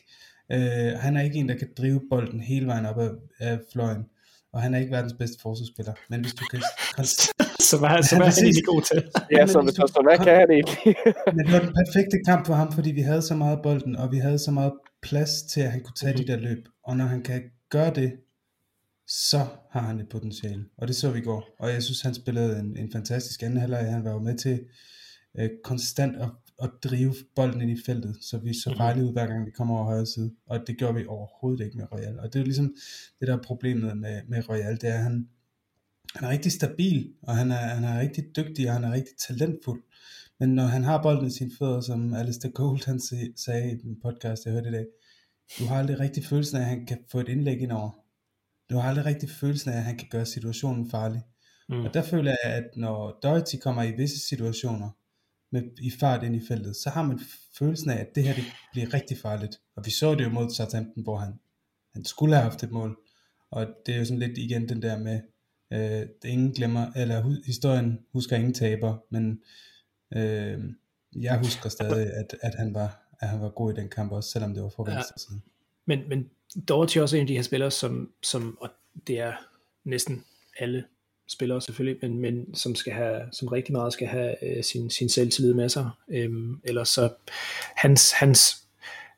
Uh, 0.54 1.00
han 1.04 1.16
er 1.16 1.22
ikke 1.22 1.38
en, 1.38 1.48
der 1.48 1.54
kan 1.54 1.68
drive 1.78 2.00
bolden 2.10 2.40
hele 2.40 2.66
vejen 2.66 2.86
op 2.86 2.98
af, 2.98 3.10
af 3.40 3.60
fløjen. 3.72 4.04
Og 4.52 4.62
han 4.62 4.74
er 4.74 4.78
ikke 4.78 4.92
verdens 4.92 5.14
bedste 5.18 5.38
forsvarsspiller. 5.42 5.92
Men 6.10 6.20
hvis 6.20 6.34
du 6.34 6.44
kan... 6.50 6.60
så 7.70 7.78
hvad, 7.78 8.02
så 8.02 8.16
hvad 8.16 8.26
er 8.26 8.34
han 8.34 8.44
egentlig 8.44 8.64
god 8.64 8.82
til? 8.82 9.00
ja, 9.30 9.46
så, 9.46 9.72
så, 9.76 9.92
så 9.94 10.00
hvad 10.06 10.18
kan 10.26 10.34
han 10.40 10.50
egentlig? 10.50 10.94
men 11.36 11.46
det 11.46 11.52
var 11.52 11.60
den 11.66 11.74
perfekte 11.80 12.18
kamp 12.26 12.46
for 12.46 12.54
ham, 12.54 12.72
fordi 12.72 12.90
vi 12.90 13.00
havde 13.00 13.22
så 13.22 13.34
meget 13.34 13.58
bolden, 13.62 13.96
og 13.96 14.12
vi 14.12 14.18
havde 14.18 14.38
så 14.38 14.50
meget 14.50 14.72
plads 15.02 15.42
til, 15.42 15.60
at 15.60 15.70
han 15.70 15.80
kunne 15.80 15.94
tage 15.94 16.12
mm-hmm. 16.12 16.26
de 16.26 16.32
der 16.32 16.38
løb. 16.38 16.68
Og 16.84 16.96
når 16.96 17.04
han 17.04 17.22
kan 17.22 17.42
gøre 17.70 17.94
det, 17.94 18.12
så 19.08 19.46
har 19.70 19.80
han 19.80 20.00
et 20.00 20.08
potentiale. 20.08 20.64
Og 20.78 20.88
det 20.88 20.96
så 20.96 21.10
vi 21.10 21.18
i 21.18 21.22
går. 21.22 21.56
Og 21.58 21.72
jeg 21.72 21.82
synes, 21.82 22.00
han 22.00 22.14
spillede 22.14 22.58
en, 22.58 22.76
en 22.76 22.92
fantastisk 22.92 23.42
anden 23.42 23.60
halvleg. 23.60 23.90
Han 23.90 24.04
var 24.04 24.12
jo 24.12 24.18
med 24.18 24.38
til 24.38 24.60
øh, 25.38 25.50
konstant 25.64 26.16
at 26.16 26.28
at 26.62 26.70
drive 26.84 27.14
bolden 27.36 27.60
ind 27.60 27.70
i 27.70 27.82
feltet, 27.86 28.16
så 28.20 28.38
vi 28.38 28.54
så 28.54 28.70
mhm. 28.70 28.78
farlige 28.78 29.04
ud 29.06 29.12
hver 29.12 29.26
gang 29.26 29.46
vi 29.46 29.50
kommer 29.50 29.74
over 29.74 29.84
højre 29.84 30.06
side. 30.06 30.34
Og 30.46 30.60
det 30.66 30.78
gjorde 30.78 30.94
vi 30.94 31.06
overhovedet 31.06 31.64
ikke 31.64 31.76
med 31.76 31.92
Royal. 31.92 32.18
Og 32.18 32.26
det 32.26 32.34
er 32.34 32.40
jo 32.40 32.44
ligesom 32.44 32.74
det 33.20 33.28
der 33.28 33.36
er 33.36 33.42
problemet 33.42 33.96
med, 33.96 34.22
med 34.28 34.48
Royal, 34.48 34.80
det 34.80 34.88
er, 34.88 34.94
at 34.94 35.02
han, 35.02 35.28
han 36.14 36.28
er 36.28 36.32
rigtig 36.32 36.52
stabil, 36.52 37.12
og 37.22 37.36
han 37.36 37.50
er, 37.50 37.54
han 37.56 37.84
er 37.84 38.00
rigtig 38.00 38.24
dygtig, 38.36 38.68
og 38.68 38.74
han 38.74 38.84
er 38.84 38.92
rigtig 38.92 39.14
talentfuld. 39.28 39.82
Men 40.40 40.54
når 40.54 40.64
han 40.64 40.84
har 40.84 41.02
bolden 41.02 41.26
i 41.26 41.30
sine 41.30 41.50
fødder, 41.58 41.80
som 41.80 42.14
Alistair 42.14 42.50
Gold 42.50 42.86
han 42.86 43.00
sagde 43.36 43.72
i 43.72 43.76
den 43.76 44.00
podcast, 44.02 44.44
jeg 44.44 44.52
hørte 44.52 44.68
i 44.68 44.72
dag, 44.72 44.86
du 45.58 45.64
har 45.64 45.76
aldrig 45.76 46.00
rigtig 46.00 46.24
følelsen 46.24 46.56
af, 46.56 46.60
at 46.60 46.66
han 46.66 46.86
kan 46.86 46.98
få 47.12 47.20
et 47.20 47.28
indlæg 47.28 47.60
ind 47.60 47.72
over. 47.72 47.90
Du 48.70 48.76
har 48.76 48.88
aldrig 48.88 49.04
rigtig 49.04 49.30
følelsen 49.30 49.72
af, 49.72 49.76
at 49.76 49.84
han 49.84 49.96
kan 49.98 50.08
gøre 50.10 50.26
situationen 50.26 50.90
farlig. 50.90 51.22
Mm. 51.68 51.84
Og 51.84 51.94
der 51.94 52.02
føler 52.02 52.36
jeg, 52.44 52.52
at 52.52 52.64
når 52.76 53.18
Doherty 53.22 53.56
kommer 53.56 53.82
i 53.82 53.92
visse 53.92 54.28
situationer, 54.28 54.90
med, 55.52 55.62
i 55.80 55.90
fart 55.90 56.22
ind 56.22 56.36
i 56.36 56.46
feltet, 56.48 56.76
så 56.76 56.90
har 56.90 57.02
man 57.02 57.20
følelsen 57.58 57.90
af, 57.90 57.96
at 58.00 58.14
det 58.14 58.24
her 58.24 58.34
det 58.34 58.44
bliver 58.72 58.94
rigtig 58.94 59.18
farligt. 59.18 59.60
Og 59.76 59.86
vi 59.86 59.90
så 59.90 60.14
det 60.14 60.24
jo 60.24 60.28
mod 60.28 60.50
Southampton, 60.50 61.02
hvor 61.02 61.16
han, 61.16 61.40
han 61.92 62.04
skulle 62.04 62.34
have 62.34 62.50
haft 62.50 62.62
et 62.62 62.70
mål. 62.70 62.98
Og 63.50 63.66
det 63.86 63.94
er 63.94 63.98
jo 63.98 64.04
sådan 64.04 64.18
lidt 64.18 64.38
igen 64.38 64.68
den 64.68 64.82
der 64.82 64.98
med, 64.98 65.20
Øh, 65.74 66.06
ingen 66.24 66.52
glemmer, 66.52 66.92
eller 66.96 67.40
historien 67.46 67.98
husker 68.12 68.36
ingen 68.36 68.54
taber, 68.54 68.96
men 69.10 69.42
øh, 70.16 70.58
jeg 71.22 71.38
husker 71.38 71.68
stadig, 71.68 72.12
at, 72.12 72.36
at, 72.40 72.54
han 72.54 72.74
var, 72.74 73.08
at 73.20 73.28
han 73.28 73.40
var 73.40 73.48
god 73.50 73.72
i 73.72 73.76
den 73.76 73.88
kamp 73.88 74.12
også, 74.12 74.30
selvom 74.30 74.54
det 74.54 74.62
var 74.62 74.68
fra 74.68 74.84
Ja. 74.88 74.94
venstre 74.94 75.18
side. 75.18 75.40
Men, 75.86 76.08
men 76.08 76.30
Doherty 76.68 76.98
er 76.98 77.02
også 77.02 77.16
en 77.16 77.20
af 77.20 77.26
de 77.26 77.34
her 77.34 77.42
spillere, 77.42 77.70
som, 77.70 78.12
som 78.22 78.58
og 78.60 78.70
det 79.06 79.20
er 79.20 79.32
næsten 79.84 80.24
alle 80.58 80.84
spillere 81.32 81.60
selvfølgelig, 81.60 81.98
men, 82.02 82.18
men 82.18 82.54
som 82.54 82.74
skal 82.74 82.92
have, 82.92 83.20
som 83.32 83.48
rigtig 83.48 83.72
meget 83.72 83.92
skal 83.92 84.06
have 84.06 84.56
øh, 84.56 84.64
sin, 84.64 84.90
sin 84.90 85.08
selvtillid 85.08 85.54
med 85.54 85.68
sig. 85.68 85.90
Øhm, 86.08 86.60
ellers 86.64 86.88
så 86.88 87.08
hans, 87.76 88.12
hans, 88.12 88.64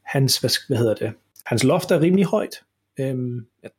hans 0.03 0.39
hvad, 0.39 0.51
hvad 0.69 0.77
hedder 0.79 0.95
det, 0.95 1.13
hans 1.47 1.65
loft 1.65 1.91
er 1.91 2.01
rimelig 2.01 2.25
højt. 2.25 2.55
Øhm, 3.01 3.47
jeg 3.63 3.71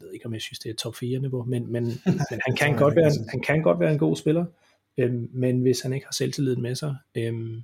ved 0.00 0.12
ikke, 0.12 0.26
om 0.26 0.34
jeg 0.34 0.40
synes, 0.42 0.58
det 0.58 0.70
er 0.70 0.74
top 0.74 0.96
4 0.96 1.20
niveau, 1.20 1.44
men, 1.44 1.72
men, 1.72 1.84
men 2.30 2.40
han, 2.46 2.56
kan 2.56 2.76
godt 2.76 2.96
være, 2.96 3.06
en- 3.06 3.28
han 3.28 3.40
kan 3.40 3.62
godt 3.62 3.80
være 3.80 3.92
en 3.92 3.98
god 3.98 4.16
spiller. 4.16 4.44
Øhm, 4.98 5.28
men 5.32 5.60
hvis 5.60 5.80
han 5.80 5.92
ikke 5.92 6.06
har 6.06 6.12
selvtilliden 6.12 6.62
med 6.62 6.74
sig, 6.74 6.96
øhm, 7.14 7.62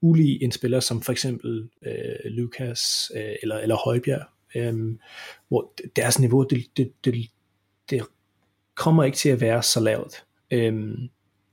ulig 0.00 0.42
en 0.42 0.52
spiller 0.52 0.80
som 0.80 1.02
for 1.02 1.12
eksempel 1.12 1.68
øh, 1.86 1.92
Lukas 2.24 3.12
øh, 3.16 3.34
eller, 3.42 3.58
eller 3.58 3.76
Højbjerg, 3.76 4.26
øh, 4.54 4.98
hvor 5.48 5.72
deres 5.96 6.18
niveau, 6.18 6.42
det, 6.42 6.66
det, 6.76 6.92
det, 7.04 7.30
det 7.90 8.02
kommer 8.78 9.04
ikke 9.04 9.16
til 9.18 9.28
at 9.28 9.40
være 9.40 9.62
så 9.62 9.80
lavt, 9.80 10.24
øh, 10.50 10.88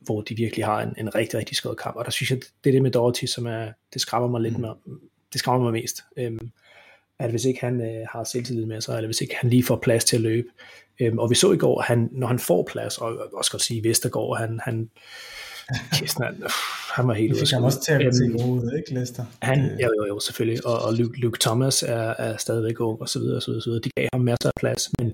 hvor 0.01 0.21
de 0.21 0.35
virkelig 0.35 0.65
har 0.65 0.81
en, 0.81 0.93
en 0.97 1.15
rigtig, 1.15 1.39
rigtig 1.39 1.57
skød 1.57 1.75
kamp. 1.75 1.95
Og 1.95 2.05
der 2.05 2.11
synes 2.11 2.31
jeg, 2.31 2.39
det 2.63 2.69
er 2.69 2.71
det 2.73 2.81
med 2.81 2.91
Doherty, 2.91 3.25
som 3.25 3.45
er, 3.45 3.67
det 3.93 4.01
skræmmer 4.01 4.29
mig 4.29 4.41
lidt 4.41 4.57
med, 4.57 4.69
det 5.33 5.39
skræmmer 5.39 5.63
mig 5.63 5.81
mest. 5.81 6.03
Øh, 6.17 6.31
at 7.19 7.29
hvis 7.29 7.45
ikke 7.45 7.59
han 7.61 7.81
øh, 7.81 8.07
har 8.11 8.23
selvtillid 8.23 8.65
med 8.65 8.81
sig, 8.81 8.95
eller 8.95 9.07
hvis 9.07 9.21
ikke 9.21 9.35
han 9.41 9.49
lige 9.49 9.63
får 9.63 9.75
plads 9.75 10.05
til 10.05 10.15
at 10.15 10.21
løbe. 10.21 10.47
Øhm, 10.99 11.19
og 11.19 11.29
vi 11.29 11.35
så 11.35 11.51
i 11.51 11.57
går, 11.57 11.81
han, 11.81 12.09
når 12.11 12.27
han 12.27 12.39
får 12.39 12.63
plads, 12.71 12.97
og 12.97 13.17
også 13.33 13.51
godt 13.51 13.61
sige, 13.61 13.83
Vestergaard, 13.83 14.38
han, 14.38 14.59
han, 14.63 14.89
kæsten, 15.93 16.23
han, 16.23 16.43
han 16.95 17.07
var 17.07 17.13
helt 17.13 17.29
Det 17.29 17.35
ude 17.35 17.41
af 17.41 17.47
fik 17.47 17.53
ham 17.53 17.63
også 17.63 17.81
til 17.81 17.91
at 17.91 18.01
Øhm, 18.01 18.13
se 18.13 18.45
ud, 18.45 18.71
ikke 18.77 18.93
Lester? 18.99 19.25
han, 19.41 19.59
Det- 19.59 19.79
jo, 19.83 19.89
jo, 19.99 20.05
jo, 20.07 20.19
selvfølgelig, 20.19 20.65
og, 20.67 20.79
og 20.81 20.93
Luke, 20.93 21.19
Luke 21.19 21.38
Thomas 21.41 21.83
er, 21.83 22.13
er 22.17 22.38
stadigvæk 22.38 22.79
ung, 22.79 23.01
og 23.01 23.09
så 23.09 23.19
videre, 23.19 23.35
og 23.35 23.41
så 23.41 23.51
videre, 23.51 23.59
og 23.59 23.63
så 23.63 23.69
videre. 23.69 23.81
De 23.83 23.89
gav 23.97 24.07
ham 24.13 24.21
masser 24.21 24.49
af 24.49 24.53
plads, 24.59 24.89
men 24.99 25.13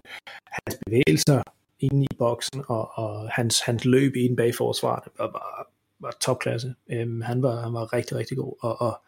hans 0.52 0.80
bevægelser 0.86 1.42
inde 1.82 2.04
i 2.04 2.16
boksen, 2.18 2.64
og, 2.68 2.92
og 2.98 3.30
hans, 3.30 3.60
hans 3.60 3.86
løb 3.86 4.16
inde 4.16 4.36
bag 4.36 4.56
forsvaret 4.56 5.04
var, 5.18 5.32
var, 5.32 5.72
var 6.00 6.12
topklasse. 6.22 6.76
Øhm, 6.90 7.22
han, 7.22 7.42
var, 7.42 7.62
han 7.62 7.74
var 7.74 7.94
rigtig, 7.94 8.18
rigtig 8.18 8.38
god, 8.38 8.54
og, 8.62 8.82
og, 8.82 9.02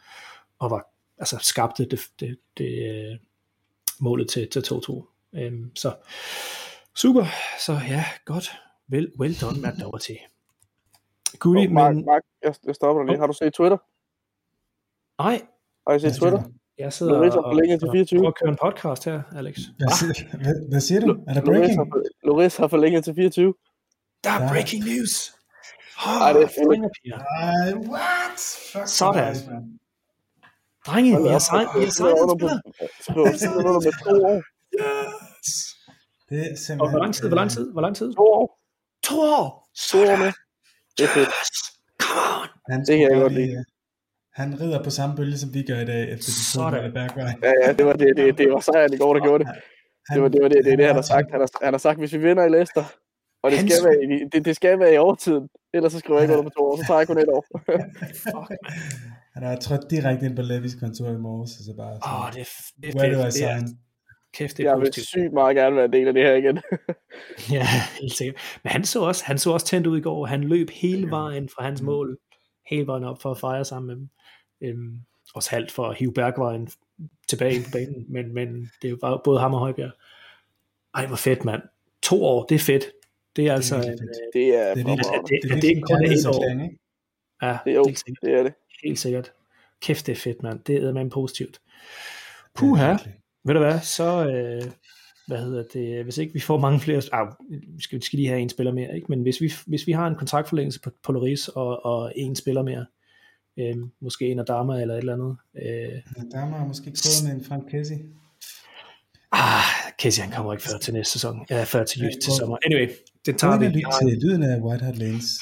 og 0.60 0.72
var, 0.72 0.88
altså, 1.18 1.38
skabte 1.42 1.86
det, 1.86 2.00
det, 2.20 2.40
det 2.58 2.90
øh, 2.90 3.20
målet 4.00 4.30
til, 4.30 4.50
til 4.50 4.60
2-2. 4.60 5.04
Øhm, 5.34 5.76
så 5.76 5.96
super, 6.96 7.26
så 7.60 7.74
ja, 7.74 8.06
godt. 8.26 8.52
Well, 8.92 9.12
well 9.20 9.36
done, 9.42 9.62
Matt 9.62 9.82
Doherty. 9.82 10.14
Goodie, 11.40 11.68
Oh, 11.68 11.72
Mark, 11.74 11.96
men 11.96 12.06
Mark, 12.06 12.22
jeg, 12.44 12.56
jeg 12.66 12.76
stopper 12.76 13.02
dig 13.04 13.08
lige. 13.08 13.20
Har 13.20 13.28
du 13.28 13.34
set 13.34 13.54
Twitter? 13.54 13.78
nej, 15.24 15.42
Har 15.88 15.96
I 15.96 16.00
set 16.00 16.14
Twitter? 16.16 16.44
Jeg 16.78 16.94
sidder 16.94 17.14
Lorenzo 17.14 17.40
og, 17.40 17.52
forlænget 17.54 17.80
til 17.80 17.88
og 17.90 17.94
24. 17.94 18.20
prøver 18.20 18.28
at 18.32 18.36
køre 18.42 18.50
en 18.50 18.58
podcast 18.62 19.06
her, 19.06 19.22
Alex. 19.36 19.56
Hvad, 19.78 19.88
siger, 20.00 20.38
hvad, 20.38 20.70
hvad 20.70 20.82
siger 20.82 21.02
du? 21.02 21.12
Er 21.28 21.34
der 21.34 21.42
Loris 21.42 21.58
breaking? 21.60 21.78
har, 21.78 22.04
Loris 22.28 22.56
har 22.58 22.68
forlænget 22.68 23.04
til 23.04 23.16
24. 23.16 23.54
Der 24.24 24.30
er 24.30 24.44
Ja. 24.44 24.50
breaking 24.52 24.84
news. 24.86 25.34
Oh, 26.08 26.22
Ej, 26.22 26.34
det 26.34 26.42
er 26.44 26.48
fedt. 26.48 26.58
fingerpiger. 26.72 27.20
Ej, 27.20 27.74
what? 27.94 28.40
Fuck 28.74 28.88
Sådan. 28.88 29.80
Drenge, 30.88 31.22
vi 31.24 31.28
har 31.36 31.40
signet, 31.40 31.70
en 31.86 31.92
spiller. 31.92 32.60
Skriver 33.02 33.38
skriver 33.38 33.70
under 33.70 33.80
med 33.88 33.94
to 34.04 34.26
år. 34.32 34.40
Yes. 34.80 35.50
Det 36.30 36.40
er 36.40 36.56
simpelthen... 36.56 36.82
Og 36.82 36.90
hvor 36.90 37.00
lang 37.00 37.14
tid, 37.16 37.28
hvor 37.28 37.36
lang 37.36 37.52
tid, 37.52 37.72
hvor 37.72 37.82
lang 37.82 37.96
tid? 37.96 38.14
To 38.14 38.22
år. 38.22 38.60
To 39.04 39.16
år. 39.20 39.70
To 39.90 39.98
år 39.98 40.16
med. 40.24 40.32
Det 40.98 41.04
er 41.04 41.08
fedt. 41.18 41.28
Yes. 41.28 41.50
Come 42.04 42.22
on. 42.42 42.80
Det 42.88 42.98
kan 43.00 43.12
jeg 43.12 43.22
godt 43.22 43.34
lide. 43.34 43.66
Han 44.36 44.62
rider 44.62 44.84
på 44.84 44.90
samme 44.90 45.16
bølge, 45.16 45.38
som 45.38 45.54
vi 45.54 45.64
gør 45.64 45.80
i 45.80 45.86
dag, 45.86 46.02
efter 46.14 46.26
de 46.26 46.38
to 46.40 46.54
Sådan. 46.54 46.74
mål 46.74 46.86
af 46.86 46.94
Bergvej. 46.94 47.34
Ja, 47.44 47.52
ja, 47.68 47.74
det 47.74 47.86
var, 47.86 47.94
det, 47.94 48.18
det, 48.18 48.38
det 48.38 48.52
var 48.52 48.60
sejren 48.60 48.94
i 48.94 48.98
går, 48.98 49.14
der 49.14 49.22
gjorde 49.24 49.44
det. 49.44 49.54
Det 50.14 50.22
var 50.22 50.28
det, 50.28 50.42
var 50.44 50.48
det, 50.50 50.66
det, 50.66 50.74
er 50.74 50.78
det 50.78 50.86
han 50.86 50.96
har 50.96 51.02
sagt. 51.02 51.32
Han 51.32 51.40
har, 51.40 51.50
han 51.66 51.74
har 51.74 51.78
sagt, 51.78 52.00
hvis 52.00 52.14
vi 52.14 52.18
vinder 52.18 52.44
i 52.46 52.50
Leicester, 52.50 52.84
og 53.44 53.52
det 53.52 53.60
Han 53.60 53.70
skal, 53.70 53.86
være, 53.90 54.04
i- 54.04 54.26
det, 54.34 54.46
det 54.46 54.56
skal 54.56 54.80
være 54.80 54.94
i 54.94 54.98
overtiden, 54.98 55.48
ellers 55.74 55.92
så 55.92 56.00
skriver 56.00 56.20
jeg 56.20 56.24
ikke 56.24 56.38
under 56.40 56.50
på 56.52 56.54
to 56.58 56.64
år, 56.66 56.76
så 56.78 56.84
tager 56.88 57.00
jeg 57.00 57.08
kun 57.08 57.18
et 57.18 57.30
år. 57.38 57.46
Fuck, 58.24 58.50
man. 58.50 58.58
Han 59.34 59.44
har 59.44 59.56
trådt 59.56 59.90
direkte 59.90 60.26
ind 60.26 60.36
på 60.36 60.42
Levis 60.42 60.76
kontor 60.76 61.08
i 61.10 61.18
morges, 61.18 61.52
og 61.60 61.64
så 61.68 61.74
bare 61.78 61.94
Åh, 61.94 62.32
sådan, 62.32 62.34
det 62.34 62.42
er, 62.42 62.82
det 62.82 62.90
er 62.90 63.00
where 63.00 63.16
do 63.16 63.22
I. 63.22 63.26
Det 63.26 63.34
sign? 63.34 63.68
kæft, 64.38 64.58
det 64.58 64.66
er 64.66 64.70
Jeg 64.70 64.78
vil 64.78 64.86
positivt. 64.86 65.08
sygt 65.08 65.34
meget 65.34 65.56
gerne 65.56 65.76
være 65.76 65.86
en 65.86 65.94
del 65.94 66.08
af 66.08 66.14
det 66.14 66.24
her 66.24 66.34
igen. 66.34 66.60
Ja, 67.56 67.66
helt 68.02 68.14
sikkert. 68.14 68.36
Men 68.64 68.72
han 68.72 68.84
så 68.84 69.00
også, 69.02 69.24
han 69.26 69.38
så 69.38 69.52
også 69.52 69.66
tændt 69.66 69.88
ud 69.88 69.98
i 69.98 70.02
går. 70.02 70.26
Han 70.26 70.44
løb 70.44 70.70
hele 70.70 71.10
vejen 71.10 71.50
fra 71.56 71.64
hans 71.64 71.82
mål, 71.82 72.18
hele 72.70 72.88
vejen 72.88 73.04
op 73.04 73.22
for 73.22 73.32
at 73.32 73.38
fejre 73.40 73.66
sammen 73.66 73.88
med 73.88 73.96
dem. 73.96 74.10
Øhm, 74.64 75.00
også 75.36 75.50
halvt 75.50 75.72
for 75.72 75.88
at 75.90 75.98
hive 75.98 76.14
Bergvejen 76.14 76.70
tilbage 77.28 77.56
ind 77.56 77.64
på 77.64 77.70
banen, 77.72 78.06
men, 78.14 78.34
men 78.34 78.72
det 78.82 78.88
er 78.88 78.90
jo 78.90 78.98
bare 79.02 79.22
både 79.24 79.40
ham 79.40 79.54
og 79.54 79.60
Højbjerg. 79.60 79.92
Ej, 80.96 81.06
hvor 81.08 81.16
fedt, 81.16 81.46
mand. 81.46 81.62
To 82.02 82.24
år, 82.24 82.46
det 82.46 82.56
er 82.56 82.60
fedt. 82.60 82.84
Det 83.36 83.48
er 83.48 83.54
altså, 83.54 83.76
en, 83.76 83.82
øh, 83.82 83.88
Det 83.88 83.96
er, 83.96 84.00
Det 84.34 84.46
er 84.46 84.70
for 84.70 84.76
virkelig, 84.76 84.86
meget. 84.86 85.30
det- 85.30 85.40
det 85.44 85.52
er 85.52 85.62
det 85.62 85.78
er 85.78 85.82
kun 85.82 86.06
et 86.06 86.64
ikke? 86.64 86.80
ja, 87.42 87.58
Det 87.66 87.72
er 87.72 87.76
jo, 87.76 87.84
helt 87.86 88.00
sikkert. 88.00 88.22
det 88.22 88.34
er 88.34 88.44
det. 88.44 88.54
Helt 88.84 89.00
sikkert. 89.00 89.32
Kæft, 89.82 90.08
det 90.08 90.12
er 90.12 90.16
fedt, 90.16 90.44
mand. 90.44 90.60
Det 90.60 90.84
er 90.84 90.92
man 90.94 91.10
positivt. 91.10 91.62
Puha, 92.56 92.96
ved 93.44 93.54
du 93.54 93.60
hvad, 93.60 93.80
så, 93.80 94.28
øh, 94.30 94.72
hvad 95.28 95.38
hedder 95.38 95.64
det, 95.74 96.04
hvis 96.04 96.18
ikke 96.18 96.34
vi 96.34 96.40
får 96.40 96.58
mange 96.58 96.80
flere, 96.80 97.02
ah, 97.12 97.28
vi 97.50 97.82
skal, 97.82 98.00
vi 98.00 98.04
skal 98.06 98.18
lige 98.18 98.28
have 98.30 98.40
en 98.42 98.50
spiller 98.50 98.74
mere, 98.74 98.96
ikke? 98.96 99.08
men 99.10 99.22
hvis 99.22 99.42
vi, 99.42 99.54
hvis 99.66 99.88
vi 99.88 99.92
har 99.92 100.08
en 100.08 100.16
kontraktforlængelse 100.16 100.82
på, 100.82 100.92
på 101.04 101.12
Loris 101.12 101.48
og, 101.48 101.86
og 101.86 102.14
en 102.16 102.36
spiller 102.36 102.62
mere, 102.64 102.86
øh, 103.60 103.76
måske 104.02 104.26
en 104.26 104.40
af 104.40 104.46
damer 104.46 104.76
eller 104.76 104.94
et 104.94 104.98
eller 105.00 105.14
andet, 105.14 105.38
øh, 105.56 106.32
Der 106.32 106.40
har 106.40 106.66
måske 106.68 106.86
krydret 106.86 107.24
med 107.28 107.36
en 107.36 107.44
Frank 107.46 107.64
Kessie. 107.72 108.00
ah, 109.32 109.64
Casey 110.02 110.22
han 110.24 110.32
kommer 110.32 110.54
ikke 110.54 110.64
før 110.64 110.78
til 110.78 110.94
næste 110.94 111.12
sæson, 111.14 111.46
ja, 111.50 111.64
før 111.64 111.84
til, 111.84 112.02
til 112.24 112.32
sommer. 112.40 112.58
Anyway, 112.66 112.90
det 113.26 113.38
tager 113.38 113.60
vi. 113.60 113.66
lyt 113.68 113.84
til 114.02 114.18
lyden 114.24 114.44
af 114.44 114.62
White 114.62 114.84
Hart 114.86 114.98
Lanes 114.98 115.40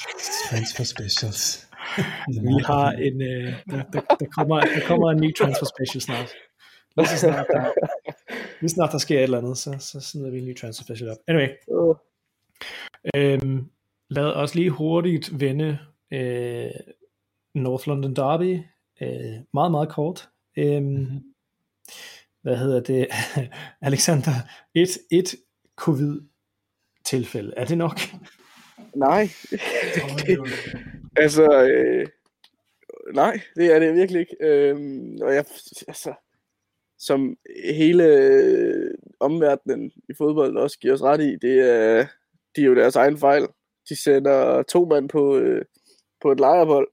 Transfer 0.50 0.84
Specials. 0.84 1.68
vi 2.48 2.62
har 2.66 2.90
en, 2.92 3.22
øh, 3.22 3.52
der, 3.70 3.82
der, 3.92 4.00
der, 4.20 4.26
kommer, 4.36 4.60
der 4.60 4.80
kommer 4.86 5.10
en 5.10 5.20
ny 5.20 5.34
transfer 5.36 5.66
special 5.66 6.00
snart. 6.02 6.30
Lige 6.96 7.08
så 7.08 7.18
snart 7.18 7.46
der, 7.52 7.70
lige 8.60 8.70
snart 8.70 8.92
der 8.92 8.98
sker 8.98 9.18
et 9.18 9.22
eller 9.22 9.38
andet, 9.38 9.58
så, 9.58 9.76
så 9.78 10.00
smider 10.00 10.30
vi 10.30 10.38
en 10.38 10.44
ny 10.44 10.56
transfer 10.56 10.84
special 10.84 11.10
op. 11.10 11.16
Anyway, 11.28 11.48
Øhm, 13.16 13.66
lad 14.10 14.24
os 14.24 14.54
lige 14.54 14.70
hurtigt 14.70 15.40
vende 15.40 15.78
øh, 16.12 16.70
North 17.54 17.88
London 17.88 18.16
Derby. 18.16 18.60
Øh, 19.02 19.40
meget, 19.54 19.70
meget 19.70 19.88
kort. 19.88 20.28
Øhm, 20.56 20.84
Mhm. 20.84 21.22
Hvad 22.42 22.56
hedder 22.56 22.80
det? 22.80 23.06
Alexander, 23.88 24.30
et, 24.74 24.98
et 25.10 25.34
covid-tilfælde. 25.76 27.52
Er 27.56 27.64
det 27.64 27.78
nok? 27.78 28.00
Nej, 28.96 29.28
altså, 31.22 31.62
øh, 31.62 32.06
nej, 33.14 33.40
det 33.56 33.74
er 33.74 33.78
det 33.78 33.94
virkelig 33.94 34.20
ikke. 34.20 34.36
Øhm, 34.40 35.18
og 35.22 35.34
jeg, 35.34 35.44
altså, 35.88 36.14
som 36.98 37.36
hele 37.74 38.04
øh, 38.04 38.90
omverdenen 39.20 39.92
i 40.08 40.12
fodbold 40.18 40.56
også 40.56 40.78
giver 40.78 40.94
os 40.94 41.02
ret 41.02 41.20
i, 41.20 41.36
det 41.36 41.60
er, 41.70 42.06
de 42.56 42.60
er 42.60 42.66
jo 42.66 42.74
deres 42.74 42.96
egen 42.96 43.18
fejl. 43.18 43.46
De 43.88 44.02
sender 44.02 44.62
to 44.62 44.84
mand 44.84 45.08
på, 45.08 45.38
øh, 45.38 45.64
på 46.22 46.32
et 46.32 46.40
lejerbål 46.40 46.91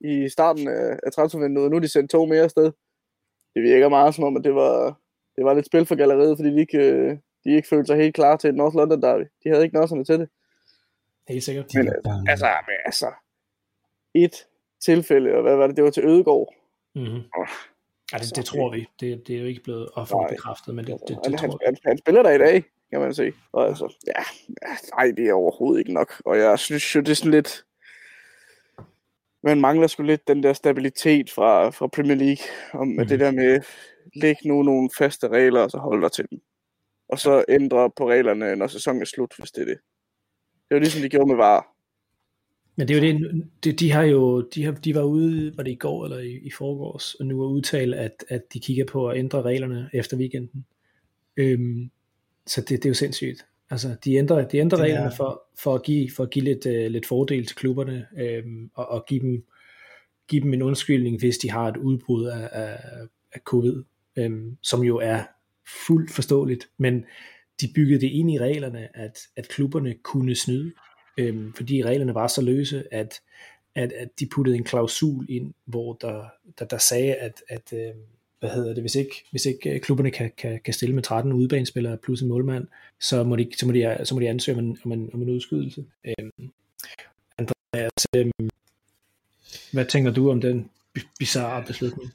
i 0.00 0.28
starten 0.28 0.68
af, 0.68 0.98
af 1.02 1.12
transfervinduet, 1.12 1.64
og 1.64 1.70
nu 1.70 1.76
er 1.76 1.80
de 1.80 1.88
sendt 1.88 2.10
to 2.10 2.26
mere 2.26 2.42
afsted. 2.42 2.72
Det 3.54 3.62
virker 3.62 3.88
meget 3.88 4.14
som 4.14 4.24
om, 4.24 4.36
at 4.36 4.44
det 4.44 4.54
var, 4.54 5.00
det 5.36 5.44
var 5.44 5.54
lidt 5.54 5.66
spil 5.66 5.86
for 5.86 5.94
galleriet, 5.94 6.38
fordi 6.38 6.50
de 6.50 6.60
ikke, 6.60 6.78
øh, 6.78 7.18
de 7.44 7.50
ikke 7.50 7.68
følte 7.68 7.86
sig 7.86 7.96
helt 7.96 8.14
klar 8.14 8.36
til 8.36 8.50
et 8.50 8.56
North 8.56 8.76
London 8.76 9.02
derby. 9.02 9.22
De 9.44 9.48
havde 9.48 9.64
ikke 9.64 9.76
nosserne 9.76 10.04
til 10.04 10.18
det. 10.18 10.28
Helt 11.28 11.44
sikkert. 11.44 11.66
Men. 11.74 11.88
Altså, 12.28 12.46
men, 12.46 12.76
altså, 12.84 13.12
et 14.14 14.46
tilfælde, 14.84 15.34
og 15.34 15.42
hvad 15.42 15.56
var 15.56 15.66
det, 15.66 15.76
det 15.76 15.84
var 15.84 15.90
til 15.90 16.04
Ødegård. 16.04 16.54
Mm-hmm. 16.94 17.22
Ja, 18.12 18.18
det, 18.18 18.36
det 18.36 18.44
tror 18.44 18.70
vi. 18.70 18.88
Det, 19.00 19.26
det 19.26 19.36
er 19.36 19.40
jo 19.40 19.46
ikke 19.46 19.62
blevet 19.62 19.90
Nej. 19.96 20.02
offentligt 20.02 20.30
bekræftet, 20.30 20.74
men 20.74 20.84
det, 20.86 20.98
det, 21.08 21.16
han, 21.24 21.32
det 21.32 21.40
han, 21.40 21.50
tror 21.50 21.58
vi. 21.58 21.64
han, 21.64 21.76
han, 21.84 21.98
spiller 21.98 22.22
der 22.22 22.30
i 22.30 22.38
dag, 22.38 22.64
kan 22.90 23.00
man 23.00 23.14
se. 23.14 23.32
Og 23.52 23.68
altså, 23.68 23.94
ja, 24.06 24.22
ja, 24.48 24.76
nej, 24.96 25.12
det 25.16 25.28
er 25.28 25.32
overhovedet 25.32 25.78
ikke 25.78 25.92
nok. 25.92 26.22
Og 26.24 26.38
jeg 26.38 26.58
synes 26.58 26.94
jo, 26.96 27.00
det 27.00 27.08
er 27.08 27.14
sådan 27.14 27.30
lidt... 27.30 27.64
Man 29.42 29.60
mangler 29.60 29.86
sgu 29.86 30.02
lidt 30.02 30.28
den 30.28 30.42
der 30.42 30.52
stabilitet 30.52 31.30
fra, 31.30 31.70
fra 31.70 31.86
Premier 31.86 32.16
League. 32.16 32.44
Om 32.72 32.88
mm. 32.88 32.94
Mhm. 32.94 33.06
det 33.06 33.20
der 33.20 33.30
med, 33.30 33.60
læg 34.14 34.36
nu 34.44 34.62
nogle 34.62 34.90
faste 34.98 35.28
regler, 35.28 35.60
og 35.60 35.70
så 35.70 35.78
hold 35.78 36.02
dig 36.02 36.12
til 36.12 36.26
dem. 36.30 36.40
Og 37.08 37.18
så 37.18 37.44
ændre 37.48 37.90
på 37.96 38.10
reglerne, 38.10 38.56
når 38.56 38.66
sæsonen 38.66 39.02
er 39.02 39.06
slut, 39.06 39.34
hvis 39.38 39.50
det 39.50 39.60
er 39.60 39.66
det. 39.66 39.78
Det 40.68 40.70
er 40.70 40.74
jo 40.74 40.80
ligesom 40.80 41.02
de 41.02 41.08
gjorde 41.08 41.28
med 41.28 41.36
VAR. 41.36 41.76
Men 42.76 42.88
det 42.88 42.96
er 42.96 43.12
jo 43.12 43.18
det, 43.18 43.44
det 43.64 43.80
de 43.80 43.90
har 43.92 44.02
jo, 44.02 44.40
de, 44.40 44.64
har, 44.64 44.72
de 44.72 44.94
var 44.94 45.02
ude, 45.02 45.56
var 45.56 45.62
det 45.62 45.70
i 45.70 45.74
går 45.74 46.04
eller 46.04 46.18
i, 46.18 46.32
i 46.32 46.50
forgårs, 46.50 47.14
og 47.14 47.26
nu 47.26 47.42
er 47.42 47.48
udtalt, 47.48 47.94
at, 47.94 48.24
at 48.28 48.42
de 48.52 48.60
kigger 48.60 48.84
på 48.84 49.08
at 49.08 49.18
ændre 49.18 49.42
reglerne 49.42 49.90
efter 49.92 50.16
weekenden. 50.16 50.66
Øhm, 51.36 51.90
så 52.46 52.60
det, 52.60 52.68
det 52.68 52.84
er 52.84 52.90
jo 52.90 52.94
sindssygt. 52.94 53.46
Altså, 53.70 53.96
de 54.04 54.14
ændrer, 54.14 54.48
de 54.48 54.58
ændrer 54.58 54.78
er- 54.78 54.82
reglerne 54.82 55.12
for, 55.16 55.42
for 55.58 55.74
at 55.74 55.82
give, 55.82 56.10
for 56.16 56.22
at 56.22 56.30
give 56.30 56.44
lidt, 56.44 56.66
uh, 56.66 56.92
lidt 56.92 57.06
fordel 57.06 57.46
til 57.46 57.56
klubberne, 57.56 58.06
øhm, 58.18 58.70
og, 58.74 58.88
og 58.88 59.04
give, 59.08 59.20
dem, 59.20 59.44
give 60.28 60.42
dem 60.42 60.52
en 60.54 60.62
undskyldning, 60.62 61.18
hvis 61.18 61.38
de 61.38 61.50
har 61.50 61.68
et 61.68 61.76
udbrud 61.76 62.26
af, 62.26 62.48
af, 62.52 62.78
af 63.32 63.40
covid, 63.44 63.82
øhm, 64.16 64.56
som 64.62 64.82
jo 64.82 64.96
er 64.96 65.22
fuldt 65.86 66.10
forståeligt, 66.10 66.70
men 66.78 67.04
de 67.60 67.68
byggede 67.74 68.00
det 68.00 68.10
ind 68.10 68.30
i 68.30 68.38
reglerne, 68.38 68.96
at, 68.96 69.18
at 69.36 69.48
klubberne 69.48 69.94
kunne 70.02 70.34
snyde, 70.34 70.72
øhm, 71.18 71.52
fordi 71.54 71.82
reglerne 71.84 72.14
var 72.14 72.26
så 72.26 72.42
løse, 72.42 72.94
at, 72.94 73.20
at, 73.74 73.92
at 73.92 74.08
de 74.20 74.26
puttede 74.26 74.56
en 74.56 74.64
klausul 74.64 75.26
ind, 75.28 75.54
hvor 75.64 75.92
der, 75.92 76.24
der, 76.58 76.64
der 76.64 76.78
sagde, 76.78 77.14
at, 77.14 77.42
at 77.48 77.72
øh, 77.72 77.94
hvad 78.40 78.50
hedder 78.50 78.74
det, 78.74 78.82
hvis 78.82 78.94
ikke, 78.94 79.24
hvis 79.30 79.46
ikke 79.46 79.70
øh, 79.70 79.80
klubberne 79.80 80.10
kan, 80.10 80.30
kan, 80.36 80.60
kan 80.64 80.74
stille 80.74 80.94
med 80.94 81.02
13 81.02 81.32
udebanespillere 81.32 81.96
plus 81.96 82.22
en 82.22 82.28
målmand, 82.28 82.66
så 83.00 83.24
må 83.24 83.36
de, 83.36 83.48
så 83.58 83.66
må 83.66 83.72
de, 83.72 83.96
så 84.04 84.14
må 84.14 84.20
de 84.20 84.28
ansøge 84.28 84.58
om 84.58 84.64
en, 84.64 84.78
om 84.84 84.92
en, 84.92 85.10
om 85.14 85.22
en 85.22 85.28
udskydelse. 85.28 85.84
Øhm, 86.04 86.50
Andreas, 87.38 88.06
øhm, 88.16 88.50
hvad 89.72 89.84
tænker 89.84 90.10
du 90.10 90.30
om 90.30 90.40
den 90.40 90.70
bi- 90.94 91.08
bizarre 91.18 91.64
beslutning? 91.66 92.12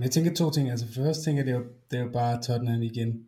Jeg 0.00 0.10
tænker 0.10 0.34
to 0.34 0.50
ting. 0.50 0.70
Altså 0.70 0.86
først 0.94 1.24
tænker 1.24 1.42
jeg, 1.42 1.46
det 1.46 1.54
er 1.54 1.58
jo, 1.58 1.64
det 1.90 1.98
er 1.98 2.02
jo 2.02 2.10
bare 2.12 2.42
Tottenham 2.42 2.82
igen. 2.82 3.26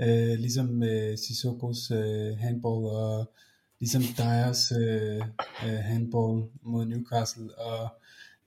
Øh, 0.00 0.38
ligesom 0.38 0.66
med 0.66 1.16
Sissokos 1.16 1.90
øh, 1.90 2.38
handball, 2.38 2.84
og 2.84 3.32
ligesom 3.80 4.02
Dyers 4.02 4.72
øh, 4.72 5.16
øh, 5.66 5.78
handball 5.90 6.42
mod 6.62 6.84
Newcastle, 6.84 7.58
og 7.58 7.88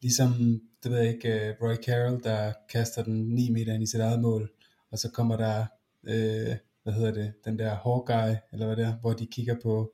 ligesom, 0.01 0.61
det 0.85 0.93
ved 0.93 0.99
jeg 0.99 1.13
ikke, 1.13 1.29
øh, 1.29 1.55
Roy 1.61 1.75
Carroll, 1.75 2.23
der 2.23 2.53
kaster 2.69 3.03
den 3.03 3.29
9 3.29 3.49
meter 3.49 3.73
ind 3.73 3.83
i 3.83 3.87
sit 3.87 3.99
eget 3.99 4.21
mål, 4.21 4.51
og 4.91 4.99
så 4.99 5.11
kommer 5.11 5.37
der, 5.37 5.65
øh, 6.03 6.55
hvad 6.83 6.93
hedder 6.93 7.11
det, 7.11 7.33
den 7.45 7.59
der 7.59 7.75
Hawkeye, 7.75 8.39
eller 8.51 8.65
hvad 8.65 8.75
det 8.75 8.85
er, 8.85 8.93
hvor 8.93 9.13
de 9.13 9.25
kigger 9.25 9.55
på, 9.63 9.93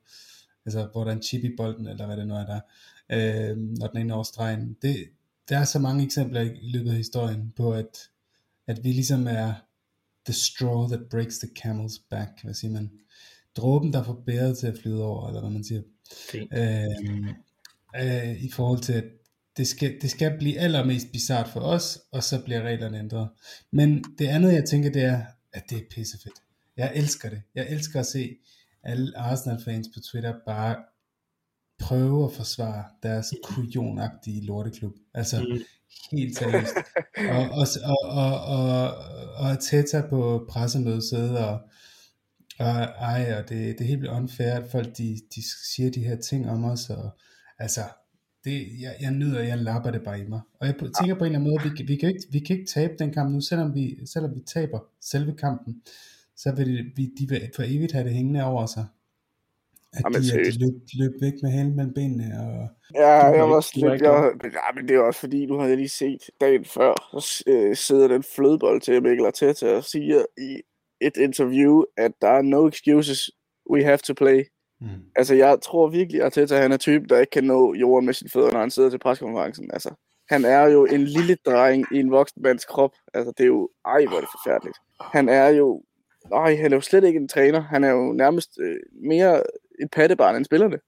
altså 0.66 0.88
hvor 0.92 1.04
der 1.04 1.10
er 1.10 1.16
en 1.16 1.22
chip 1.22 1.44
i 1.44 1.56
bolden, 1.56 1.86
eller 1.86 2.06
hvad 2.06 2.16
det 2.16 2.26
nu 2.26 2.34
er 2.34 2.46
der, 2.46 2.60
øh, 3.12 3.56
når 3.56 3.86
den 3.86 4.00
inde 4.00 4.14
over 4.14 4.22
stregen. 4.22 4.76
Det, 4.82 4.96
der 5.48 5.58
er 5.58 5.64
så 5.64 5.78
mange 5.78 6.04
eksempler 6.04 6.40
i 6.40 6.58
løbet 6.62 6.90
af 6.90 6.96
historien 6.96 7.52
på, 7.56 7.72
at, 7.72 8.10
at 8.66 8.84
vi 8.84 8.92
ligesom 8.92 9.26
er 9.26 9.54
the 10.24 10.34
straw 10.34 10.88
that 10.88 11.08
breaks 11.10 11.38
the 11.38 11.48
camel's 11.58 12.06
back, 12.10 12.42
hvad 12.42 12.54
siger 12.54 12.72
man? 12.72 12.90
Dråben, 13.56 13.92
der 13.92 14.02
får 14.02 14.22
bæret 14.26 14.58
til 14.58 14.66
at 14.66 14.78
flyde 14.82 15.04
over, 15.04 15.28
eller 15.28 15.40
hvad 15.40 15.50
man 15.50 15.64
siger. 15.64 15.82
Fint. 16.30 16.52
Øh, 16.52 17.28
øh, 17.96 18.44
I 18.44 18.50
forhold 18.50 18.80
til, 18.80 18.92
at 18.92 19.04
det 19.56 19.66
skal, 19.66 19.98
det 20.02 20.10
skal 20.10 20.38
blive 20.38 20.58
allermest 20.58 21.06
bizart 21.12 21.48
for 21.48 21.60
os, 21.60 21.98
og 22.12 22.22
så 22.22 22.44
bliver 22.44 22.62
reglerne 22.62 22.98
ændret. 22.98 23.28
Men 23.72 24.04
det 24.18 24.26
andet, 24.26 24.52
jeg 24.52 24.64
tænker, 24.64 24.90
det 24.90 25.02
er, 25.02 25.22
at 25.52 25.62
det 25.70 25.78
er 25.78 25.82
pissefedt. 25.90 26.34
Jeg 26.76 26.92
elsker 26.94 27.28
det. 27.28 27.42
Jeg 27.54 27.66
elsker 27.70 28.00
at 28.00 28.06
se 28.06 28.36
alle 28.82 29.18
Arsenal-fans 29.18 29.88
på 29.94 30.00
Twitter 30.00 30.34
bare 30.46 30.76
prøve 31.78 32.24
at 32.24 32.32
forsvare 32.32 32.84
deres 33.02 33.34
kujonagtige 33.44 34.46
lorteklub. 34.46 34.92
Altså, 35.14 35.40
Mm. 35.40 35.58
helt 36.18 36.38
seriøst. 36.38 36.74
og, 37.36 37.50
og, 37.50 37.66
og, 37.84 37.98
og, 38.10 38.44
og, 38.44 38.94
og 39.34 39.60
Teta 39.60 40.00
på 40.10 40.46
pressemødet 40.50 41.04
sidde 41.04 41.48
og, 41.48 41.60
og 42.58 42.66
ej, 42.82 43.34
og 43.38 43.48
det, 43.48 43.78
det 43.78 43.80
er 43.80 43.88
helt 43.88 44.06
unfair, 44.08 44.52
at 44.52 44.70
folk 44.70 44.98
de, 44.98 45.18
de 45.34 45.42
siger 45.72 45.90
de 45.90 46.04
her 46.04 46.16
ting 46.16 46.50
om 46.50 46.64
os, 46.64 46.90
og 46.90 47.10
altså, 47.58 47.80
det, 48.44 48.66
jeg, 48.80 48.96
jeg 49.00 49.10
nyder, 49.10 49.42
jeg 49.42 49.58
lapper 49.58 49.90
det 49.90 50.02
bare 50.04 50.20
i 50.20 50.24
mig. 50.28 50.40
Og 50.60 50.66
jeg 50.66 50.74
tænker 50.78 51.14
på 51.14 51.24
en 51.24 51.26
eller 51.26 51.38
anden 51.38 51.50
måde, 51.50 51.62
vi, 51.70 51.76
kan- 51.76 51.88
vi, 51.88 51.96
kan 51.96 52.08
ikke, 52.08 52.22
vi 52.32 52.38
kan 52.38 52.56
ikke 52.56 52.68
tabe 52.70 52.92
den 52.98 53.12
kamp 53.12 53.32
nu, 53.32 53.40
selvom 53.40 53.74
vi, 53.74 54.06
selvom 54.06 54.34
vi 54.34 54.40
taber 54.46 54.78
selve 55.00 55.34
kampen, 55.36 55.82
så 56.36 56.52
vil 56.54 56.66
det, 56.76 56.92
vi, 56.96 57.04
de 57.18 57.28
vil 57.28 57.50
for 57.56 57.62
evigt 57.66 57.92
have 57.92 58.04
det 58.04 58.14
hængende 58.14 58.44
over 58.44 58.66
sig. 58.66 58.84
At 59.92 60.02
Jamen, 60.04 60.22
de, 60.22 60.40
at 60.40 60.46
de 60.54 60.58
løb, 60.58 60.74
løb 60.94 61.12
væk 61.20 61.32
med 61.42 61.50
hælen 61.50 61.76
mellem 61.76 61.94
benene, 61.94 62.24
og 62.40 62.68
Ja, 62.94 63.28
Du 63.30 63.34
jeg 63.36 63.48
var 63.48 63.54
også 63.54 63.72
du 63.74 63.88
lidt, 63.88 64.02
jeg, 64.02 64.32
ja, 64.44 64.74
men 64.74 64.88
det 64.88 64.96
er 64.96 65.00
også 65.00 65.20
fordi, 65.20 65.46
nu 65.46 65.58
har 65.58 65.66
jeg 65.66 65.76
lige 65.76 65.88
set 65.88 66.22
dagen 66.40 66.64
før, 66.64 67.18
så 67.20 67.44
øh, 67.46 67.76
sidder 67.76 68.08
den 68.08 68.22
flødebold 68.22 68.80
til 68.80 69.02
Mikkel 69.02 69.26
Arteta 69.26 69.76
og 69.76 69.84
siger 69.84 70.24
i 70.38 70.60
et 71.00 71.16
interview, 71.16 71.82
at 71.96 72.12
der 72.20 72.28
er 72.28 72.42
no 72.42 72.68
excuses, 72.68 73.30
we 73.70 73.84
have 73.84 73.98
to 73.98 74.14
play 74.14 74.44
mm, 74.82 75.04
Altså, 75.16 75.34
jeg 75.34 75.58
tror 75.62 75.88
virkelig, 75.88 76.20
at 76.20 76.24
Arteta 76.24 76.56
han 76.56 76.72
er 76.72 76.76
typen, 76.76 77.08
der 77.08 77.18
ikke 77.18 77.30
kan 77.30 77.44
nå 77.44 77.74
jorden 77.74 78.06
med 78.06 78.14
sine 78.14 78.30
fødder, 78.30 78.52
når 78.52 78.60
han 78.60 78.70
sidder 78.70 78.90
til 78.90 78.98
preskonferencen. 78.98 79.70
Altså, 79.72 79.94
han 80.28 80.44
er 80.44 80.66
jo 80.66 80.84
en 80.84 81.04
lille 81.04 81.36
dreng 81.46 81.86
i 81.92 81.98
en 81.98 82.10
voksen 82.10 82.42
mands 82.42 82.64
krop. 82.64 82.92
Altså, 83.14 83.32
det 83.38 83.44
er 83.44 83.48
jo, 83.48 83.70
ej, 83.84 84.06
hvor 84.06 84.16
er 84.16 84.20
det 84.20 84.28
forfærdeligt. 84.42 84.76
Han 85.00 85.28
er 85.28 85.48
jo, 85.48 85.82
ej, 86.32 86.56
han 86.56 86.72
er 86.72 86.76
jo 86.76 86.80
slet 86.80 87.04
ikke 87.04 87.16
en 87.16 87.28
træner. 87.28 87.60
Han 87.60 87.84
er 87.84 87.90
jo 87.90 88.12
nærmest 88.12 88.50
øh, 88.60 88.76
mere 88.92 89.42
et 89.80 89.90
pattebarn 89.90 90.36
end 90.36 90.44
spillerne. 90.44 90.78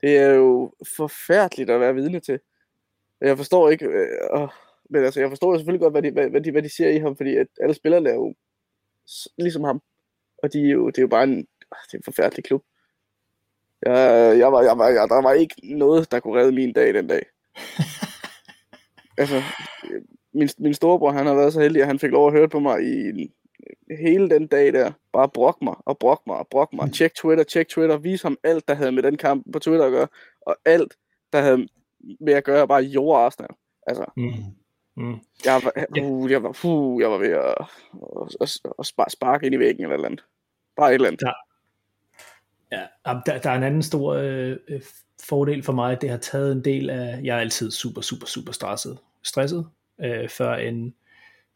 Det 0.00 0.16
er 0.16 0.30
jo 0.34 0.72
forfærdeligt 0.96 1.70
at 1.70 1.80
være 1.80 1.94
vidne 1.94 2.20
til. 2.20 2.40
Jeg 3.20 3.36
forstår 3.36 3.70
ikke, 3.70 3.86
øh, 3.86 4.08
øh, 4.34 4.48
men 4.90 5.04
altså, 5.04 5.20
jeg 5.20 5.28
forstår 5.28 5.52
jo 5.52 5.58
selvfølgelig 5.58 5.80
godt, 5.80 5.94
hvad 5.94 6.02
de, 6.02 6.10
hvad, 6.10 6.28
hvad, 6.30 6.40
de, 6.40 6.50
hvad 6.50 6.62
de 6.62 6.76
ser 6.76 6.90
i 6.90 6.98
ham, 6.98 7.16
fordi 7.16 7.36
at 7.36 7.46
alle 7.60 7.74
spillerne 7.74 8.10
er 8.10 8.14
jo 8.14 8.34
ligesom 9.38 9.64
ham. 9.64 9.82
Og 10.42 10.52
de 10.52 10.58
er 10.66 10.70
jo, 10.70 10.86
det 10.86 10.98
er 10.98 11.02
jo 11.02 11.08
bare 11.08 11.24
en, 11.24 11.36
det 11.36 11.92
er 11.92 11.96
en 11.98 12.02
forfærdelig 12.02 12.44
klub. 12.44 12.62
Jeg, 13.82 14.38
jeg 14.38 14.52
var, 14.52 14.62
jeg 14.62 14.78
var, 14.78 14.88
jeg, 14.88 15.08
der 15.08 15.22
var 15.22 15.32
ikke 15.32 15.54
noget, 15.76 16.10
der 16.12 16.20
kunne 16.20 16.40
redde 16.40 16.52
min 16.52 16.72
dag 16.72 16.94
den 16.94 17.06
dag. 17.06 17.26
altså, 19.18 19.42
min, 20.34 20.48
min 20.58 20.74
storebror, 20.74 21.10
han 21.12 21.26
har 21.26 21.34
været 21.34 21.52
så 21.52 21.60
heldig, 21.60 21.82
at 21.82 21.88
han 21.88 21.98
fik 21.98 22.10
lov 22.10 22.26
at 22.26 22.32
høre 22.32 22.48
på 22.48 22.60
mig 22.60 22.82
i 22.82 23.30
hele 23.98 24.30
den 24.30 24.46
dag 24.46 24.72
der. 24.72 24.92
Bare 25.12 25.28
brok 25.28 25.62
mig, 25.62 25.74
og 25.86 25.98
brok 25.98 26.22
mig, 26.26 26.36
og 26.36 26.48
brok 26.50 26.72
mig. 26.72 26.92
Tjek 26.92 27.14
Twitter, 27.14 27.44
tjek 27.44 27.68
Twitter, 27.68 27.96
vis 27.96 28.22
ham 28.22 28.36
alt, 28.44 28.68
der 28.68 28.74
havde 28.74 28.92
med 28.92 29.02
den 29.02 29.16
kamp 29.16 29.46
på 29.52 29.58
Twitter 29.58 29.86
at 29.86 29.92
gøre, 29.92 30.08
og 30.40 30.56
alt, 30.64 30.94
der 31.32 31.40
havde 31.40 31.68
med 32.20 32.32
at 32.32 32.44
gøre, 32.44 32.68
bare 32.68 32.82
jord 32.82 33.20
Arsenal. 33.20 33.50
Altså, 33.86 34.04
Mm. 34.16 34.32
Mm. 34.96 35.16
jeg 35.44 35.60
var, 35.64 35.72
uh, 36.02 36.30
jeg 36.30 36.42
var, 36.42 36.64
uh, 36.64 37.00
jeg 37.02 37.10
var 37.10 37.18
ved 37.18 37.28
at, 37.30 37.54
at, 37.58 38.36
at, 38.40 38.60
at 38.78 38.86
spar- 38.86 39.08
sparke 39.10 39.46
ind 39.46 39.54
i 39.54 39.58
væggen 39.58 39.82
eller 39.82 39.94
et 39.94 39.98
eller 39.98 40.08
andet. 40.08 40.24
Bare 40.76 40.90
et 40.90 40.94
eller 40.94 41.08
andet. 41.08 41.20
Ja, 42.72 42.86
der, 43.04 43.38
der 43.38 43.50
er 43.50 43.54
en 43.56 43.62
anden 43.62 43.82
stor 43.82 44.14
øh, 44.14 44.56
øh, 44.68 44.82
fordel 45.24 45.62
for 45.62 45.72
mig, 45.72 46.00
det 46.00 46.10
har 46.10 46.16
taget 46.16 46.52
en 46.52 46.64
del 46.64 46.90
af, 46.90 47.20
jeg 47.24 47.36
er 47.36 47.40
altid 47.40 47.70
super, 47.70 48.00
super, 48.00 48.26
super 48.26 48.52
stresset, 48.52 48.98
stresset 49.24 49.68
øh, 50.00 50.28
før, 50.28 50.54
en, 50.54 50.94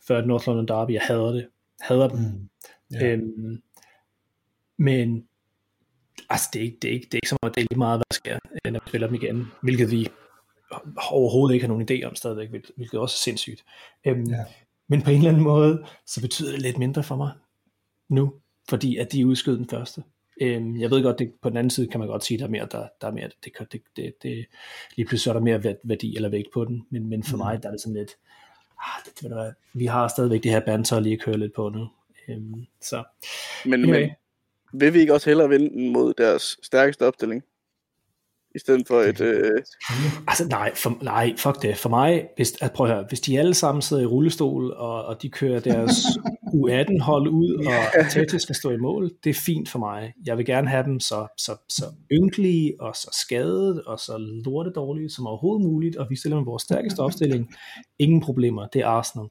før 0.06 0.18
et 0.18 0.26
North 0.26 0.46
London 0.46 0.68
Derby, 0.68 0.90
jeg 0.92 1.02
hader 1.02 1.32
det, 1.32 1.48
hader 1.80 2.08
dem, 2.08 2.18
mm, 2.18 2.48
ja. 2.92 3.06
øhm, 3.06 3.62
men 4.78 5.28
altså 6.30 6.48
det 6.52 6.58
er, 6.60 6.64
ikke, 6.64 6.78
det, 6.82 6.88
er 6.88 6.92
ikke, 6.94 7.04
det 7.06 7.14
er 7.14 7.18
ikke 7.18 7.28
så 7.28 7.36
meget, 7.42 7.54
det 7.54 7.60
er 7.60 7.66
lige 7.70 7.78
meget, 7.78 7.98
hvad 7.98 8.04
der 8.10 8.14
sker, 8.14 8.38
øh, 8.66 8.72
når 8.72 8.80
vi 8.84 8.90
spiller 8.90 9.06
dem 9.06 9.14
igen, 9.14 9.46
hvilket 9.62 9.90
vi 9.90 10.08
overhovedet 11.10 11.54
ikke 11.54 11.66
har 11.66 11.74
nogen 11.74 11.88
idé 11.90 12.04
om 12.06 12.14
stadigvæk, 12.14 12.48
hvil- 12.50 12.72
hvilket 12.76 13.00
også 13.00 13.14
er 13.14 13.22
sindssygt. 13.22 13.64
Øhm, 14.06 14.30
Ja. 14.30 14.44
Men 14.88 15.02
på 15.02 15.10
en 15.10 15.16
eller 15.16 15.30
anden 15.30 15.42
måde, 15.44 15.84
så 16.06 16.20
betyder 16.20 16.50
det 16.50 16.62
lidt 16.62 16.78
mindre 16.78 17.02
for 17.02 17.16
mig 17.16 17.32
nu, 18.08 18.34
fordi 18.68 18.96
at 18.96 19.12
de 19.12 19.26
udskød 19.26 19.56
den 19.56 19.68
første. 19.68 20.02
Øhm, 20.40 20.80
jeg 20.80 20.90
ved 20.90 21.02
godt, 21.02 21.18
det, 21.18 21.32
på 21.42 21.48
den 21.48 21.56
anden 21.56 21.70
side 21.70 21.86
kan 21.88 22.00
man 22.00 22.08
godt 22.08 22.24
sige, 22.24 22.36
at 22.36 22.40
der 22.40 22.46
er 22.46 22.50
mere, 22.50 22.66
der, 22.72 22.88
der 23.00 23.06
er 23.06 23.12
mere, 23.12 23.28
det, 23.44 23.52
det, 23.72 23.82
det, 23.96 24.14
det, 24.22 24.46
lige 24.96 25.06
pludselig 25.06 25.20
så 25.20 25.30
er 25.30 25.34
der 25.34 25.40
mere 25.40 25.58
væ- 25.58 25.80
værdi 25.82 26.16
eller 26.16 26.28
vægt 26.28 26.48
på 26.54 26.64
den, 26.64 26.86
men, 26.90 27.08
men 27.08 27.22
for 27.24 27.36
Mm. 27.36 27.38
mig, 27.38 27.62
der 27.62 27.68
er 27.68 27.72
det 27.72 27.80
sådan 27.80 27.96
lidt, 27.96 28.10
ah, 28.78 29.04
det, 29.04 29.20
det, 29.20 29.30
det, 29.30 29.54
vi 29.72 29.86
har 29.86 30.08
stadigvæk 30.08 30.42
det 30.42 30.50
her 30.50 30.60
banter 30.60 31.00
lige 31.00 31.12
at 31.12 31.20
køre 31.20 31.38
lidt 31.38 31.52
på 31.54 31.68
nu. 31.68 31.88
Øhm, 32.28 32.66
så, 32.80 33.04
Men, 33.64 33.84
anyway, 33.84 34.00
men 34.00 34.10
vil 34.80 34.94
vi 34.94 35.00
ikke 35.00 35.14
også 35.14 35.30
hellere 35.30 35.48
vinde 35.48 35.90
mod 35.92 36.14
deres 36.14 36.58
stærkeste 36.62 37.06
opstilling? 37.06 37.44
I 38.54 38.58
stedet 38.58 38.88
for 38.88 39.00
et... 39.00 39.20
Øh, 39.20 39.62
altså 40.28 40.48
nej, 40.48 40.74
for, 40.74 40.98
nej, 41.02 41.34
fuck 41.36 41.62
det. 41.62 41.76
For 41.76 41.88
mig, 41.88 42.28
hvis, 42.36 42.62
at, 42.62 42.72
prøv 42.72 42.86
at 42.86 42.92
høre, 42.92 43.04
hvis 43.08 43.20
de 43.20 43.38
alle 43.38 43.54
sammen 43.54 43.82
sidder 43.82 44.02
i 44.02 44.06
rullestol, 44.06 44.72
og, 44.72 45.04
og 45.04 45.22
de 45.22 45.28
kører 45.30 45.60
deres 45.60 45.90
U18-hold 46.54 47.28
ud, 47.28 47.64
og 47.66 48.00
Arteta 48.04 48.38
skal 48.38 48.54
stå 48.54 48.70
i 48.70 48.76
mål, 48.76 49.10
det 49.24 49.30
er 49.30 49.34
fint 49.34 49.68
for 49.68 49.78
mig. 49.78 50.12
Jeg 50.26 50.38
vil 50.38 50.46
gerne 50.46 50.68
have 50.68 50.84
dem 50.84 51.00
så, 51.00 51.26
så, 51.38 51.52
så 51.68 51.84
ynkelige, 52.12 52.74
og 52.80 52.96
så 52.96 53.18
skadet, 53.22 53.82
og 53.84 53.98
så 54.00 54.16
lortedårlige 54.18 55.10
som 55.10 55.26
overhovedet 55.26 55.66
muligt, 55.66 55.96
og 55.96 56.06
vi 56.10 56.16
stiller 56.16 56.36
med 56.36 56.44
vores 56.44 56.62
stærkeste 56.62 57.00
opstilling. 57.00 57.54
Ingen 57.98 58.20
problemer, 58.20 58.66
det 58.66 58.80
er 58.80 58.86
Arsenal. 58.86 59.26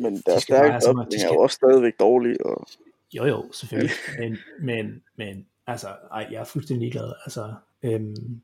men 0.00 0.02
meget- 0.02 0.26
de 0.26 0.32
opstilling 0.34 1.04
er 1.14 1.18
skal- 1.18 1.34
jo 1.34 1.40
også 1.40 1.54
stadigvæk 1.54 1.92
dårlig. 2.00 2.46
Og, 2.46 2.66
Jo 3.12 3.24
jo, 3.24 3.44
selvfølgelig. 3.52 3.92
Men, 4.18 4.36
men, 4.62 5.02
men 5.18 5.46
altså, 5.66 5.86
ej, 6.12 6.26
jeg 6.30 6.40
er 6.40 6.44
fuldstændig 6.44 6.80
ligeglad. 6.80 7.12
Altså, 7.26 7.52
øhm, 7.82 8.40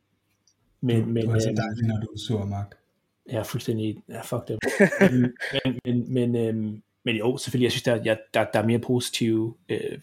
men, 0.87 1.03
du, 1.03 1.09
men, 1.09 1.25
du 1.25 1.31
er 1.31 1.39
så 1.39 1.49
øhm, 1.49 1.57
dejlig, 1.57 1.87
når 1.87 2.01
du 2.01 2.07
er 2.07 2.19
sur, 2.19 2.45
Mark. 2.45 2.75
Jeg 3.29 3.39
er 3.39 3.43
fuldstændig, 3.43 4.03
ja, 4.09 4.21
fuck 4.21 4.49
det. 4.49 4.59
men, 5.01 5.23
men, 5.65 5.81
men, 5.85 6.15
men, 6.15 6.37
øhm, 6.37 6.83
men 7.05 7.17
jo, 7.17 7.37
selvfølgelig, 7.37 7.65
jeg 7.65 7.73
synes, 7.73 7.83
der, 7.83 8.01
jeg, 8.05 8.19
der, 8.35 8.47
der 8.53 8.59
er 8.59 8.67
mere 8.67 8.79
positive, 8.79 9.55
øh, 9.69 9.99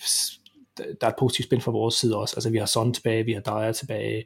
der 0.78 0.84
er 1.02 1.08
et 1.08 1.16
positivt 1.20 1.48
spil 1.48 1.62
fra 1.62 1.72
vores 1.72 1.96
side 1.96 2.18
også. 2.18 2.36
Altså, 2.36 2.50
vi 2.50 2.58
har 2.58 2.66
Son 2.66 2.94
tilbage, 2.94 3.26
vi 3.26 3.34
har 3.34 3.42
Dyer 3.42 3.72
tilbage, 3.72 4.26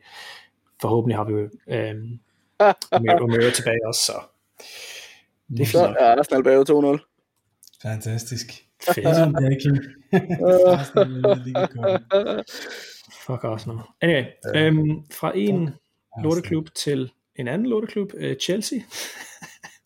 forhåbentlig 0.81 1.17
har 1.17 1.23
vi 1.23 1.33
jo 1.33 1.49
øhm, 1.67 2.19
Romero 2.91 3.51
tilbage 3.55 3.87
også, 3.87 4.01
så 4.05 4.13
det 5.49 5.61
er 5.61 5.65
så 5.65 5.85
fint. 5.85 5.97
er 5.99 6.19
Arsenal 6.19 6.43
bag 6.43 6.69
2-0. 6.69 6.99
Fantastisk. 7.81 8.67
Fedt. 8.83 8.97
Fuck 13.25 13.43
Arsenal. 13.43 13.77
Anyway, 14.01 14.25
øhm, 14.55 15.03
fra 15.11 15.31
en 15.35 15.69
lorteklub 16.23 16.69
til 16.75 17.11
en 17.35 17.47
anden 17.47 17.67
lorteklub, 17.67 18.13
uh, 18.13 18.33
Chelsea. 18.41 18.79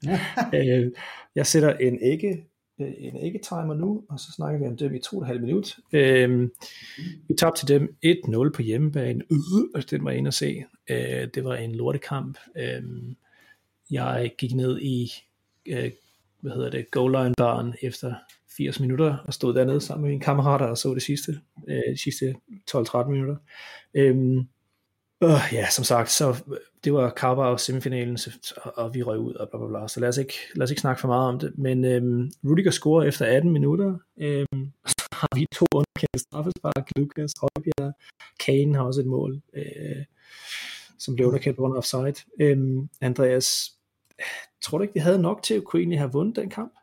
øh, 0.55 0.91
jeg 1.36 1.47
sætter 1.47 1.73
en 1.77 2.01
ikke 2.01 2.45
øh, 2.79 2.93
en 2.97 3.15
ikke 3.15 3.39
timer 3.39 3.73
nu, 3.73 4.03
og 4.09 4.19
så 4.19 4.32
snakker 4.32 4.59
vi 4.59 4.65
om 4.65 4.77
dem 4.77 4.95
i 4.95 4.99
to 4.99 5.17
og 5.17 5.25
halv 5.25 5.41
minut. 5.41 5.79
Øh, 5.93 6.49
vi 7.27 7.34
tabte 7.39 7.59
til 7.59 7.67
dem 7.67 7.95
1-0 8.05 8.49
på 8.49 8.61
hjemmebane. 8.61 9.23
Øh, 9.75 9.84
den 9.89 10.05
var 10.05 10.11
inde 10.11 10.27
at 10.27 10.34
se. 10.34 10.63
Øh, 10.89 11.27
det 11.34 11.43
var 11.43 11.55
en 11.55 11.75
lortekamp. 11.75 12.38
Øh, 12.57 12.84
jeg 13.91 14.32
gik 14.38 14.55
ned 14.55 14.79
i 14.82 15.11
øh, 15.65 15.91
hvad 16.39 16.51
hedder 16.51 16.69
det, 16.69 16.91
goal 16.91 17.11
line 17.11 17.34
barn 17.38 17.73
efter 17.82 18.13
80 18.57 18.79
minutter, 18.79 19.17
og 19.17 19.34
stod 19.34 19.53
dernede 19.53 19.82
sammen 19.82 20.01
med 20.01 20.09
mine 20.09 20.23
kammerater 20.23 20.65
og 20.65 20.77
så 20.77 20.93
det 20.93 21.03
sidste, 21.03 21.39
øh, 21.67 21.93
de 21.93 22.01
sidste 22.01 22.36
12-13 22.71 23.09
minutter. 23.09 23.36
Øhm, 23.93 24.47
øh, 25.24 25.53
ja, 25.53 25.69
som 25.69 25.84
sagt, 25.84 26.09
så 26.11 26.43
det 26.84 26.93
var 26.93 27.09
Carabao 27.09 27.57
semifinalen, 27.57 28.17
så, 28.17 28.32
og, 28.76 28.93
vi 28.93 29.03
røg 29.03 29.19
ud 29.19 29.34
og 29.34 29.49
bla 29.49 29.59
bla 29.59 29.67
bla, 29.67 29.88
så 29.88 29.99
lad 29.99 30.09
os 30.09 30.17
ikke, 30.17 30.34
lad 30.55 30.63
os 30.63 30.72
ikke 30.72 30.82
snakke 30.82 31.01
for 31.01 31.07
meget 31.07 31.28
om 31.28 31.39
det, 31.39 31.57
men 31.57 31.86
øhm, 31.86 32.32
Rudiger 32.45 32.72
scorer 32.72 33.03
efter 33.03 33.26
18 33.26 33.51
minutter, 33.51 33.97
øhm, 34.17 34.72
så 34.86 35.07
har 35.11 35.30
vi 35.36 35.45
to 35.51 35.65
underkendte 35.76 36.19
straffespark, 36.19 36.89
Lukas, 36.95 37.34
Højbjerg, 37.41 37.93
Kane 38.39 38.76
har 38.76 38.84
også 38.84 39.01
et 39.01 39.07
mål, 39.07 39.41
øh, 39.53 40.05
som 40.99 41.15
blev 41.15 41.28
underkendt 41.28 41.57
på 41.57 41.76
offside. 41.76 42.15
Øhm, 42.39 42.89
Andreas, 43.01 43.72
tror 44.61 44.78
du 44.78 44.82
ikke, 44.82 44.93
vi 44.93 44.99
havde 44.99 45.22
nok 45.22 45.43
til 45.43 45.53
at 45.53 45.63
kunne 45.63 45.80
egentlig 45.80 45.99
have 45.99 46.11
vundet 46.11 46.36
den 46.36 46.49
kamp? 46.49 46.74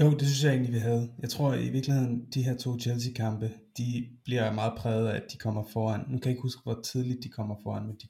Jo, 0.00 0.10
det 0.10 0.22
synes 0.22 0.44
jeg 0.44 0.52
egentlig, 0.52 0.74
vi 0.74 0.78
havde. 0.78 1.10
Jeg 1.22 1.30
tror 1.30 1.54
i 1.54 1.68
virkeligheden, 1.68 2.26
de 2.34 2.42
her 2.42 2.56
to 2.56 2.78
Chelsea-kampe, 2.78 3.50
de 3.78 4.08
bliver 4.24 4.52
meget 4.52 4.72
præget 4.78 5.08
af, 5.08 5.16
at 5.16 5.22
de 5.32 5.36
kommer 5.36 5.64
foran. 5.72 6.00
Nu 6.00 6.18
kan 6.18 6.24
jeg 6.24 6.30
ikke 6.30 6.42
huske, 6.42 6.60
hvor 6.62 6.80
tidligt 6.84 7.22
de 7.22 7.28
kommer 7.28 7.54
foran, 7.62 7.86
men 7.86 7.96
de, 7.96 8.08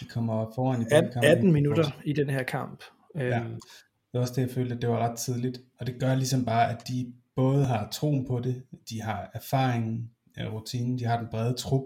de 0.00 0.04
kommer 0.04 0.52
foran 0.54 0.80
i 0.80 0.84
den 0.84 1.12
kamp. 1.12 1.24
18 1.24 1.52
minutter 1.52 1.90
i 2.04 2.12
den 2.12 2.30
her 2.30 2.42
kamp. 2.42 2.82
Ja, 3.14 3.40
øhm. 3.40 3.50
det 3.52 4.14
var 4.14 4.20
også 4.20 4.32
det, 4.36 4.42
jeg 4.42 4.50
følte, 4.50 4.74
at 4.74 4.82
det 4.82 4.90
var 4.90 5.08
ret 5.08 5.18
tidligt. 5.18 5.60
Og 5.80 5.86
det 5.86 6.00
gør 6.00 6.14
ligesom 6.14 6.44
bare, 6.44 6.70
at 6.70 6.88
de 6.88 7.12
både 7.36 7.64
har 7.64 7.88
troen 7.92 8.26
på 8.26 8.40
det, 8.40 8.62
de 8.90 9.02
har 9.02 9.30
erfaringen, 9.34 10.10
rutinen, 10.38 10.98
de 10.98 11.04
har 11.04 11.18
den 11.18 11.28
brede 11.30 11.54
trup, 11.54 11.82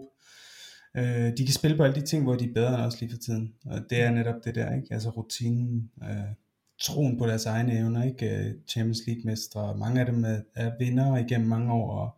Øh, 0.96 1.36
de 1.36 1.44
kan 1.44 1.54
spille 1.54 1.76
på 1.76 1.82
alle 1.82 2.00
de 2.00 2.06
ting, 2.06 2.22
hvor 2.22 2.34
de 2.34 2.44
er 2.44 2.54
bedre 2.54 2.74
end 2.74 2.82
os 2.82 3.00
lige 3.00 3.10
for 3.10 3.18
tiden. 3.18 3.54
Og 3.66 3.80
det 3.90 4.00
er 4.00 4.10
netop 4.10 4.44
det 4.44 4.54
der, 4.54 4.74
ikke? 4.74 4.88
Altså 4.90 5.10
rutinen, 5.10 5.90
øh, 6.02 6.34
troen 6.82 7.18
på 7.18 7.26
deres 7.26 7.46
egne 7.46 7.78
evner, 7.78 8.04
ikke? 8.04 8.36
Øh, 8.36 8.54
Champions 8.68 9.00
League 9.06 9.22
mestre, 9.24 9.76
mange 9.76 10.00
af 10.00 10.06
dem 10.06 10.24
er, 10.24 10.40
er 10.54 10.70
vinder 10.78 11.16
igennem 11.16 11.48
mange 11.48 11.72
år, 11.72 11.90
og, 11.90 12.16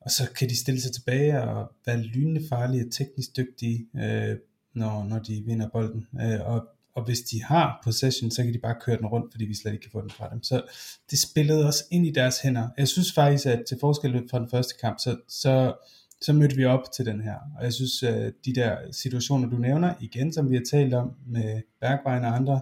og 0.00 0.10
så 0.10 0.30
kan 0.36 0.48
de 0.48 0.60
stille 0.60 0.80
sig 0.80 0.92
tilbage 0.92 1.42
og 1.42 1.70
være 1.86 2.02
lynende 2.02 2.42
farlige 2.48 2.84
og 2.84 2.92
teknisk 2.92 3.36
dygtige, 3.36 3.86
øh, 3.96 4.36
når, 4.74 5.04
når 5.04 5.18
de 5.18 5.42
vinder 5.46 5.68
bolden. 5.72 6.06
Øh, 6.20 6.40
og, 6.40 6.66
og 6.94 7.04
hvis 7.04 7.20
de 7.20 7.42
har 7.42 7.80
possession, 7.84 8.30
så 8.30 8.42
kan 8.42 8.52
de 8.52 8.58
bare 8.58 8.76
køre 8.80 8.96
den 8.96 9.06
rundt, 9.06 9.32
fordi 9.32 9.44
vi 9.44 9.54
slet 9.54 9.72
ikke 9.72 9.82
kan 9.82 9.92
få 9.92 10.00
den 10.00 10.10
fra 10.10 10.28
dem. 10.32 10.42
Så 10.42 10.62
det 11.10 11.18
spillede 11.18 11.66
også 11.66 11.84
ind 11.90 12.06
i 12.06 12.10
deres 12.10 12.40
hænder. 12.40 12.68
Jeg 12.78 12.88
synes 12.88 13.12
faktisk, 13.12 13.46
at 13.46 13.62
til 13.68 13.76
forskel 13.80 14.28
fra 14.30 14.38
den 14.38 14.50
første 14.50 14.74
kamp, 14.80 14.98
så, 14.98 15.16
så 15.28 15.74
så 16.22 16.32
mødte 16.32 16.56
vi 16.56 16.64
op 16.64 16.92
til 16.96 17.06
den 17.06 17.20
her. 17.20 17.36
Og 17.58 17.64
jeg 17.64 17.72
synes, 17.72 18.02
at 18.02 18.32
de 18.44 18.54
der 18.54 18.76
situationer, 18.92 19.48
du 19.48 19.56
nævner, 19.56 19.94
igen, 20.00 20.32
som 20.32 20.50
vi 20.50 20.56
har 20.56 20.62
talt 20.70 20.94
om 20.94 21.14
med 21.26 21.62
Bergvejen 21.80 22.24
og 22.24 22.36
andre 22.36 22.60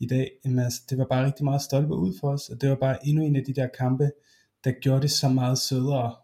i 0.00 0.06
dag, 0.06 0.30
jamen, 0.44 0.58
altså, 0.58 0.82
det 0.90 0.98
var 0.98 1.06
bare 1.10 1.26
rigtig 1.26 1.44
meget 1.44 1.62
stolpe 1.62 1.94
ud 1.94 2.14
for 2.20 2.28
os, 2.28 2.48
og 2.48 2.60
det 2.60 2.68
var 2.68 2.76
bare 2.76 3.06
endnu 3.06 3.24
en 3.24 3.36
af 3.36 3.44
de 3.46 3.54
der 3.54 3.68
kampe, 3.78 4.10
der 4.64 4.70
gjorde 4.70 5.02
det 5.02 5.10
så 5.10 5.28
meget 5.28 5.58
sødere, 5.58 6.14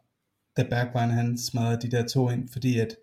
da 0.57 0.63
Bergwijn 0.63 1.11
han 1.11 1.39
smadrede 1.39 1.81
de 1.83 1.97
der 1.97 2.07
to 2.07 2.31
ind, 2.31 2.49
fordi 2.49 2.79
at, 2.79 2.97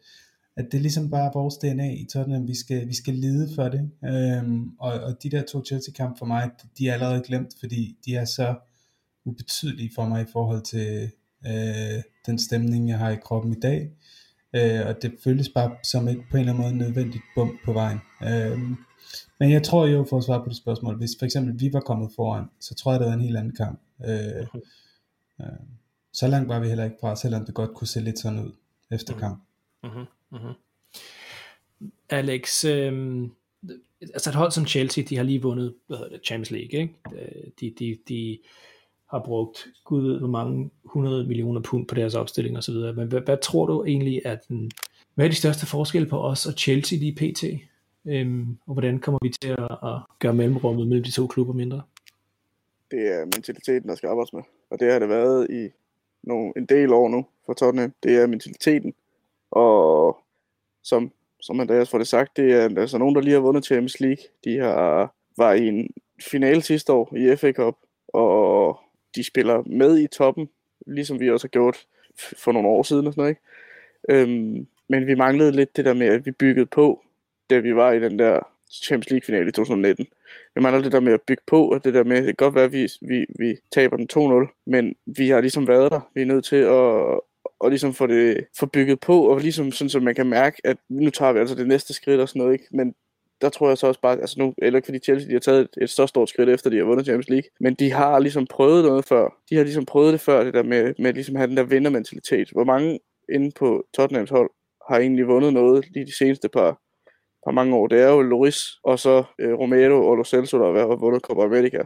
at 0.56 0.66
det 0.72 0.78
er 0.78 0.82
ligesom 0.82 1.10
bare 1.10 1.32
vores 1.34 1.58
DNA 1.58 1.94
i 1.94 2.08
Tottenham, 2.14 2.48
vi 2.48 2.56
skal, 2.56 2.88
vi 2.88 2.96
skal 2.96 3.14
lide 3.14 3.50
for 3.56 3.70
det, 3.70 3.92
øhm, 4.06 4.70
og, 4.80 4.94
og 4.94 5.24
de 5.24 5.30
der 5.30 5.44
to 5.52 5.66
Chelsea-kampe 5.66 6.18
for 6.18 6.26
mig, 6.26 6.50
de 6.78 6.90
er 6.90 6.94
allerede 6.94 7.24
glemt, 7.24 7.54
fordi 7.60 7.98
de 8.06 8.16
er 8.16 8.26
så 8.26 8.56
ubetydelige 9.26 9.92
for 9.96 10.06
mig 10.06 10.22
i 10.22 10.32
forhold 10.32 10.62
til 10.62 11.12
øh, 11.48 12.04
den 12.26 12.40
stemning, 12.40 12.90
jeg 12.90 12.98
har 12.98 13.10
i 13.10 13.16
kroppen 13.24 13.52
i 13.52 13.60
dag. 13.60 13.92
Øh, 14.56 14.88
og 14.88 15.02
det 15.02 15.14
føles 15.24 15.50
bare 15.50 15.76
som 15.84 16.08
et 16.08 16.24
på 16.32 16.38
en 16.38 16.40
eller 16.40 16.54
anden 16.54 16.64
måde 16.64 16.78
nødvendigt 16.78 17.24
bump 17.36 17.60
på 17.66 17.74
vejen. 17.74 18.00
Øh, 18.24 18.60
men 19.40 19.52
jeg 19.52 19.64
tror 19.64 19.86
jo, 19.86 20.06
for 20.10 20.18
at 20.18 20.24
svare 20.24 20.44
på 20.44 20.50
det 20.50 20.58
spørgsmål, 20.58 20.98
hvis 20.98 21.16
for 21.20 21.26
eksempel 21.26 21.60
vi 21.60 21.74
var 21.74 21.80
kommet 21.80 22.12
foran, 22.16 22.46
så 22.60 22.76
tror 22.76 22.92
jeg, 22.92 23.00
det 23.00 23.08
var 23.08 23.14
en 23.14 23.22
helt 23.22 23.38
anden 23.38 23.56
kamp. 23.56 23.80
Øh, 24.06 24.48
øh, 25.42 25.48
så 26.14 26.28
langt 26.28 26.50
var 26.50 26.60
vi 26.60 26.68
heller 26.68 26.84
ikke 26.84 26.98
fra, 27.02 27.16
selvom 27.16 27.46
det 27.46 27.54
godt 27.54 27.74
kunne 27.74 27.88
se 27.88 28.00
lidt 28.00 28.20
sådan 28.20 28.40
ud 28.40 28.52
efter 28.92 29.14
mm. 29.14 29.20
kamp. 29.20 29.44
Mm-hmm. 29.84 30.06
Mm-hmm. 30.32 30.54
Alex, 32.10 32.66
øh, 32.66 33.24
altså 34.02 34.30
et 34.30 34.36
hold 34.36 34.52
som 34.52 34.68
Chelsea, 34.68 35.04
de 35.04 35.16
har 35.16 35.24
lige 35.24 35.42
vundet 35.42 35.76
hvad 35.88 35.98
hedder 35.98 36.12
det, 36.12 36.26
Champions 36.26 36.52
League, 36.52 36.80
ikke? 36.80 36.94
Øh, 37.16 37.52
de, 37.60 37.74
de, 37.80 37.98
de, 38.08 38.40
har 39.12 39.24
brugt 39.26 39.68
gud 39.86 40.02
ved 40.02 40.20
hvor 40.20 40.28
mange 40.28 40.70
100 40.86 41.28
millioner 41.28 41.62
pund 41.62 41.88
på 41.88 41.96
deres 41.96 42.16
opstilling 42.16 42.58
og 42.58 42.64
så 42.64 42.72
videre. 42.72 42.94
Men 42.94 43.08
hvad, 43.08 43.22
hvad 43.22 43.38
tror 43.38 43.66
du 43.66 43.84
egentlig, 43.84 44.26
at 44.26 44.48
den, 44.48 44.72
hvad 45.16 45.26
er 45.26 45.30
de 45.30 45.36
største 45.36 45.66
forskelle 45.66 46.08
på 46.08 46.22
os 46.22 46.46
og 46.46 46.54
Chelsea 46.54 47.00
lige 47.00 47.16
pt? 47.16 47.44
Øhm, 48.06 48.58
og 48.68 48.74
hvordan 48.74 49.00
kommer 49.00 49.20
vi 49.22 49.30
til 49.42 49.50
at, 49.50 49.72
at 49.84 50.00
gøre 50.20 50.34
mellemrummet 50.34 50.88
mellem 50.88 51.04
de 51.04 51.12
to 51.12 51.28
klubber 51.28 51.54
mindre? 51.54 51.82
Det 52.92 53.14
er 53.14 53.26
mentaliteten, 53.26 53.90
der 53.90 53.96
skal 53.96 54.10
arbejdes 54.10 54.34
med. 54.34 54.42
Og 54.70 54.80
det 54.80 54.92
har 54.92 55.00
det 55.00 55.10
været 55.10 55.50
i 55.50 55.70
nogle, 56.24 56.54
en 56.58 56.66
del 56.66 56.94
år 56.94 57.10
nu 57.10 57.26
for 57.46 57.54
Tottenham. 57.54 57.94
Det 58.04 58.22
er 58.22 58.28
mentaliteten. 58.28 58.94
Og 59.52 60.18
som, 60.84 61.12
som 61.42 61.60
Andreas 61.60 61.90
får 61.90 61.98
det 61.98 62.08
sagt, 62.08 62.38
det 62.38 62.54
er 62.54 62.80
altså 62.82 62.98
nogen, 62.98 63.16
der 63.16 63.22
lige 63.22 63.34
har 63.34 63.42
vundet 63.42 63.66
Champions 63.66 64.00
League. 64.00 64.24
De 64.44 64.58
har 64.58 65.14
var 65.38 65.54
i 65.54 65.68
en 65.68 65.90
finale 66.32 66.62
sidste 66.62 66.94
år 66.94 67.16
i 67.16 67.36
FA 67.36 67.52
Cup, 67.52 67.76
og 68.08 68.80
de 69.18 69.24
spiller 69.24 69.64
med 69.66 70.00
i 70.00 70.08
toppen, 70.08 70.50
ligesom 70.88 71.20
vi 71.20 71.32
også 71.32 71.48
har 71.48 71.50
gjort 71.50 71.78
for 72.38 72.52
nogle 72.52 72.68
år 72.68 72.84
siden 72.84 73.08
og 73.08 73.14
sådan 73.14 73.22
noget, 73.22 73.30
ikke? 73.30 73.42
Øhm, 74.10 74.68
men 74.90 75.08
vi 75.08 75.16
manglede 75.16 75.52
lidt 75.52 75.78
det 75.78 75.86
der 75.86 75.94
med, 75.94 76.08
at 76.08 76.26
vi 76.26 76.32
byggede 76.32 76.66
på, 76.66 77.04
da 77.50 77.60
vi 77.60 77.76
var 77.76 77.92
i 77.92 78.00
den 78.00 78.20
der 78.20 78.40
Champions 78.72 79.10
League 79.10 79.26
finale 79.26 79.50
i 79.50 79.52
2019. 79.52 80.08
Vi 80.56 80.62
mangler 80.62 80.82
det 80.82 80.92
der 80.92 81.00
med 81.00 81.14
at 81.14 81.22
bygge 81.22 81.44
på, 81.48 81.70
og 81.70 81.84
det 81.84 81.94
der 81.94 82.04
med, 82.04 82.18
det 82.18 82.26
kan 82.26 82.36
godt 82.36 82.56
være, 82.56 82.64
at 82.64 82.72
vi, 82.72 82.88
vi, 83.02 83.26
vi 83.40 83.58
taber 83.72 83.98
den 83.98 84.10
2-0, 84.48 84.64
men 84.66 84.96
vi 85.06 85.30
har 85.30 85.42
ligesom 85.42 85.68
været 85.68 85.92
der. 85.92 86.10
Vi 86.14 86.22
er 86.22 86.26
nødt 86.26 86.46
til 86.46 86.56
at, 86.56 87.20
og 87.60 87.70
ligesom 87.70 87.94
få 87.94 88.08
det 88.08 88.46
få 88.60 88.66
bygget 88.66 89.00
på, 89.00 89.28
og 89.28 89.40
ligesom 89.40 89.72
sådan, 89.72 89.90
så 89.90 90.00
man 90.00 90.16
kan 90.16 90.28
mærke, 90.28 90.62
at 90.64 90.78
nu 90.90 91.10
tager 91.10 91.34
vi 91.34 91.40
altså 91.40 91.56
det 91.56 91.68
næste 91.68 91.94
skridt 91.94 92.22
og 92.22 92.30
sådan 92.30 92.40
noget, 92.40 92.54
ikke? 92.54 92.66
Men 92.72 92.96
der 93.42 93.50
tror 93.50 93.68
jeg 93.68 93.78
så 93.78 93.88
også 93.88 94.02
bare, 94.02 94.20
altså 94.20 94.36
nu, 94.40 94.54
eller 94.58 94.78
ikke 94.78 94.86
fordi 94.86 95.00
Chelsea 95.00 95.28
de 95.28 95.34
har 95.34 95.40
taget 95.40 95.62
et, 95.62 95.84
et 95.84 95.90
så 95.90 96.08
stort 96.08 96.30
skridt 96.30 96.50
efter, 96.50 96.70
de 96.70 96.78
har 96.78 96.86
vundet 96.86 97.06
Champions 97.06 97.30
League, 97.30 97.50
men 97.60 97.76
de 97.76 97.92
har 97.92 98.20
ligesom 98.20 98.48
prøvet 98.48 98.86
noget 98.86 99.06
før. 99.06 99.38
De 99.50 99.56
har 99.56 99.64
ligesom 99.64 99.86
prøvet 99.86 100.14
det 100.14 100.22
før, 100.22 100.44
det 100.44 100.54
der 100.54 100.64
med, 100.64 100.94
med 101.00 101.14
ligesom 101.14 101.36
at 101.36 101.40
have 101.40 101.48
den 101.48 101.58
der 101.58 101.64
vindermentalitet. 101.64 102.50
Hvor 102.50 102.64
mange 102.64 103.00
inde 103.34 103.52
på 103.52 103.86
Tottenhams 103.94 104.30
hold 104.30 104.50
har 104.90 105.00
egentlig 105.00 105.28
vundet 105.28 105.54
noget 105.54 105.86
lige 105.92 106.06
de 106.06 106.18
seneste 106.18 106.50
par, 106.50 106.82
par 107.46 107.52
mange 107.52 107.76
år. 107.76 107.88
Det 107.88 108.02
er 108.02 108.10
jo 108.10 108.22
Loris, 108.22 108.80
og 108.84 109.00
så 109.00 109.24
øh, 109.40 109.54
Romero 109.54 110.08
og 110.08 110.16
Lo 110.16 110.24
Celso, 110.24 110.60
der 110.60 110.88
har 110.88 110.96
vundet 110.96 111.22
Copa 111.22 111.42
America. 111.42 111.84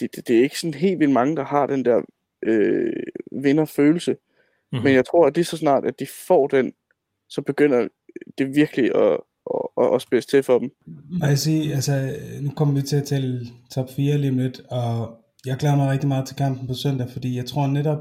Det, 0.00 0.16
det, 0.16 0.28
det, 0.28 0.38
er 0.38 0.42
ikke 0.42 0.58
sådan 0.58 0.74
helt 0.74 1.00
vildt 1.00 1.12
mange, 1.12 1.36
der 1.36 1.44
har 1.44 1.66
den 1.66 1.84
der 1.84 2.02
øh, 2.42 2.92
vinderfølelse. 3.32 4.12
Mm-hmm. 4.12 4.84
Men 4.84 4.94
jeg 4.94 5.06
tror, 5.06 5.26
at 5.26 5.36
det 5.36 5.46
så 5.46 5.56
snart, 5.56 5.84
at 5.84 6.00
de 6.00 6.06
får 6.26 6.46
den, 6.46 6.72
så 7.28 7.42
begynder 7.42 7.88
det 8.38 8.56
virkelig 8.56 8.94
at, 8.94 9.20
og, 9.46 9.72
og, 9.76 9.90
og 9.90 10.00
spidse 10.00 10.28
til 10.28 10.42
for 10.42 10.58
dem. 10.58 10.70
Må 11.20 11.26
jeg 11.26 11.38
sige, 11.38 11.74
altså, 11.74 12.16
nu 12.40 12.50
kommer 12.50 12.74
vi 12.74 12.82
til 12.82 12.96
at 12.96 13.04
tælle 13.04 13.46
top 13.70 13.90
4 13.96 14.18
lige 14.18 14.30
om 14.30 14.38
lidt, 14.38 14.60
og 14.70 15.16
jeg 15.46 15.56
glæder 15.56 15.76
mig 15.76 15.90
rigtig 15.90 16.08
meget 16.08 16.26
til 16.26 16.36
kampen 16.36 16.66
på 16.66 16.74
søndag, 16.74 17.10
fordi 17.10 17.36
jeg 17.36 17.46
tror 17.46 17.66
netop, 17.66 17.98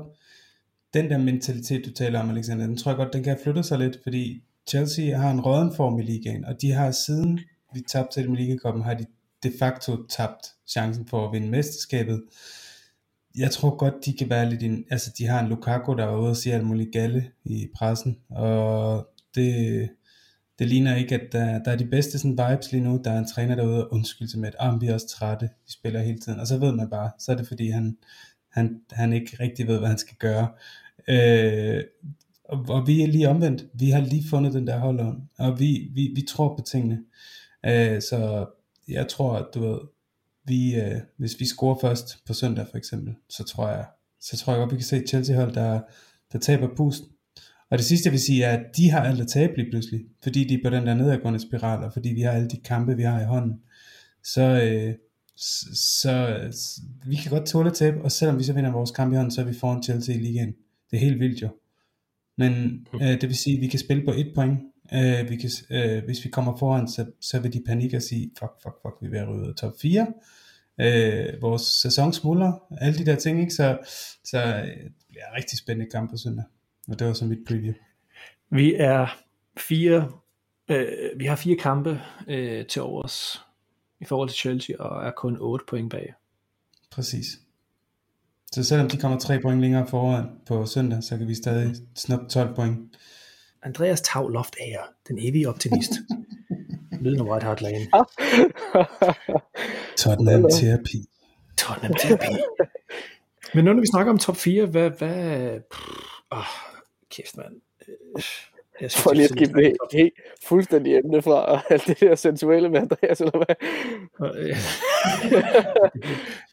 den 0.93 1.09
der 1.09 1.17
mentalitet, 1.17 1.85
du 1.85 1.91
taler 1.91 2.19
om, 2.19 2.29
Alexander, 2.29 2.65
den 2.65 2.77
tror 2.77 2.91
jeg 2.91 2.97
godt, 2.97 3.13
den 3.13 3.23
kan 3.23 3.37
flytte 3.43 3.63
sig 3.63 3.79
lidt, 3.79 3.97
fordi 4.03 4.43
Chelsea 4.69 5.17
har 5.17 5.31
en 5.31 5.41
råden 5.41 5.75
form 5.75 5.99
i 5.99 6.03
ligaen, 6.03 6.45
og 6.45 6.61
de 6.61 6.71
har 6.71 6.91
siden 6.91 7.39
vi 7.73 7.81
tabte 7.89 8.13
til 8.13 8.23
dem 8.23 8.33
i 8.33 8.37
ligakoppen, 8.37 8.83
har 8.83 8.93
de 8.93 9.05
de 9.43 9.51
facto 9.59 10.05
tabt 10.09 10.45
chancen 10.67 11.07
for 11.07 11.27
at 11.27 11.33
vinde 11.33 11.49
mesterskabet. 11.49 12.23
Jeg 13.37 13.51
tror 13.51 13.77
godt, 13.77 13.93
de 14.05 14.13
kan 14.13 14.29
være 14.29 14.49
lidt 14.49 14.63
en, 14.63 14.85
altså 14.91 15.11
de 15.17 15.25
har 15.25 15.39
en 15.39 15.49
Lukaku, 15.49 15.93
der 15.93 16.05
er 16.05 16.17
ude 16.17 16.29
og 16.29 16.37
sige 16.37 16.55
alt 16.55 16.65
muligt 16.65 16.93
galle 16.93 17.31
i 17.45 17.67
pressen, 17.75 18.17
og 18.29 19.07
det, 19.35 19.89
det 20.63 20.71
ligner 20.71 20.95
ikke, 20.95 21.15
at 21.15 21.31
der, 21.31 21.63
der 21.63 21.71
er 21.71 21.75
de 21.75 21.85
bedste 21.85 22.19
sådan, 22.19 22.31
vibes 22.49 22.71
lige 22.71 22.83
nu. 22.83 23.01
Der 23.03 23.11
er 23.11 23.19
en 23.19 23.27
træner 23.27 23.55
derude 23.55 23.85
og 23.87 23.93
undskyld 23.93 24.27
sig 24.27 24.39
med, 24.39 24.47
at 24.47 24.55
ah, 24.59 24.81
vi 24.81 24.87
er 24.87 24.93
også 24.93 25.07
trætte, 25.07 25.49
vi 25.65 25.71
spiller 25.71 26.01
hele 26.01 26.19
tiden. 26.19 26.39
Og 26.39 26.47
så 26.47 26.57
ved 26.57 26.75
man 26.75 26.89
bare, 26.89 27.11
så 27.19 27.31
er 27.31 27.35
det 27.35 27.47
fordi, 27.47 27.69
han, 27.69 27.97
han, 28.49 28.81
han 28.91 29.13
ikke 29.13 29.37
rigtig 29.39 29.67
ved, 29.67 29.79
hvad 29.79 29.89
han 29.89 29.97
skal 29.97 30.17
gøre. 30.17 30.47
Øh, 31.07 31.83
og, 32.43 32.65
og 32.69 32.87
vi 32.87 33.01
er 33.01 33.07
lige 33.07 33.29
omvendt. 33.29 33.65
Vi 33.73 33.89
har 33.89 34.01
lige 34.01 34.29
fundet 34.29 34.53
den 34.53 34.67
der 34.67 34.77
hold 34.77 34.99
og 35.37 35.59
vi, 35.59 35.89
vi, 35.93 36.11
vi 36.15 36.25
tror 36.29 36.55
på 36.57 36.63
tingene. 36.63 36.99
Øh, 37.65 38.01
så 38.01 38.45
jeg 38.87 39.07
tror, 39.07 39.33
at 39.35 39.45
du 39.53 39.59
ved, 39.59 39.79
vi, 40.45 40.75
øh, 40.75 41.01
hvis 41.17 41.39
vi 41.39 41.45
scorer 41.45 41.79
først 41.81 42.25
på 42.25 42.33
søndag 42.33 42.67
for 42.71 42.77
eksempel, 42.77 43.15
så 43.29 43.43
tror 43.43 43.69
jeg, 43.69 43.85
så 44.21 44.37
tror 44.37 44.53
jeg 44.53 44.59
godt, 44.59 44.71
vi 44.71 44.77
kan 44.77 44.85
se 44.85 44.97
et 44.97 45.09
Chelsea-hold, 45.09 45.53
der, 45.53 45.81
der 46.33 46.39
taber 46.39 46.75
pusten. 46.75 47.07
Og 47.73 47.79
det 47.79 47.85
sidste 47.85 48.07
jeg 48.07 48.11
vil 48.11 48.21
sige 48.21 48.43
er, 48.43 48.57
at 48.57 48.77
de 48.77 48.89
har 48.89 48.99
alt 48.99 49.21
at 49.21 49.27
tabe 49.27 49.53
lige 49.57 49.69
pludselig, 49.69 50.01
fordi 50.23 50.43
de 50.43 50.53
er 50.53 50.59
på 50.63 50.69
den 50.69 50.87
der 50.87 50.93
nedadgående 50.93 51.39
spiral, 51.39 51.83
og 51.83 51.93
fordi 51.93 52.09
vi 52.09 52.21
har 52.21 52.31
alle 52.31 52.49
de 52.49 52.57
kampe, 52.57 52.95
vi 52.95 53.03
har 53.03 53.21
i 53.21 53.25
hånden. 53.25 53.53
Så, 54.23 54.41
øh, 54.41 54.93
så, 55.37 55.65
så 56.51 56.81
vi 57.05 57.15
kan 57.15 57.31
godt 57.31 57.45
tåle 57.45 57.69
at 57.69 57.75
tabe, 57.75 58.01
og 58.01 58.11
selvom 58.11 58.39
vi 58.39 58.43
så 58.43 58.53
vinder 58.53 58.71
vores 58.71 58.91
kamp 58.91 59.13
i 59.13 59.15
hånden, 59.15 59.31
så 59.31 59.41
er 59.41 59.45
vi 59.45 59.53
foran 59.53 59.83
Chelsea 59.83 60.15
i 60.15 60.19
ligaen. 60.19 60.53
Det 60.91 60.97
er 60.97 61.01
helt 61.01 61.19
vildt 61.19 61.41
jo. 61.41 61.49
Men 62.37 62.53
øh, 63.01 63.21
det 63.21 63.23
vil 63.23 63.37
sige, 63.37 63.55
at 63.55 63.61
vi 63.61 63.67
kan 63.67 63.79
spille 63.79 64.05
på 64.05 64.11
et 64.11 64.31
point. 64.35 64.59
Øh, 64.93 65.29
vi 65.29 65.35
kan, 65.35 65.49
øh, 65.69 66.03
hvis 66.05 66.25
vi 66.25 66.29
kommer 66.29 66.57
foran, 66.57 66.87
så, 66.87 67.05
så 67.21 67.39
vil 67.39 67.53
de 67.53 67.63
panik 67.65 67.93
og 67.93 68.01
sige, 68.01 68.31
fuck, 68.39 68.51
fuck, 68.63 68.75
fuck, 68.81 68.95
vi 69.01 69.07
er 69.07 69.11
ved 69.11 69.19
at 69.19 69.29
ryge 69.29 69.53
top 69.53 69.73
4. 69.81 70.07
Øh, 70.81 71.41
vores 71.41 71.61
sæson 71.61 72.13
smuldrer, 72.13 72.53
alle 72.81 72.97
de 72.97 73.05
der 73.05 73.15
ting, 73.15 73.39
ikke? 73.39 73.53
Så, 73.53 73.77
så 74.23 74.37
øh, 74.37 74.83
det 74.83 75.05
bliver 75.09 75.25
en 75.27 75.37
rigtig 75.37 75.57
spændende 75.57 75.91
kamp 75.91 76.11
på 76.11 76.17
søndag. 76.17 76.45
Og 76.87 76.99
det 76.99 77.07
var 77.07 77.13
så 77.13 77.25
mit 77.25 77.39
preview. 77.47 77.73
Vi 78.49 78.75
er 78.75 79.07
fire, 79.57 80.11
øh, 80.69 80.87
vi 81.19 81.25
har 81.25 81.35
fire 81.35 81.57
kampe 81.57 82.01
øh, 82.27 82.65
til 82.65 82.81
overs 82.81 83.41
i 84.01 84.05
forhold 84.05 84.29
til 84.29 84.37
Chelsea, 84.37 84.75
og 84.79 85.07
er 85.07 85.11
kun 85.11 85.37
8 85.39 85.65
point 85.67 85.89
bag. 85.89 86.13
Præcis. 86.91 87.25
Så 88.51 88.63
selvom 88.63 88.89
de 88.89 88.97
kommer 88.97 89.19
tre 89.19 89.39
point 89.41 89.61
længere 89.61 89.87
foran 89.87 90.25
på 90.45 90.65
søndag, 90.65 91.03
så 91.03 91.17
kan 91.17 91.27
vi 91.27 91.35
stadig 91.35 91.75
snuppe 91.95 92.25
12 92.29 92.55
point. 92.55 92.97
Andreas 93.63 94.01
Tav 94.01 94.29
Loft 94.29 94.55
er 94.59 94.77
den 95.07 95.17
evige 95.19 95.49
optimist. 95.49 95.91
Lyden 97.01 97.19
af 97.19 97.31
White 97.31 97.45
Hart 97.45 97.61
Lane. 97.61 97.87
Tottenham 99.97 100.49
terapi. 100.51 101.05
Tottenham 101.57 101.93
terapi. 101.93 102.37
Men 103.53 103.65
nu 103.65 103.73
når 103.73 103.81
vi 103.81 103.87
snakker 103.87 104.11
om 104.11 104.17
top 104.17 104.37
4, 104.37 104.65
hvad... 104.65 104.89
hvad 104.89 105.59
pff, 105.59 105.81
oh, 106.31 106.72
kæft 107.15 107.37
mand. 107.37 107.53
Øh, 107.87 108.23
Jeg 108.81 108.91
synes, 108.91 109.03
For 109.03 109.13
lige 109.13 109.23
at 109.23 109.29
skifte 109.29 109.61
helt, 109.61 109.77
helt 109.93 110.13
fuldstændig 110.43 110.95
emne 110.97 111.21
fra 111.21 111.61
alt 111.69 111.87
det 111.87 111.99
der 111.99 112.15
sensuelle 112.15 112.69
med 112.69 112.79
Andreas, 112.79 113.21
eller 113.21 113.37
hvad? 113.45 113.55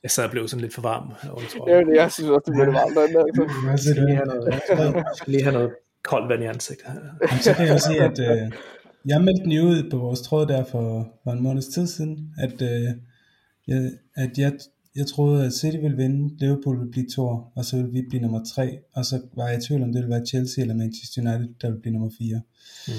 jeg 0.03 0.11
sad 0.11 0.25
og 0.25 0.31
blev 0.31 0.49
sådan 0.49 0.61
lidt 0.61 0.75
for 0.75 0.83
varm. 0.83 1.13
Tror 1.49 1.69
jeg. 1.69 1.87
Ja, 1.89 2.03
jeg 2.03 2.13
synes 2.13 2.31
også, 2.31 2.43
det 2.47 2.55
blev 2.55 2.75
varmt. 2.75 2.95
Der, 2.97 3.03
altså. 3.03 3.43
Jeg 3.71 3.79
skal 3.79 4.03
lige 4.05 4.17
have 4.17 4.27
noget, 4.27 5.05
skal 5.17 5.31
lige 5.33 5.43
have 5.43 5.53
noget 5.53 5.71
koldt 6.05 6.29
vand 6.29 6.43
i 6.43 6.47
ansigtet. 6.47 6.87
Jamen, 7.31 7.43
så 7.43 7.55
kan 7.55 7.67
jeg 7.67 7.81
sige, 7.81 8.01
at 8.03 8.19
øh, 8.19 8.53
jeg 9.07 9.21
meldte 9.21 9.45
den 9.45 9.53
ud 9.69 9.91
på 9.91 9.97
vores 9.97 10.21
tråd 10.23 10.47
der 10.47 10.65
for, 10.65 11.09
for 11.25 11.31
en 11.31 11.43
måneds 11.43 11.67
tid 11.67 11.87
siden, 11.87 12.35
at, 12.39 12.63
øh, 12.63 12.89
jeg, 13.69 13.91
at 14.17 14.39
jeg 14.39 14.53
jeg 14.97 15.07
troede, 15.07 15.47
at 15.47 15.53
City 15.53 15.77
ville 15.77 15.97
vinde, 15.97 16.37
Liverpool 16.39 16.79
ville 16.79 16.91
blive 16.91 17.07
to, 17.07 17.27
og 17.55 17.65
så 17.65 17.77
ville 17.77 17.93
vi 17.93 18.03
blive 18.09 18.23
nummer 18.23 18.45
tre, 18.45 18.79
og 18.93 19.05
så 19.05 19.21
var 19.37 19.49
jeg 19.49 19.59
i 19.59 19.61
tvivl 19.61 19.83
om, 19.83 19.93
det 19.93 20.03
ville 20.03 20.15
være 20.15 20.27
Chelsea 20.27 20.63
eller 20.63 20.75
Manchester 20.75 21.23
United, 21.23 21.55
der 21.61 21.69
ville 21.69 21.81
blive 21.81 21.93
nummer 21.93 22.11
fire. 22.19 22.41
Mm. 22.89 22.93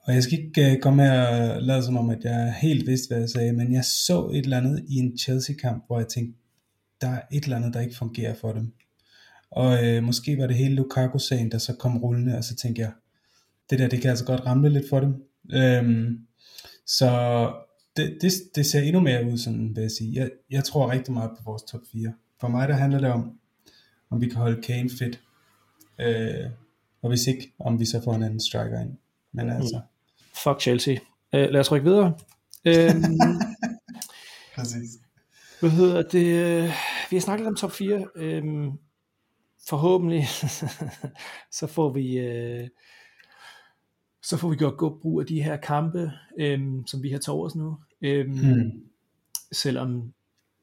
Og 0.00 0.14
jeg 0.14 0.22
skal 0.22 0.38
ikke 0.38 0.72
uh, 0.72 0.80
komme 0.80 1.02
med 1.02 1.10
og 1.10 1.62
lade 1.62 1.82
som 1.82 1.96
om, 1.96 2.10
at 2.10 2.24
jeg 2.24 2.54
helt 2.62 2.86
vidste, 2.86 3.08
hvad 3.08 3.18
jeg 3.18 3.30
sagde, 3.30 3.52
men 3.52 3.72
jeg 3.72 3.84
så 3.84 4.28
et 4.28 4.44
eller 4.44 4.56
andet 4.56 4.84
i 4.88 4.94
en 4.94 5.18
Chelsea-kamp, 5.18 5.84
hvor 5.86 5.98
jeg 5.98 6.08
tænkte, 6.08 6.38
der 7.00 7.08
er 7.08 7.20
et 7.32 7.44
eller 7.44 7.56
andet, 7.56 7.74
der 7.74 7.80
ikke 7.80 7.96
fungerer 7.96 8.34
for 8.34 8.52
dem. 8.52 8.72
Og 9.50 9.86
øh, 9.86 10.02
måske 10.02 10.38
var 10.38 10.46
det 10.46 10.56
hele 10.56 10.74
Lukaku-sagen, 10.74 11.50
der 11.50 11.58
så 11.58 11.74
kom 11.74 11.98
rullende, 11.98 12.36
og 12.36 12.44
så 12.44 12.56
tænkte 12.56 12.82
jeg, 12.82 12.92
det 13.70 13.78
der, 13.78 13.88
det 13.88 14.00
kan 14.00 14.10
altså 14.10 14.24
godt 14.24 14.46
ramle 14.46 14.68
lidt 14.68 14.88
for 14.88 15.00
dem. 15.00 15.14
Øhm, 15.52 16.18
så 16.86 17.10
det, 17.96 18.18
det, 18.20 18.32
det 18.54 18.66
ser 18.66 18.80
endnu 18.80 19.00
mere 19.00 19.24
ud, 19.24 19.38
sådan 19.38 19.76
vil 19.76 19.82
jeg 19.82 19.90
sige. 19.90 20.20
Jeg, 20.20 20.30
jeg 20.50 20.64
tror 20.64 20.90
rigtig 20.90 21.14
meget 21.14 21.30
på 21.30 21.42
vores 21.44 21.62
top 21.62 21.80
4. 21.92 22.12
For 22.40 22.48
mig 22.48 22.68
der 22.68 22.74
handler 22.74 23.00
det 23.00 23.10
om, 23.10 23.38
om 24.10 24.20
vi 24.20 24.28
kan 24.28 24.36
holde 24.36 24.62
Kane 24.62 24.90
fit. 24.90 25.20
Øh, 26.00 26.50
og 27.02 27.08
hvis 27.08 27.26
ikke, 27.26 27.52
om 27.58 27.80
vi 27.80 27.84
så 27.84 28.00
får 28.04 28.14
en 28.14 28.22
anden 28.22 28.40
striker 28.40 28.80
ind. 28.80 28.96
Men 29.32 29.50
altså... 29.50 29.80
Mm. 29.84 30.26
Fuck 30.44 30.60
Chelsea. 30.60 30.96
Øh, 31.34 31.50
lad 31.50 31.60
os 31.60 31.72
rykke 31.72 31.84
videre. 31.84 32.14
Øh, 32.64 32.94
Præcis. 34.56 34.90
Hvad 35.60 35.70
hedder 35.70 36.02
det? 36.02 36.64
Vi 37.10 37.16
har 37.16 37.20
snakket 37.20 37.46
om 37.46 37.56
top 37.56 37.72
4. 37.72 38.06
Øh, 38.16 38.44
forhåbentlig 39.68 40.28
så 41.58 41.66
får 41.66 41.92
vi... 41.92 42.18
Øh, 42.18 42.68
så 44.24 44.36
får 44.36 44.48
vi 44.48 44.56
gjort 44.56 44.76
god 44.76 45.00
brug 45.00 45.20
af 45.20 45.26
de 45.26 45.42
her 45.42 45.56
kampe, 45.56 46.12
øhm, 46.38 46.86
som 46.86 47.02
vi 47.02 47.10
har 47.10 47.18
taget 47.18 47.44
os 47.44 47.54
nu. 47.54 47.76
Øhm, 48.02 48.30
hmm. 48.30 48.70
Selvom 49.52 50.12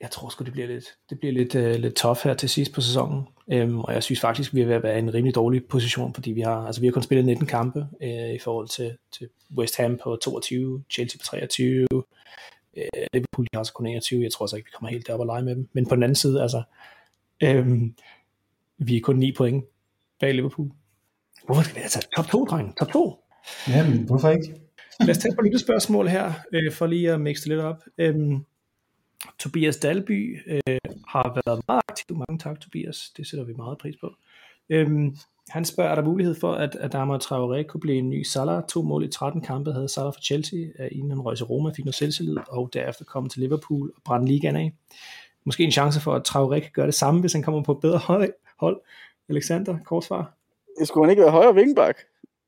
jeg 0.01 0.12
tror 0.12 0.30
sgu, 0.30 0.43
det 0.43 0.53
bliver 0.53 0.68
lidt, 0.68 0.86
det 1.09 1.20
bliver 1.20 1.34
lidt, 1.34 1.55
uh, 1.55 1.82
lidt 1.82 1.95
tough 1.95 2.20
her 2.24 2.34
til 2.34 2.49
sidst 2.49 2.74
på 2.74 2.82
sæsonen. 2.82 3.28
Øhm, 3.51 3.80
og 3.80 3.93
jeg 3.93 4.03
synes 4.03 4.20
faktisk, 4.20 4.53
vi 4.53 4.62
er 4.62 4.66
ved 4.66 4.76
at 4.76 4.84
være 4.84 4.95
i 4.95 4.99
en 4.99 5.14
rimelig 5.14 5.36
dårlig 5.36 5.66
position, 5.66 6.14
fordi 6.14 6.32
vi 6.32 6.41
har, 6.41 6.66
altså 6.66 6.82
vi 6.82 6.88
har 6.88 6.91
kun 6.91 7.03
spillet 7.03 7.26
19 7.26 7.47
kampe 7.47 7.88
øh, 8.01 8.34
i 8.34 8.39
forhold 8.39 8.68
til, 8.68 8.97
til 9.12 9.30
West 9.57 9.78
Ham 9.78 9.99
på 10.03 10.16
22, 10.22 10.84
Chelsea 10.91 11.18
på 11.18 11.26
23, 11.26 11.88
øh, 12.78 12.84
Liverpool 13.14 13.47
har 13.53 13.59
også 13.59 13.74
kun 13.74 13.88
21. 13.88 14.24
Jeg 14.24 14.32
tror 14.32 14.45
så 14.45 14.55
ikke, 14.55 14.68
vi 14.68 14.76
kommer 14.78 14.89
helt 14.89 15.07
derop 15.07 15.20
og 15.20 15.26
lege 15.26 15.43
med 15.43 15.55
dem. 15.55 15.70
Men 15.74 15.86
på 15.86 15.95
den 15.95 16.03
anden 16.03 16.16
side, 16.16 16.41
altså, 16.41 16.64
øhm, 17.43 17.95
vi 18.78 18.97
er 18.97 19.01
kun 19.01 19.16
9 19.16 19.32
point 19.32 19.66
bag 20.20 20.34
Liverpool. 20.34 20.72
Hvorfor 21.45 21.62
skal 21.64 21.76
vi 21.76 21.89
taget 21.89 22.07
top 22.16 22.28
2, 22.28 22.45
dreng? 22.45 22.78
Top 22.78 22.91
2? 22.91 23.21
Jamen, 23.70 24.04
hvorfor 24.06 24.30
ikke? 24.30 24.62
Lad 25.00 25.10
os 25.10 25.18
tage 25.18 25.54
et 25.54 25.60
spørgsmål 25.60 26.08
her, 26.08 26.34
øh, 26.54 26.72
for 26.72 26.88
lige 26.88 27.12
at 27.12 27.22
mixe 27.22 27.44
det 27.44 27.50
lidt 27.50 27.62
op. 27.62 27.84
Øhm, 27.98 28.46
Tobias 29.39 29.78
Dalby 29.78 30.39
øh, 30.48 30.78
har 31.08 31.42
været 31.46 31.64
meget 31.68 31.82
aktiv. 31.88 32.18
Mange 32.18 32.39
tak, 32.39 32.60
Tobias. 32.60 33.12
Det 33.18 33.28
sætter 33.28 33.46
vi 33.46 33.54
meget 33.54 33.78
pris 33.78 33.96
på. 34.02 34.12
Øhm, 34.70 35.16
han 35.50 35.66
spørger, 35.66 35.92
er 35.92 35.96
der 35.96 36.04
mulighed 36.04 36.36
for, 36.36 36.54
at 36.54 36.78
Adama 36.80 37.18
Traoré 37.18 37.64
kunne 37.64 37.82
blive 37.82 37.98
en 37.98 38.10
ny 38.10 38.24
Salah? 38.24 38.64
To 38.70 38.82
mål 38.82 39.04
i 39.04 39.08
13 39.08 39.42
kampe 39.42 39.74
havde 39.74 39.89
Salah 39.89 40.14
for 40.14 40.22
Chelsea, 40.22 40.60
inden 40.92 41.12
han 41.12 41.22
røg 41.22 41.38
til 41.38 41.46
Roma, 41.46 41.72
fik 41.76 41.86
noget 41.86 41.96
selvtillid, 41.96 42.38
og 42.48 42.70
derefter 42.74 43.06
kom 43.06 43.30
til 43.30 43.42
Liverpool 43.42 43.92
og 43.96 44.02
brændte 44.06 44.32
ligaen 44.32 44.56
af. 44.56 44.74
Måske 45.44 45.64
en 45.64 45.72
chance 45.72 46.00
for, 46.02 46.14
at 46.14 46.30
Traoré 46.30 46.60
kan 46.60 46.72
gøre 46.74 46.86
det 46.86 46.94
samme, 46.94 47.20
hvis 47.20 47.34
han 47.34 47.44
kommer 47.44 47.64
på 47.64 47.72
et 47.72 47.80
bedre 47.82 47.98
hold. 48.60 48.82
Alexander, 49.30 49.78
korsvar? 49.86 50.34
Det 50.80 50.88
skulle 50.88 51.06
han 51.06 51.10
ikke 51.10 51.22
være 51.22 51.32
højre 51.32 51.56
vingbak? 51.56 51.98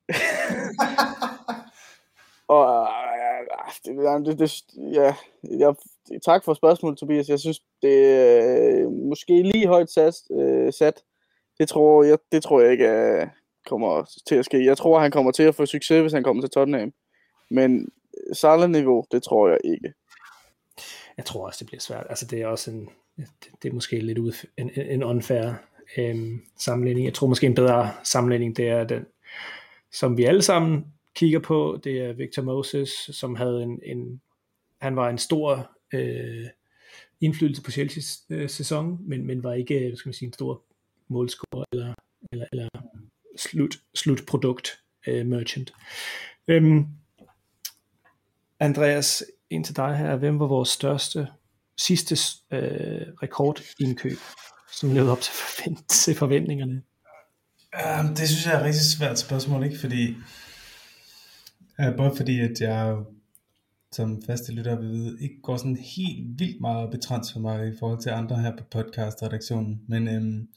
og 2.47 2.87
det, 3.85 4.25
det, 4.25 4.39
det, 4.39 4.63
ja, 4.77 5.15
jeg, 5.43 5.75
tak 6.25 6.43
for 6.43 6.53
spørgsmålet, 6.53 6.99
Tobias. 6.99 7.29
Jeg 7.29 7.39
synes, 7.39 7.59
det 7.81 8.09
er 8.09 8.89
måske 8.89 9.41
lige 9.41 9.67
højt 9.67 9.89
sat. 9.89 10.15
Øh, 10.31 10.73
sat. 10.73 11.03
Det, 11.59 11.69
tror 11.69 12.03
jeg, 12.03 12.17
det 12.31 12.43
tror 12.43 12.61
jeg 12.61 12.71
ikke 12.71 13.19
uh, 13.21 13.27
kommer 13.65 14.11
til 14.27 14.35
at 14.35 14.45
ske. 14.45 14.65
Jeg 14.65 14.77
tror, 14.77 14.99
han 14.99 15.11
kommer 15.11 15.31
til 15.31 15.43
at 15.43 15.55
få 15.55 15.65
succes, 15.65 16.01
hvis 16.01 16.13
han 16.13 16.23
kommer 16.23 16.43
til 16.43 16.49
Tottenham. 16.49 16.93
Men 17.49 17.89
Salah-niveau, 18.33 19.05
det 19.11 19.23
tror 19.23 19.49
jeg 19.49 19.57
ikke. 19.63 19.93
Jeg 21.17 21.25
tror 21.25 21.45
også, 21.45 21.57
det 21.59 21.67
bliver 21.67 21.81
svært. 21.81 22.05
Altså, 22.09 22.25
det 22.25 22.41
er 22.41 22.47
også 22.47 22.71
en, 22.71 22.89
det, 23.17 23.27
det 23.63 23.69
er 23.69 23.73
måske 23.73 23.99
lidt 23.99 24.17
ud, 24.17 24.47
en, 24.57 24.71
en 24.75 25.03
unfair 25.03 25.53
øhm, 25.97 26.41
sammenligning. 26.59 27.05
Jeg 27.05 27.13
tror 27.13 27.27
måske 27.27 27.47
en 27.47 27.55
bedre 27.55 27.91
sammenligning, 28.03 28.57
det 28.57 28.69
er 28.69 28.83
den, 28.83 29.05
som 29.93 30.17
vi 30.17 30.23
alle 30.23 30.41
sammen 30.41 30.85
kigger 31.15 31.39
på, 31.39 31.79
det 31.83 32.01
er 32.01 32.13
Victor 32.13 32.41
Moses, 32.41 32.89
som 32.89 33.35
havde 33.35 33.63
en, 33.63 33.79
en 33.83 34.21
han 34.81 34.95
var 34.95 35.09
en 35.09 35.17
stor 35.17 35.71
øh, 35.93 36.47
indflydelse 37.21 37.63
på 37.63 37.71
Chelsea's 37.71 38.25
øh, 38.29 38.49
sæson, 38.49 38.97
men, 39.09 39.25
men 39.27 39.43
var 39.43 39.53
ikke 39.53 39.79
hvad 39.79 39.97
skal 39.97 40.09
man 40.09 40.13
sige, 40.13 40.27
en 40.27 40.33
stor 40.33 40.63
målscorer 41.07 41.65
eller, 41.71 41.93
eller, 42.31 42.45
eller 42.51 42.69
slut, 43.37 43.75
slutprodukt 43.95 44.79
øh, 45.07 45.25
merchant. 45.25 45.73
Øhm, 46.47 46.85
Andreas, 48.59 49.23
ind 49.49 49.65
til 49.65 49.75
dig 49.75 49.97
her. 49.97 50.15
Hvem 50.15 50.39
var 50.39 50.47
vores 50.47 50.69
største 50.69 51.27
sidste 51.77 52.15
øh, 52.51 53.07
rekordindkøb, 53.23 54.17
som 54.71 54.93
levede 54.93 55.11
op 55.11 55.21
til, 55.21 55.31
forvent- 55.31 55.87
til 55.87 56.15
forventningerne? 56.15 56.81
Um, 57.73 58.15
det 58.15 58.29
synes 58.29 58.45
jeg 58.45 58.53
er 58.53 58.59
et 58.59 58.65
rigtig 58.65 58.81
svært 58.81 59.19
spørgsmål, 59.19 59.63
ikke? 59.63 59.79
Fordi, 59.79 60.15
uh, 61.79 61.95
både 61.97 62.15
fordi, 62.15 62.39
at 62.39 62.61
jeg 62.61 62.97
som 63.91 64.21
faste 64.21 64.51
lytter 64.51 64.79
vil 64.79 64.89
vide, 64.89 65.17
ikke 65.21 65.41
går 65.41 65.57
sådan 65.57 65.77
helt 65.77 66.39
vildt 66.39 66.61
meget 66.61 66.87
op 66.87 66.93
i 66.93 67.39
mig 67.39 67.67
i 67.67 67.77
forhold 67.79 68.01
til 68.01 68.09
andre 68.09 68.41
her 68.41 68.57
på 68.57 68.63
podcast-redaktionen. 68.63 69.81
Men 69.87 70.07
øhm, 70.07 70.47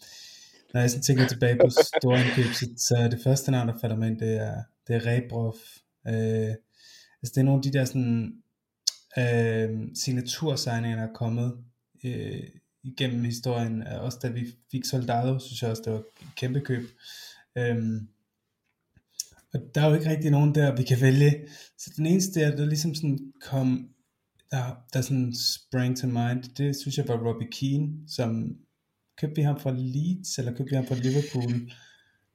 når 0.74 0.80
jeg 0.80 0.90
sådan 0.90 1.02
tænker 1.02 1.26
tilbage 1.26 1.56
på 1.56 1.70
store 1.70 2.20
indkøb, 2.20 2.44
så, 2.54 2.68
så 2.76 2.96
er 2.96 3.08
det 3.08 3.20
første 3.24 3.50
navn, 3.50 3.68
der 3.68 3.78
falder 3.80 3.96
mig 3.96 4.08
ind, 4.08 4.18
det 4.18 4.36
er, 4.36 4.62
det 4.88 4.96
er 4.96 5.06
Rebrov. 5.06 5.56
Øh, 6.06 6.54
altså 7.22 7.32
det 7.34 7.36
er 7.36 7.42
nogle 7.42 7.58
af 7.58 7.62
de 7.62 7.78
der 7.78 7.84
sådan 7.84 8.32
øh, 9.18 9.88
signatursigninger, 9.94 10.98
der 10.98 11.08
er 11.08 11.12
kommet 11.14 11.56
øh, 12.04 12.42
igennem 12.86 13.24
historien. 13.24 13.82
Øh, 13.82 14.04
også 14.04 14.18
da 14.22 14.28
vi 14.28 14.46
fik 14.70 14.84
Soldado, 14.84 15.38
synes 15.38 15.62
jeg 15.62 15.70
også, 15.70 15.82
det 15.84 15.92
var 15.92 15.98
et 15.98 16.04
kæmpe 16.36 16.60
køb. 16.60 16.82
Øhm, 17.58 18.08
og 19.54 19.60
der 19.74 19.80
er 19.80 19.88
jo 19.88 19.94
ikke 19.94 20.10
rigtig 20.10 20.30
nogen 20.30 20.54
der, 20.54 20.76
vi 20.76 20.82
kan 20.82 21.00
vælge. 21.00 21.48
Så 21.78 21.90
den 21.96 22.06
eneste 22.06 22.40
der, 22.40 22.56
der 22.56 22.66
ligesom 22.66 22.94
sådan 22.94 23.32
kom 23.40 23.88
der, 24.50 24.76
der 24.92 25.00
sådan 25.00 25.34
sprang 25.34 25.96
to 25.96 26.06
mind, 26.06 26.42
det 26.56 26.76
synes 26.76 26.98
jeg 26.98 27.08
var 27.08 27.28
Robbie 27.28 27.48
Keane, 27.52 27.88
som 28.08 28.56
købte 29.18 29.36
vi 29.36 29.42
ham 29.42 29.60
fra 29.60 29.72
Leeds, 29.76 30.38
eller 30.38 30.52
købte 30.52 30.70
vi 30.70 30.76
ham 30.76 30.86
fra 30.86 30.94
Liverpool, 30.94 31.70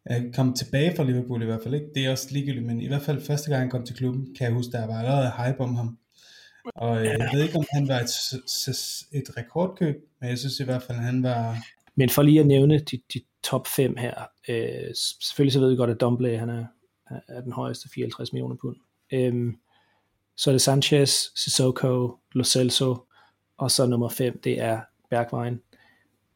jeg 0.05 0.31
kom 0.33 0.53
tilbage 0.53 0.95
fra 0.95 1.03
Liverpool 1.03 1.41
i 1.41 1.45
hvert 1.45 1.63
fald 1.63 1.73
ikke, 1.73 1.87
det 1.95 2.05
er 2.05 2.11
også 2.11 2.27
ligegyldigt, 2.31 2.65
men 2.65 2.81
i 2.81 2.87
hvert 2.87 3.01
fald 3.01 3.21
første 3.21 3.49
gang 3.49 3.61
han 3.61 3.69
kom 3.69 3.85
til 3.85 3.95
klubben, 3.95 4.35
kan 4.35 4.45
jeg 4.45 4.53
huske, 4.53 4.71
der 4.71 4.87
var 4.87 4.99
allerede 4.99 5.31
hype 5.37 5.59
om 5.59 5.75
ham. 5.75 5.97
Og 6.65 6.99
øh, 6.99 7.05
jeg 7.05 7.29
ved 7.33 7.43
ikke, 7.43 7.57
om 7.57 7.65
han 7.71 7.87
var 7.87 7.99
et, 7.99 8.09
et 9.11 9.37
rekordkøb, 9.37 9.95
men 10.19 10.29
jeg 10.29 10.37
synes 10.37 10.59
i 10.59 10.63
hvert 10.63 10.83
fald, 10.83 10.97
at 10.97 11.03
han 11.03 11.23
var... 11.23 11.57
Men 11.95 12.09
for 12.09 12.21
lige 12.21 12.39
at 12.39 12.47
nævne 12.47 12.79
de, 12.79 13.01
de 13.13 13.21
top 13.43 13.67
5 13.67 13.97
her, 13.97 14.13
øh, 14.49 14.91
selvfølgelig 15.21 15.53
så 15.53 15.59
ved 15.59 15.69
vi 15.69 15.75
godt, 15.75 15.89
at 15.89 16.01
Dumbley, 16.01 16.37
han 16.37 16.49
er, 16.49 16.65
er 17.27 17.41
den 17.41 17.51
højeste, 17.51 17.89
54 17.89 18.33
millioner 18.33 18.55
pund. 18.61 18.75
Øh, 19.13 19.53
så 20.37 20.49
er 20.49 20.53
det 20.53 20.61
Sanchez, 20.61 21.11
Sissoko, 21.35 22.17
Lo 22.33 22.43
Celso, 22.43 22.97
og 23.57 23.71
så 23.71 23.85
nummer 23.85 24.09
5, 24.09 24.41
det 24.43 24.61
er 24.61 24.81
Bergwijn. 25.09 25.61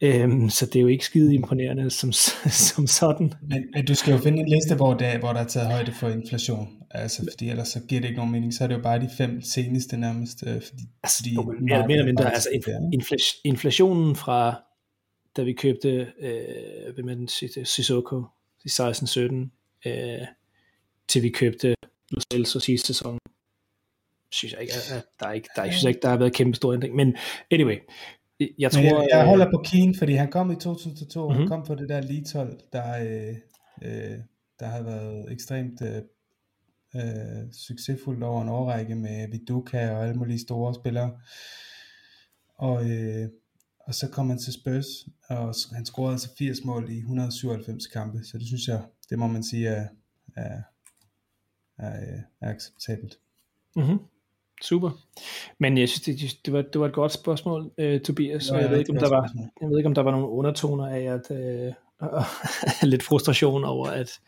Øhm, 0.02 0.50
så 0.50 0.66
det 0.66 0.76
er 0.76 0.82
jo 0.82 0.88
ikke 0.88 1.06
skide 1.06 1.36
imponerende 1.36 1.90
som, 1.90 2.12
som 2.74 2.88
sådan. 2.88 3.34
Men, 3.42 3.64
men 3.74 3.86
du 3.86 3.96
skal 3.96 4.12
jo 4.12 4.18
finde 4.18 4.40
en 4.40 4.50
liste, 4.50 4.76
hvor 4.76 4.94
der, 4.94 5.20
hvor 5.20 5.34
der 5.34 5.40
er 5.40 5.48
taget 5.48 5.68
højde 5.68 5.92
for 5.92 6.10
inflation. 6.10 6.68
Altså, 6.92 7.28
fordi 7.32 7.50
ellers 7.50 7.68
så 7.68 7.80
giver 7.88 8.02
det 8.02 8.08
ikke 8.08 8.18
nogen 8.18 8.32
mening. 8.32 8.54
Så 8.54 8.64
er 8.64 8.68
det 8.68 8.76
jo 8.76 8.82
bare 8.82 9.00
de 9.00 9.10
fem 9.18 9.42
seneste 9.42 9.98
nærmest. 9.98 10.44
Øh, 10.48 10.62
fordi, 10.62 10.84
altså, 11.04 11.18
fordi 11.18 11.36
mere 11.36 11.56
eller 11.72 11.88
mindre, 11.88 12.06
mindre 12.06 12.34
altså 12.34 12.50
infl- 12.96 13.42
inflationen 13.44 14.16
fra, 14.16 14.64
da 15.38 15.44
vi 15.44 15.54
købte, 15.54 16.12
øh, 16.20 16.94
hvem 16.94 17.10
er 17.10 17.16
den 17.16 17.28
Sissoko 17.66 18.24
i 18.66 18.70
16-17, 18.70 19.90
øh, 19.90 20.28
til 21.08 21.24
vi 21.24 21.30
købte 21.30 21.76
Lo 22.12 22.22
Celso 22.34 22.60
sidste 22.60 22.88
sæson, 22.88 23.18
synes 24.32 24.54
jeg 24.54 24.62
ikke, 24.62 24.74
at 24.74 25.06
der 25.20 25.28
er 25.28 25.32
ikke, 25.32 25.50
der, 25.56 25.64
jeg 25.64 25.74
synes 25.74 25.84
ikke, 25.84 26.00
der 26.02 26.10
har 26.10 26.18
været 26.18 26.34
kæmpe 26.34 26.56
stor 26.56 26.74
ændring. 26.74 26.96
Men 26.96 27.16
anyway, 27.52 27.78
jeg 28.60 28.72
tror, 28.72 28.82
jeg, 28.82 29.08
jeg 29.12 29.26
holder 29.26 29.52
på 29.52 29.64
Keane, 29.66 29.96
fordi 29.98 30.14
han 30.14 30.32
kom 30.32 30.52
i 30.52 30.56
2002, 30.56 31.28
mm-hmm. 31.28 31.40
han 31.40 31.48
kom 31.48 31.64
på 31.66 31.76
det 31.76 31.90
der 31.90 32.02
Leeds-hold, 32.02 32.60
der, 32.74 32.98
øh, 32.98 33.36
øh, 33.82 34.20
der 34.60 34.66
har 34.66 34.82
været 34.84 35.32
ekstremt 35.32 35.82
øh, 35.82 36.02
øh, 36.96 37.52
succesfuldt 37.52 38.24
over 38.24 38.42
en 38.42 38.50
årrække 38.50 38.96
med 38.96 39.28
Viduka 39.32 39.92
og 39.92 40.04
alle 40.04 40.16
mulige 40.16 40.40
store 40.40 40.74
spillere. 40.74 41.20
Og, 42.58 42.90
øh, 42.90 43.30
og 43.80 43.96
så 43.96 44.10
kom 44.10 44.30
han 44.30 44.38
til 44.38 44.54
Spurs, 44.54 44.86
og 45.30 45.54
han 45.74 45.86
scorede 45.86 46.12
altså 46.12 46.30
80 46.38 46.64
mål 46.64 46.90
i 46.90 46.98
197 46.98 47.88
kampe, 47.88 48.24
så 48.24 48.38
det 48.38 48.48
synes 48.48 48.68
jeg, 48.68 48.82
det 49.10 49.20
må 49.20 49.28
man 49.28 49.44
sige 49.44 49.68
er, 49.68 49.88
er, 50.36 50.62
er, 51.78 52.22
er 52.42 52.50
acceptabelt. 52.50 53.20
Mm-hmm. 53.76 53.98
Super. 54.66 54.92
Men 55.60 55.78
jeg 55.78 55.90
synes, 55.90 56.02
det, 56.02 56.38
det, 56.46 56.54
var, 56.54 56.62
det 56.62 56.82
var 56.82 56.88
et 56.88 56.94
godt 56.94 57.12
spørgsmål, 57.12 57.72
uh, 57.82 58.00
Tobias. 58.00 58.50
Ja, 58.50 58.56
jeg, 58.58 58.72
ved 58.72 58.80
ikke, 58.80 58.92
om 58.92 58.98
der 58.98 59.10
var, 59.10 59.32
jeg 59.62 59.70
ved 59.70 59.78
ikke, 59.78 59.88
om 59.88 59.96
der 59.96 60.02
var 60.02 60.12
nogle 60.12 60.28
undertoner 60.28 60.88
af, 60.88 61.02
at 61.02 61.26
uh, 62.02 62.24
lidt 62.92 63.04
frustration 63.04 63.64
over, 63.64 63.88
at 63.88 64.20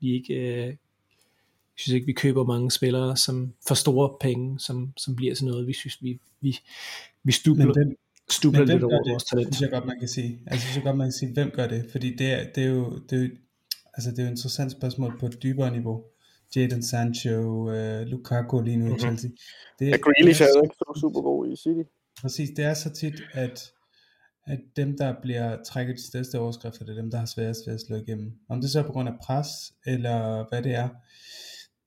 vi 0.00 0.14
ikke, 0.14 0.34
uh, 0.34 0.66
jeg 1.76 1.76
synes 1.76 1.94
ikke, 1.94 2.06
vi 2.06 2.12
køber 2.12 2.44
mange 2.44 2.70
spillere, 2.70 3.16
som 3.16 3.52
for 3.68 3.74
store 3.74 4.16
penge, 4.20 4.60
som, 4.60 4.92
som 4.96 5.16
bliver 5.16 5.34
til 5.34 5.44
noget. 5.44 5.66
Vi 5.66 5.72
synes, 5.72 6.02
vi, 6.02 6.20
vi, 6.40 6.58
vi 7.24 7.32
stubler, 7.32 7.66
men 7.66 7.96
stubler 8.30 8.64
lidt 8.64 8.82
over 8.82 9.02
det? 9.02 9.12
vores 9.12 9.24
talent. 9.24 9.46
Det 9.46 9.54
synes 9.54 9.70
jeg 9.70 9.80
godt, 9.80 9.86
man 9.86 9.98
kan 9.98 10.08
sige. 10.08 10.40
Altså, 10.46 10.66
jeg 10.66 10.72
synes 10.72 10.84
godt, 10.84 10.96
man 10.96 11.06
kan 11.06 11.12
sige, 11.12 11.32
hvem 11.32 11.50
gør 11.50 11.66
det? 11.66 11.86
Fordi 11.90 12.16
det 12.16 12.32
er, 12.32 12.44
det 12.54 12.64
er 12.64 12.68
jo, 12.68 12.98
det 13.10 13.18
er 13.18 13.22
jo, 13.22 13.30
altså, 13.94 14.10
det 14.10 14.18
er 14.18 14.22
jo 14.22 14.26
et 14.26 14.30
interessant 14.30 14.72
spørgsmål 14.72 15.18
på 15.20 15.26
et 15.26 15.42
dybere 15.42 15.70
niveau. 15.70 16.04
Jadon 16.56 16.82
Sancho, 16.82 17.38
uh, 17.70 18.00
Lukaku 18.00 18.60
lige 18.60 18.76
nu 18.76 18.84
mm-hmm. 18.84 18.88
i 18.88 18.90
mhm. 18.92 18.98
Chelsea. 18.98 19.30
Det, 19.78 19.86
ja, 19.88 19.96
Grealish 19.96 20.42
er 20.42 20.46
jo 20.56 20.62
ikke 20.62 20.74
så 20.74 20.98
super 21.00 21.20
god 21.20 21.52
i 21.52 21.56
City. 21.56 21.88
Præcis, 22.22 22.50
det 22.56 22.64
er 22.64 22.74
så 22.74 22.90
tit, 22.90 23.22
at, 23.32 23.72
at 24.46 24.58
dem, 24.76 24.96
der 24.98 25.14
bliver 25.22 25.62
trækket 25.62 25.96
de 25.96 26.06
største 26.06 26.38
overskrifter, 26.38 26.84
det 26.84 26.92
er 26.96 27.02
dem, 27.02 27.10
der 27.10 27.18
har 27.18 27.26
sværest 27.26 27.60
ved 27.66 27.74
at 27.74 27.80
slå 27.86 27.96
igennem. 27.96 28.32
Om 28.48 28.60
det 28.60 28.70
så 28.70 28.78
er 28.78 28.82
på 28.82 28.92
grund 28.92 29.08
af 29.08 29.14
pres, 29.22 29.48
eller 29.86 30.48
hvad 30.48 30.62
det 30.62 30.74
er, 30.74 30.88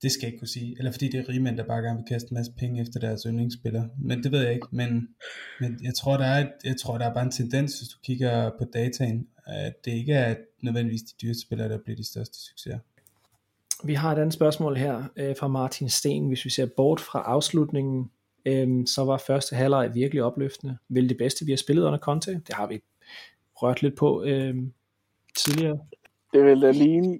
det 0.01 0.11
skal 0.11 0.25
jeg 0.25 0.27
ikke 0.27 0.39
kunne 0.39 0.47
sige. 0.47 0.75
Eller 0.77 0.91
fordi 0.91 1.07
det 1.09 1.19
er 1.19 1.29
rigmænd, 1.29 1.57
der 1.57 1.63
bare 1.63 1.81
gerne 1.81 1.97
vil 1.97 2.05
kaste 2.07 2.31
en 2.31 2.35
masse 2.35 2.51
penge 2.57 2.81
efter 2.81 2.99
deres 2.99 3.21
yndlingsspiller. 3.27 3.87
Men 3.97 4.23
det 4.23 4.31
ved 4.31 4.41
jeg 4.41 4.53
ikke. 4.53 4.67
Men, 4.71 5.07
men 5.59 5.79
jeg, 5.83 5.93
tror, 5.93 6.17
der 6.17 6.25
er 6.25 6.39
et, 6.45 6.51
jeg 6.63 6.77
tror, 6.77 6.97
der 6.97 7.05
er 7.05 7.13
bare 7.13 7.25
en 7.25 7.31
tendens, 7.31 7.79
hvis 7.79 7.89
du 7.89 7.97
kigger 8.03 8.51
på 8.59 8.65
dataen, 8.73 9.27
at 9.47 9.73
det 9.85 9.91
ikke 9.91 10.13
er 10.13 10.35
nødvendigvis 10.63 11.01
de 11.01 11.13
dyreste 11.21 11.41
spillere, 11.41 11.69
der 11.69 11.77
bliver 11.83 11.97
de 11.97 12.07
største 12.07 12.37
succeser. 12.49 12.79
Vi 13.83 13.93
har 13.93 14.11
et 14.11 14.17
andet 14.17 14.33
spørgsmål 14.33 14.75
her 14.75 15.03
øh, 15.15 15.35
fra 15.35 15.47
Martin 15.47 15.89
Sten. 15.89 16.27
Hvis 16.27 16.45
vi 16.45 16.49
ser 16.49 16.65
bort 16.77 16.99
fra 16.99 17.21
afslutningen, 17.21 18.11
øh, 18.45 18.85
så 18.85 19.05
var 19.05 19.17
første 19.27 19.55
halvleg 19.55 19.91
virkelig 19.93 20.23
opløftende. 20.23 20.77
Vel 20.89 21.09
det 21.09 21.17
bedste, 21.17 21.45
vi 21.45 21.51
har 21.51 21.57
spillet 21.57 21.83
under 21.83 21.99
Conte? 21.99 22.31
Det 22.31 22.55
har 22.55 22.67
vi 22.67 22.81
rørt 23.55 23.81
lidt 23.81 23.95
på 23.95 24.23
øh, 24.23 24.55
tidligere. 25.37 25.79
Det 26.33 26.45
vil 26.45 26.61
da 26.61 26.71
ligne 26.71 27.19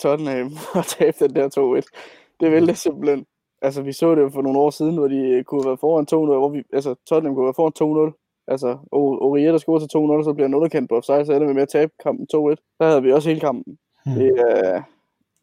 Tottenham 0.00 0.52
at 0.78 0.84
tabe 0.98 1.16
den 1.20 1.34
der 1.34 1.80
2-1. 1.80 2.36
Det 2.40 2.52
vil 2.52 2.66
det 2.66 2.78
simpelthen. 2.78 3.26
Altså, 3.62 3.82
vi 3.82 3.92
så 3.92 4.14
det 4.14 4.22
jo 4.22 4.28
for 4.28 4.42
nogle 4.42 4.58
år 4.58 4.70
siden, 4.70 4.96
hvor 4.96 5.08
de 5.08 5.44
kunne 5.46 5.66
være 5.66 5.78
foran 5.78 6.06
2-0, 6.12 6.16
hvor 6.16 6.48
vi, 6.48 6.62
altså, 6.72 6.94
Tottenham 7.08 7.34
kunne 7.34 7.44
være 7.44 7.54
foran 7.54 8.10
2-0. 8.10 8.44
Altså, 8.48 8.78
Oria, 8.92 9.52
der 9.52 9.58
scorer 9.58 9.78
til 9.78 10.20
2-0, 10.20 10.24
så 10.24 10.32
bliver 10.34 10.48
han 10.48 10.54
underkendt 10.54 10.88
på 10.88 10.96
offside, 10.96 11.26
så 11.26 11.32
ender 11.32 11.46
vi 11.46 11.52
med 11.52 11.62
at 11.62 11.68
tabe 11.68 11.92
kampen 12.02 12.26
2-1. 12.34 12.76
Der 12.78 12.86
havde 12.86 13.02
vi 13.02 13.12
også 13.12 13.28
hele 13.28 13.40
kampen. 13.40 13.78
Hmm. 14.04 14.14
Det, 14.14 14.32
uh, 14.32 14.82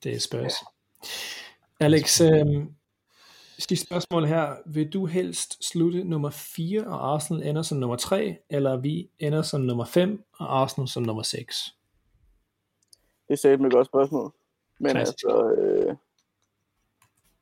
det 0.06 0.16
er 0.16 0.20
Spurs. 0.20 0.54
Ja. 1.80 1.86
Alex, 1.86 2.22
øh, 2.22 2.66
sidste 3.60 3.86
spørgsmål 3.86 4.26
her. 4.26 4.56
Vil 4.66 4.94
du 4.94 5.06
helst 5.06 5.64
slutte 5.64 6.04
nummer 6.04 6.30
4, 6.30 6.88
og 6.88 7.14
Arsenal 7.14 7.48
ender 7.48 7.62
som 7.62 7.78
nummer 7.78 7.96
3, 7.96 8.38
eller 8.50 8.78
vi 8.78 9.10
ender 9.20 9.42
som 9.42 9.62
nummer 9.62 9.86
5, 9.86 10.24
og 10.40 10.62
Arsenal 10.62 10.88
som 10.88 11.04
nummer 11.04 11.24
6? 11.24 11.76
Det 13.30 13.46
er 13.46 13.54
et 13.54 13.72
godt 13.72 13.88
spørgsmål. 13.88 14.34
Men 14.80 14.92
Klassisk. 14.92 15.24
altså, 15.24 15.52
øh, 15.52 15.96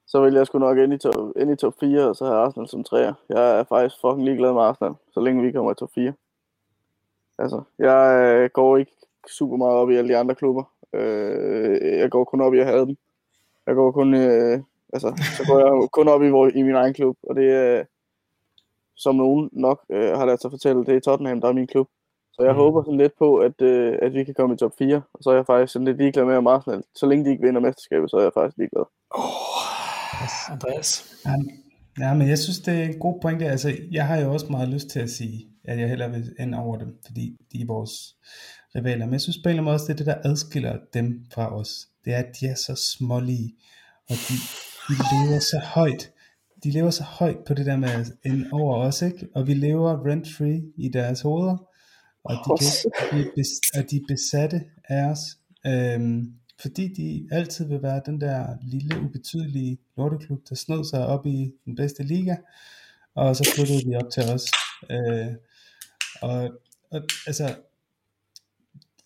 så 0.07 0.21
vil 0.21 0.33
jeg 0.33 0.47
sgu 0.47 0.59
nok 0.59 0.77
ind 0.77 0.93
i, 0.93 0.97
top, 0.97 1.37
ind 1.37 1.51
i 1.51 1.55
top 1.55 1.73
4, 1.79 2.09
og 2.09 2.15
så 2.15 2.25
har 2.25 2.33
Arsenal 2.33 2.67
som 2.67 2.83
3. 2.83 2.97
Jeg 3.29 3.59
er 3.59 3.63
faktisk 3.63 4.01
fucking 4.01 4.25
ligeglad 4.25 4.53
med 4.53 4.61
Arsenal, 4.61 4.93
så 5.13 5.19
længe 5.19 5.43
vi 5.43 5.51
kommer 5.51 5.71
i 5.71 5.75
top 5.75 5.91
4. 5.95 6.13
Altså, 7.39 7.61
jeg 7.79 8.33
øh, 8.35 8.49
går 8.49 8.77
ikke 8.77 8.91
super 9.29 9.57
meget 9.57 9.73
op 9.73 9.89
i 9.89 9.95
alle 9.95 10.09
de 10.09 10.17
andre 10.17 10.35
klubber. 10.35 10.72
Øh, 10.93 11.99
jeg 11.99 12.09
går 12.11 12.23
kun 12.23 12.41
op 12.41 12.53
i 12.53 12.59
at 12.59 12.65
have 12.65 12.85
dem. 12.85 12.95
Jeg 13.67 13.75
går 13.75 13.91
kun, 13.91 14.13
øh, 14.13 14.59
altså, 14.93 15.09
så 15.37 15.43
går 15.47 15.59
jeg 15.59 15.89
kun 15.91 16.07
op 16.07 16.21
i, 16.23 16.59
i 16.59 16.63
min 16.63 16.75
egen 16.75 16.93
klub, 16.93 17.17
og 17.23 17.35
det 17.35 17.51
er, 17.51 17.79
øh, 17.79 17.85
som 18.95 19.15
nogen 19.15 19.49
nok 19.51 19.85
øh, 19.91 20.11
har 20.17 20.25
lært 20.25 20.41
sig 20.41 20.47
at 20.47 20.51
fortælle, 20.51 20.85
det 20.85 20.95
er 20.95 20.99
Tottenham, 20.99 21.41
der 21.41 21.47
er 21.47 21.53
min 21.53 21.67
klub. 21.67 21.87
Så 22.33 22.43
jeg 22.43 22.53
mm. 22.53 22.57
håber 22.57 22.83
sådan 22.83 22.97
lidt 22.97 23.17
på, 23.19 23.37
at, 23.37 23.61
øh, 23.61 23.97
at 24.01 24.13
vi 24.13 24.23
kan 24.23 24.33
komme 24.33 24.55
i 24.55 24.57
top 24.57 24.73
4, 24.77 25.01
og 25.13 25.19
så 25.23 25.29
er 25.29 25.35
jeg 25.35 25.45
faktisk 25.45 25.73
sådan 25.73 25.85
lidt 25.85 25.97
ligeglad 25.97 26.25
med 26.25 26.35
om 26.35 26.47
Arsenal. 26.47 26.83
Så 26.95 27.05
længe 27.05 27.25
de 27.25 27.29
ikke 27.31 27.43
vinder 27.43 27.61
mesterskabet, 27.61 28.09
så 28.09 28.17
er 28.17 28.21
jeg 28.21 28.31
faktisk 28.33 28.57
ligeglad. 28.57 28.85
Oh, 29.11 30.53
Andreas. 30.53 30.89
Ja, 31.25 31.35
ja, 32.03 32.13
men 32.13 32.29
jeg 32.29 32.39
synes, 32.39 32.59
det 32.59 32.73
er 32.73 32.83
en 32.83 32.99
god 32.99 33.21
pointe. 33.21 33.45
Altså, 33.45 33.69
jeg 33.91 34.07
har 34.07 34.17
jo 34.21 34.33
også 34.33 34.47
meget 34.49 34.69
lyst 34.69 34.87
til 34.89 34.99
at 34.99 35.09
sige, 35.09 35.47
at 35.63 35.79
jeg 35.79 35.89
hellere 35.89 36.11
vil 36.11 36.35
ende 36.39 36.57
over 36.57 36.77
dem, 36.77 36.97
fordi 37.05 37.37
de 37.51 37.61
er 37.61 37.65
vores 37.67 37.91
rivaler. 38.75 39.05
Men 39.05 39.13
jeg 39.13 39.21
synes 39.21 39.37
på 39.37 39.41
en 39.41 39.49
eller 39.49 39.51
anden 39.51 39.65
måde 39.65 39.75
også, 39.75 39.85
det 39.85 39.93
er 39.93 39.97
det, 39.97 40.05
der 40.05 40.29
adskiller 40.29 40.77
dem 40.93 41.25
fra 41.33 41.55
os. 41.55 41.87
Det 42.05 42.13
er, 42.13 42.17
at 42.17 42.39
de 42.39 42.47
er 42.47 42.55
så 42.55 42.75
smålige, 42.75 43.55
og 44.09 44.15
de, 44.15 44.33
de 44.89 44.95
lever 45.13 45.39
så 45.39 45.59
højt. 45.63 46.11
De 46.63 46.71
lever 46.71 46.89
så 46.89 47.03
højt 47.03 47.37
på 47.47 47.53
det 47.53 47.65
der 47.65 47.77
med 47.77 48.05
en 48.25 48.45
over 48.51 48.77
os, 48.77 49.01
ikke? 49.01 49.27
Og 49.35 49.47
vi 49.47 49.53
lever 49.53 50.05
rent-free 50.05 50.61
i 50.77 50.89
deres 50.89 51.21
hoveder, 51.21 51.57
og 52.23 52.35
de, 52.35 52.57
kan, 53.09 53.17
de, 53.19 53.41
er, 53.41 53.79
og 53.79 53.91
de 53.91 53.95
er 53.95 54.01
besatte 54.07 54.61
af 54.89 55.05
os. 55.05 55.19
Øhm, 55.65 56.33
fordi 56.61 56.87
de 56.87 57.27
altid 57.31 57.67
vil 57.67 57.81
være 57.81 58.01
den 58.05 58.21
der 58.21 58.47
lille, 58.61 59.01
ubetydelige 59.01 59.77
lorteklub, 59.97 60.39
der 60.49 60.55
snød 60.55 60.83
sig 60.83 61.07
op 61.07 61.25
i 61.25 61.51
den 61.65 61.75
bedste 61.75 62.03
liga, 62.03 62.35
og 63.15 63.35
så 63.35 63.51
flyttede 63.55 63.91
de 63.91 63.95
op 63.95 64.11
til 64.11 64.23
os. 64.23 64.45
Øh, 64.89 65.27
og, 66.21 66.51
og 66.91 67.01
altså, 67.27 67.55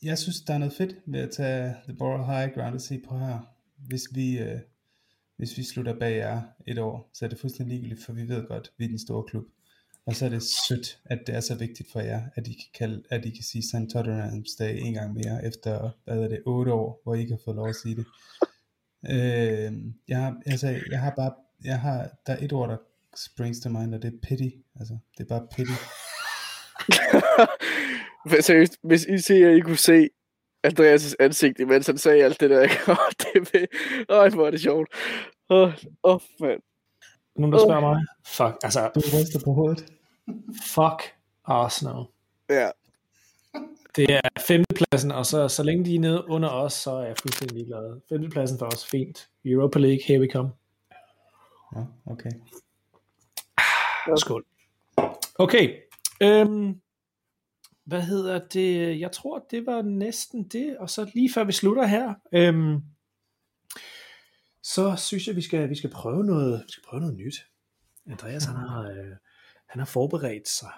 jeg 0.07 0.17
synes, 0.17 0.41
der 0.41 0.53
er 0.53 0.57
noget 0.57 0.73
fedt 0.73 0.95
ved 1.05 1.19
at 1.19 1.31
tage 1.31 1.75
The 1.83 1.93
Borough 1.93 2.25
High 2.25 2.53
Ground 2.53 2.75
og 2.75 2.81
se 2.81 3.01
på 3.07 3.17
her. 3.17 3.39
Hvis 3.77 4.03
vi, 4.11 4.39
øh, 4.39 4.59
hvis 5.37 5.57
vi 5.57 5.63
slutter 5.63 5.99
bag 5.99 6.17
jer 6.17 6.41
et 6.67 6.79
år, 6.79 7.09
så 7.13 7.25
er 7.25 7.29
det 7.29 7.39
fuldstændig 7.39 7.77
ligegyldigt, 7.77 8.05
for 8.05 8.13
vi 8.13 8.27
ved 8.29 8.47
godt, 8.47 8.71
vi 8.77 8.83
er 8.85 8.89
den 8.89 8.99
store 8.99 9.23
klub. 9.29 9.43
Og 10.05 10.15
så 10.15 10.25
er 10.25 10.29
det 10.29 10.43
sødt, 10.67 10.99
at 11.05 11.19
det 11.27 11.35
er 11.35 11.39
så 11.39 11.55
vigtigt 11.55 11.91
for 11.91 11.99
jer, 11.99 12.21
at 12.35 12.47
I 12.47 12.53
kan, 12.53 12.69
kalde, 12.73 13.03
at 13.09 13.25
I 13.25 13.29
kan 13.29 13.43
sige 13.43 13.61
St. 13.61 13.95
Tottenham's 13.95 14.55
Day 14.59 14.77
en 14.77 14.93
gang 14.93 15.13
mere, 15.13 15.45
efter, 15.45 15.89
hvad 16.05 16.17
er 16.17 16.27
det, 16.27 16.41
otte 16.45 16.73
år, 16.73 17.01
hvor 17.03 17.15
I 17.15 17.19
ikke 17.19 17.33
har 17.33 17.41
fået 17.45 17.55
lov 17.55 17.69
at 17.69 17.75
sige 17.75 17.95
det. 17.95 18.05
Øh, 19.09 19.73
jeg, 20.07 20.17
har, 20.17 20.41
altså, 20.45 20.81
jeg 20.91 20.99
har 20.99 21.13
bare, 21.15 21.33
jeg 21.63 21.79
har, 21.79 22.09
der 22.27 22.33
er 22.33 22.45
et 22.45 22.53
ord, 22.53 22.69
der 22.69 22.77
springs 23.15 23.59
to 23.59 23.69
mind, 23.69 23.95
og 23.95 24.01
det 24.01 24.13
er 24.13 24.17
pity. 24.27 24.49
Altså, 24.75 24.97
det 25.17 25.23
er 25.23 25.27
bare 25.27 25.47
pity. 25.55 25.77
Seriøst, 28.41 28.77
hvis 28.83 29.05
I 29.05 29.17
ser, 29.17 29.49
at 29.49 29.57
I 29.57 29.59
kunne 29.59 29.77
se 29.77 30.09
Andreas' 30.67 31.15
ansigt, 31.19 31.59
imens 31.59 31.87
han 31.87 31.97
sagde 31.97 32.23
alt 32.23 32.39
det 32.39 32.49
der, 32.49 32.61
ikke? 32.61 32.75
det 33.23 33.53
vil... 33.53 33.67
Øj, 34.09 34.29
hvor 34.29 34.47
er 34.47 34.51
det 34.51 34.61
sjovt. 34.61 34.89
Åh, 35.49 35.67
oh, 35.67 35.73
oh, 36.03 36.19
mand. 36.39 36.61
Nogen, 37.35 37.53
der 37.53 37.59
spørger 37.59 37.81
mig? 37.81 38.05
Fuck, 38.25 38.63
altså, 38.63 38.91
Du 38.95 38.99
ryster 38.99 39.39
på 39.45 39.53
hovedet. 39.53 39.85
fuck 40.75 41.13
Arsenal. 41.45 42.05
Ja. 42.49 42.69
Det 43.95 44.13
er 44.15 44.21
femtepladsen, 44.47 45.11
og 45.11 45.25
så, 45.25 45.47
så 45.47 45.63
længe 45.63 45.85
de 45.85 45.95
er 45.95 45.99
nede 45.99 46.29
under 46.29 46.49
os, 46.49 46.73
så 46.73 46.91
er 46.91 47.05
jeg 47.05 47.15
fuldstændig 47.21 47.57
ligeglad. 47.57 48.01
Femtepladsen 48.09 48.59
for 48.59 48.65
os, 48.65 48.85
fint. 48.85 49.29
Europa 49.45 49.79
League, 49.79 49.99
here 50.07 50.19
we 50.19 50.27
come. 50.31 50.49
Ja, 51.75 51.81
okay. 52.05 52.31
Skål. 54.17 54.45
Okay. 55.35 55.86
Øhm, 56.21 56.81
hvad 57.85 58.01
hedder 58.01 58.47
det? 58.53 58.99
Jeg 58.99 59.11
tror, 59.11 59.45
det 59.51 59.65
var 59.65 59.81
næsten 59.81 60.47
det. 60.47 60.77
Og 60.77 60.89
så 60.89 61.11
lige 61.13 61.33
før 61.33 61.43
vi 61.43 61.51
slutter 61.51 61.85
her, 61.85 62.13
øhm, 62.33 62.81
så 64.63 64.95
synes 64.95 65.27
jeg, 65.27 65.35
vi 65.35 65.41
skal, 65.41 65.69
vi 65.69 65.75
skal 65.75 65.89
prøve 65.89 66.25
noget, 66.25 66.63
vi 66.67 66.71
skal 66.71 66.83
prøve 66.89 67.01
noget 67.01 67.17
nyt. 67.17 67.35
Andreas, 68.07 68.45
han 68.45 68.55
har, 68.55 68.81
øh, 68.81 69.15
han 69.69 69.79
har 69.79 69.85
forberedt 69.85 70.49
sig 70.49 70.71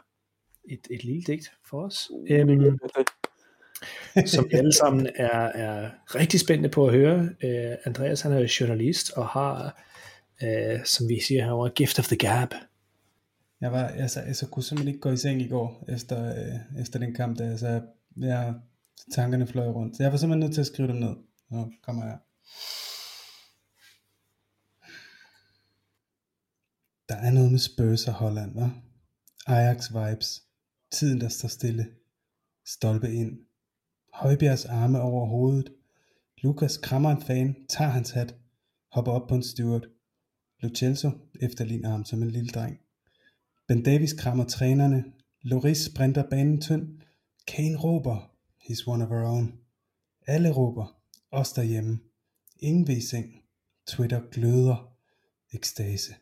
et, 0.70 0.88
et 0.92 1.04
lille 1.04 1.22
digt 1.22 1.52
for 1.70 1.86
os, 1.86 2.12
øhm, 2.30 2.80
som 4.26 4.46
vi 4.50 4.58
alle 4.58 4.74
sammen 4.74 5.10
er, 5.16 5.40
er 5.40 5.92
rigtig 6.16 6.40
spændte 6.40 6.70
på 6.70 6.88
at 6.88 6.94
høre. 6.94 7.30
Øh, 7.44 7.76
Andreas, 7.86 8.22
han 8.22 8.32
er 8.32 8.58
journalist 8.60 9.12
og 9.12 9.28
har, 9.28 9.84
øh, 10.44 10.86
som 10.86 11.10
vi 11.10 11.20
siger 11.20 11.44
herovre, 11.44 11.70
gift 11.70 12.00
of 12.00 12.08
the 12.08 12.18
gab. 12.18 12.54
Jeg, 13.62 13.72
var, 13.72 13.88
altså, 13.88 14.22
jeg 14.22 14.36
så 14.36 14.48
kunne 14.48 14.64
simpelthen 14.64 14.88
ikke 14.88 15.02
gå 15.02 15.12
i 15.12 15.18
seng 15.18 15.42
i 15.42 15.48
går, 15.48 15.86
efter, 15.90 16.30
øh, 16.30 16.82
efter 16.82 17.00
den 17.00 17.14
kamp 17.14 17.38
der, 17.38 17.58
så 17.58 17.68
jeg, 17.68 17.84
jeg, 18.18 18.56
tankerne 19.12 19.48
fløj 19.48 19.68
rundt. 19.68 19.98
Så 19.98 20.04
jeg 20.04 20.12
var 20.12 20.18
simpelthen 20.18 20.40
nødt 20.40 20.54
til 20.54 20.62
at 20.62 20.68
skrive 20.68 20.88
dem 20.88 20.96
ned. 20.96 21.16
Nu 21.50 21.72
kommer 21.84 22.06
jeg. 22.06 22.18
Der 27.10 27.16
er 27.16 27.32
noget 27.32 27.52
med 27.52 27.60
Spurs 27.60 28.08
og 28.08 28.14
Holland, 28.14 28.56
hva'? 28.56 28.70
Ajax 29.48 29.94
vibes. 29.94 30.44
Tiden, 30.92 31.22
der 31.22 31.30
står 31.30 31.48
stille. 31.48 31.88
Stolpe 32.66 33.14
ind. 33.14 33.40
Højbjergs 34.14 34.66
arme 34.66 35.02
over 35.02 35.26
hovedet. 35.26 35.74
Lukas 36.38 36.78
krammer 36.78 37.12
en 37.12 37.22
fan, 37.22 37.56
tager 37.70 37.90
hans 37.90 38.12
hat, 38.12 38.36
hopper 38.92 39.12
op 39.12 39.28
på 39.28 39.36
en 39.36 39.44
steward. 39.44 39.86
Lucenzo 40.60 41.10
efterligner 41.42 41.90
ham 41.90 42.06
som 42.06 42.24
en 42.24 42.32
lille 42.32 42.50
dreng. 42.50 42.80
Ben 43.70 43.84
Davis 43.84 44.14
krammer 44.14 44.46
trænerne. 44.46 45.04
Loris 45.42 45.78
sprinter 45.78 46.30
banen 46.30 46.62
tynd. 46.62 47.00
Kane 47.48 47.78
råber, 47.78 48.32
he's 48.62 48.88
one 48.88 49.04
of 49.04 49.12
our 49.12 49.24
own. 49.24 49.54
Alle 50.28 50.52
råber, 50.52 51.02
os 51.32 51.54
derhjemme. 51.54 52.00
Ingen 52.60 52.88
ved 52.88 53.02
seng. 53.02 53.42
Twitter 53.88 54.22
gløder. 54.32 54.96
Ekstase. 55.54 56.14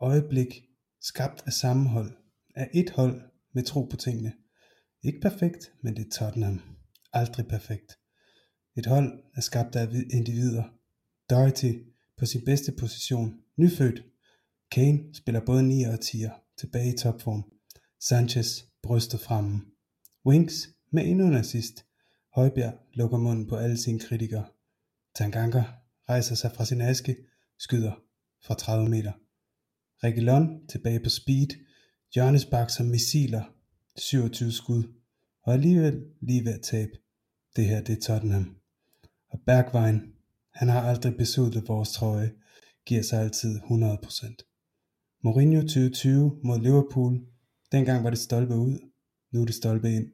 Øjeblik, 0.00 0.64
skabt 1.00 1.42
af 1.46 1.52
sammenhold. 1.52 2.12
Af 2.54 2.70
et 2.74 2.90
hold 2.90 3.22
med 3.52 3.62
tro 3.62 3.82
på 3.84 3.96
tingene. 3.96 4.32
Ikke 5.02 5.20
perfekt, 5.20 5.72
men 5.82 5.96
det 5.96 6.06
er 6.06 6.10
Tottenham. 6.10 6.60
Aldrig 7.12 7.46
perfekt. 7.46 7.98
Et 8.76 8.86
hold 8.86 9.22
er 9.34 9.40
skabt 9.40 9.76
af 9.76 9.88
individer. 10.12 10.64
Doherty 11.30 11.72
på 12.16 12.26
sin 12.26 12.44
bedste 12.44 12.72
position. 12.72 13.40
Nyfødt. 13.56 14.09
Kane 14.70 15.14
spiller 15.14 15.40
både 15.46 15.62
9 15.62 15.82
og 15.82 15.94
10'er. 15.94 16.54
Tilbage 16.58 16.94
i 16.94 16.96
topform. 16.96 17.44
Sanchez 18.00 18.64
bryster 18.82 19.18
fremme. 19.18 19.60
Winks 20.26 20.68
med 20.92 21.06
endnu 21.06 21.26
en 21.26 21.34
assist. 21.34 21.84
Højbjerg 22.34 22.74
lukker 22.94 23.18
munden 23.18 23.46
på 23.46 23.56
alle 23.56 23.76
sine 23.76 24.00
kritikere. 24.00 24.46
Tanganga 25.14 25.62
rejser 26.08 26.34
sig 26.34 26.52
fra 26.54 26.64
sin 26.64 26.80
aske, 26.80 27.16
skyder 27.58 27.92
fra 28.44 28.54
30 28.54 28.88
meter. 28.88 29.12
Reguilon 30.04 30.66
tilbage 30.68 31.00
på 31.00 31.08
speed. 31.08 31.48
Jørgens 32.16 32.72
som 32.72 32.86
missiler. 32.86 33.44
27 33.96 34.52
skud. 34.52 34.82
Og 35.42 35.52
alligevel 35.52 36.04
lige 36.20 36.44
ved 36.44 36.54
at 36.54 36.62
tabe. 36.62 36.92
Det 37.56 37.64
her 37.64 37.82
det 37.82 37.96
er 37.96 38.00
Tottenham. 38.00 38.56
Og 39.30 39.40
Bergwijn, 39.46 40.14
han 40.54 40.68
har 40.68 40.80
aldrig 40.80 41.16
besudlet 41.16 41.68
vores 41.68 41.92
trøje, 41.92 42.32
giver 42.86 43.02
sig 43.02 43.20
altid 43.20 43.60
100%. 43.60 44.49
Mourinho 45.24 45.60
2020 45.60 46.40
mod 46.44 46.60
Liverpool. 46.60 47.20
Dengang 47.72 48.04
var 48.04 48.10
det 48.10 48.18
stolpe 48.18 48.54
ud. 48.54 48.78
Nu 49.32 49.42
er 49.42 49.46
det 49.46 49.54
stolpe 49.54 49.88
ind. 49.88 50.06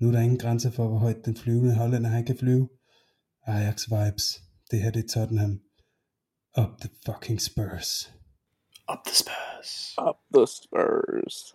Nu 0.00 0.08
er 0.08 0.12
der 0.12 0.20
ingen 0.20 0.38
grænser 0.38 0.70
for, 0.70 0.88
hvor 0.88 0.98
højt 0.98 1.24
den 1.24 1.36
flyvende 1.36 1.74
hollænder 1.74 2.10
han 2.10 2.24
kan 2.24 2.38
flyve. 2.38 2.68
Ajax 3.46 3.84
vibes. 3.90 4.24
Det 4.70 4.82
her 4.82 4.90
det 4.90 5.04
er 5.04 5.08
Tottenham. 5.08 5.60
Up 6.58 6.80
the 6.80 6.90
fucking 7.06 7.40
Spurs. 7.40 8.12
Up 8.92 8.98
the 9.06 9.14
Spurs. 9.14 9.94
Up 10.08 10.16
the 10.34 10.46
Spurs. 10.46 11.54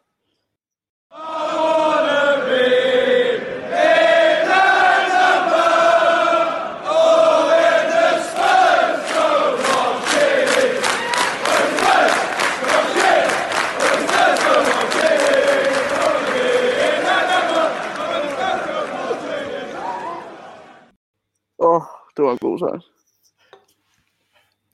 Åh, 21.60 21.76
oh, 21.76 21.82
det 22.18 22.24
var 22.24 22.32
en 22.32 22.38
god 22.38 22.60
sang. 22.60 22.82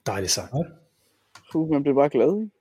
Dejligt 0.06 0.32
sagt. 0.32 0.52
Puh, 1.52 1.70
man 1.70 1.84
bliver 1.84 1.96
bare 1.96 2.10
glad, 2.10 2.42
ikke? 2.42 2.52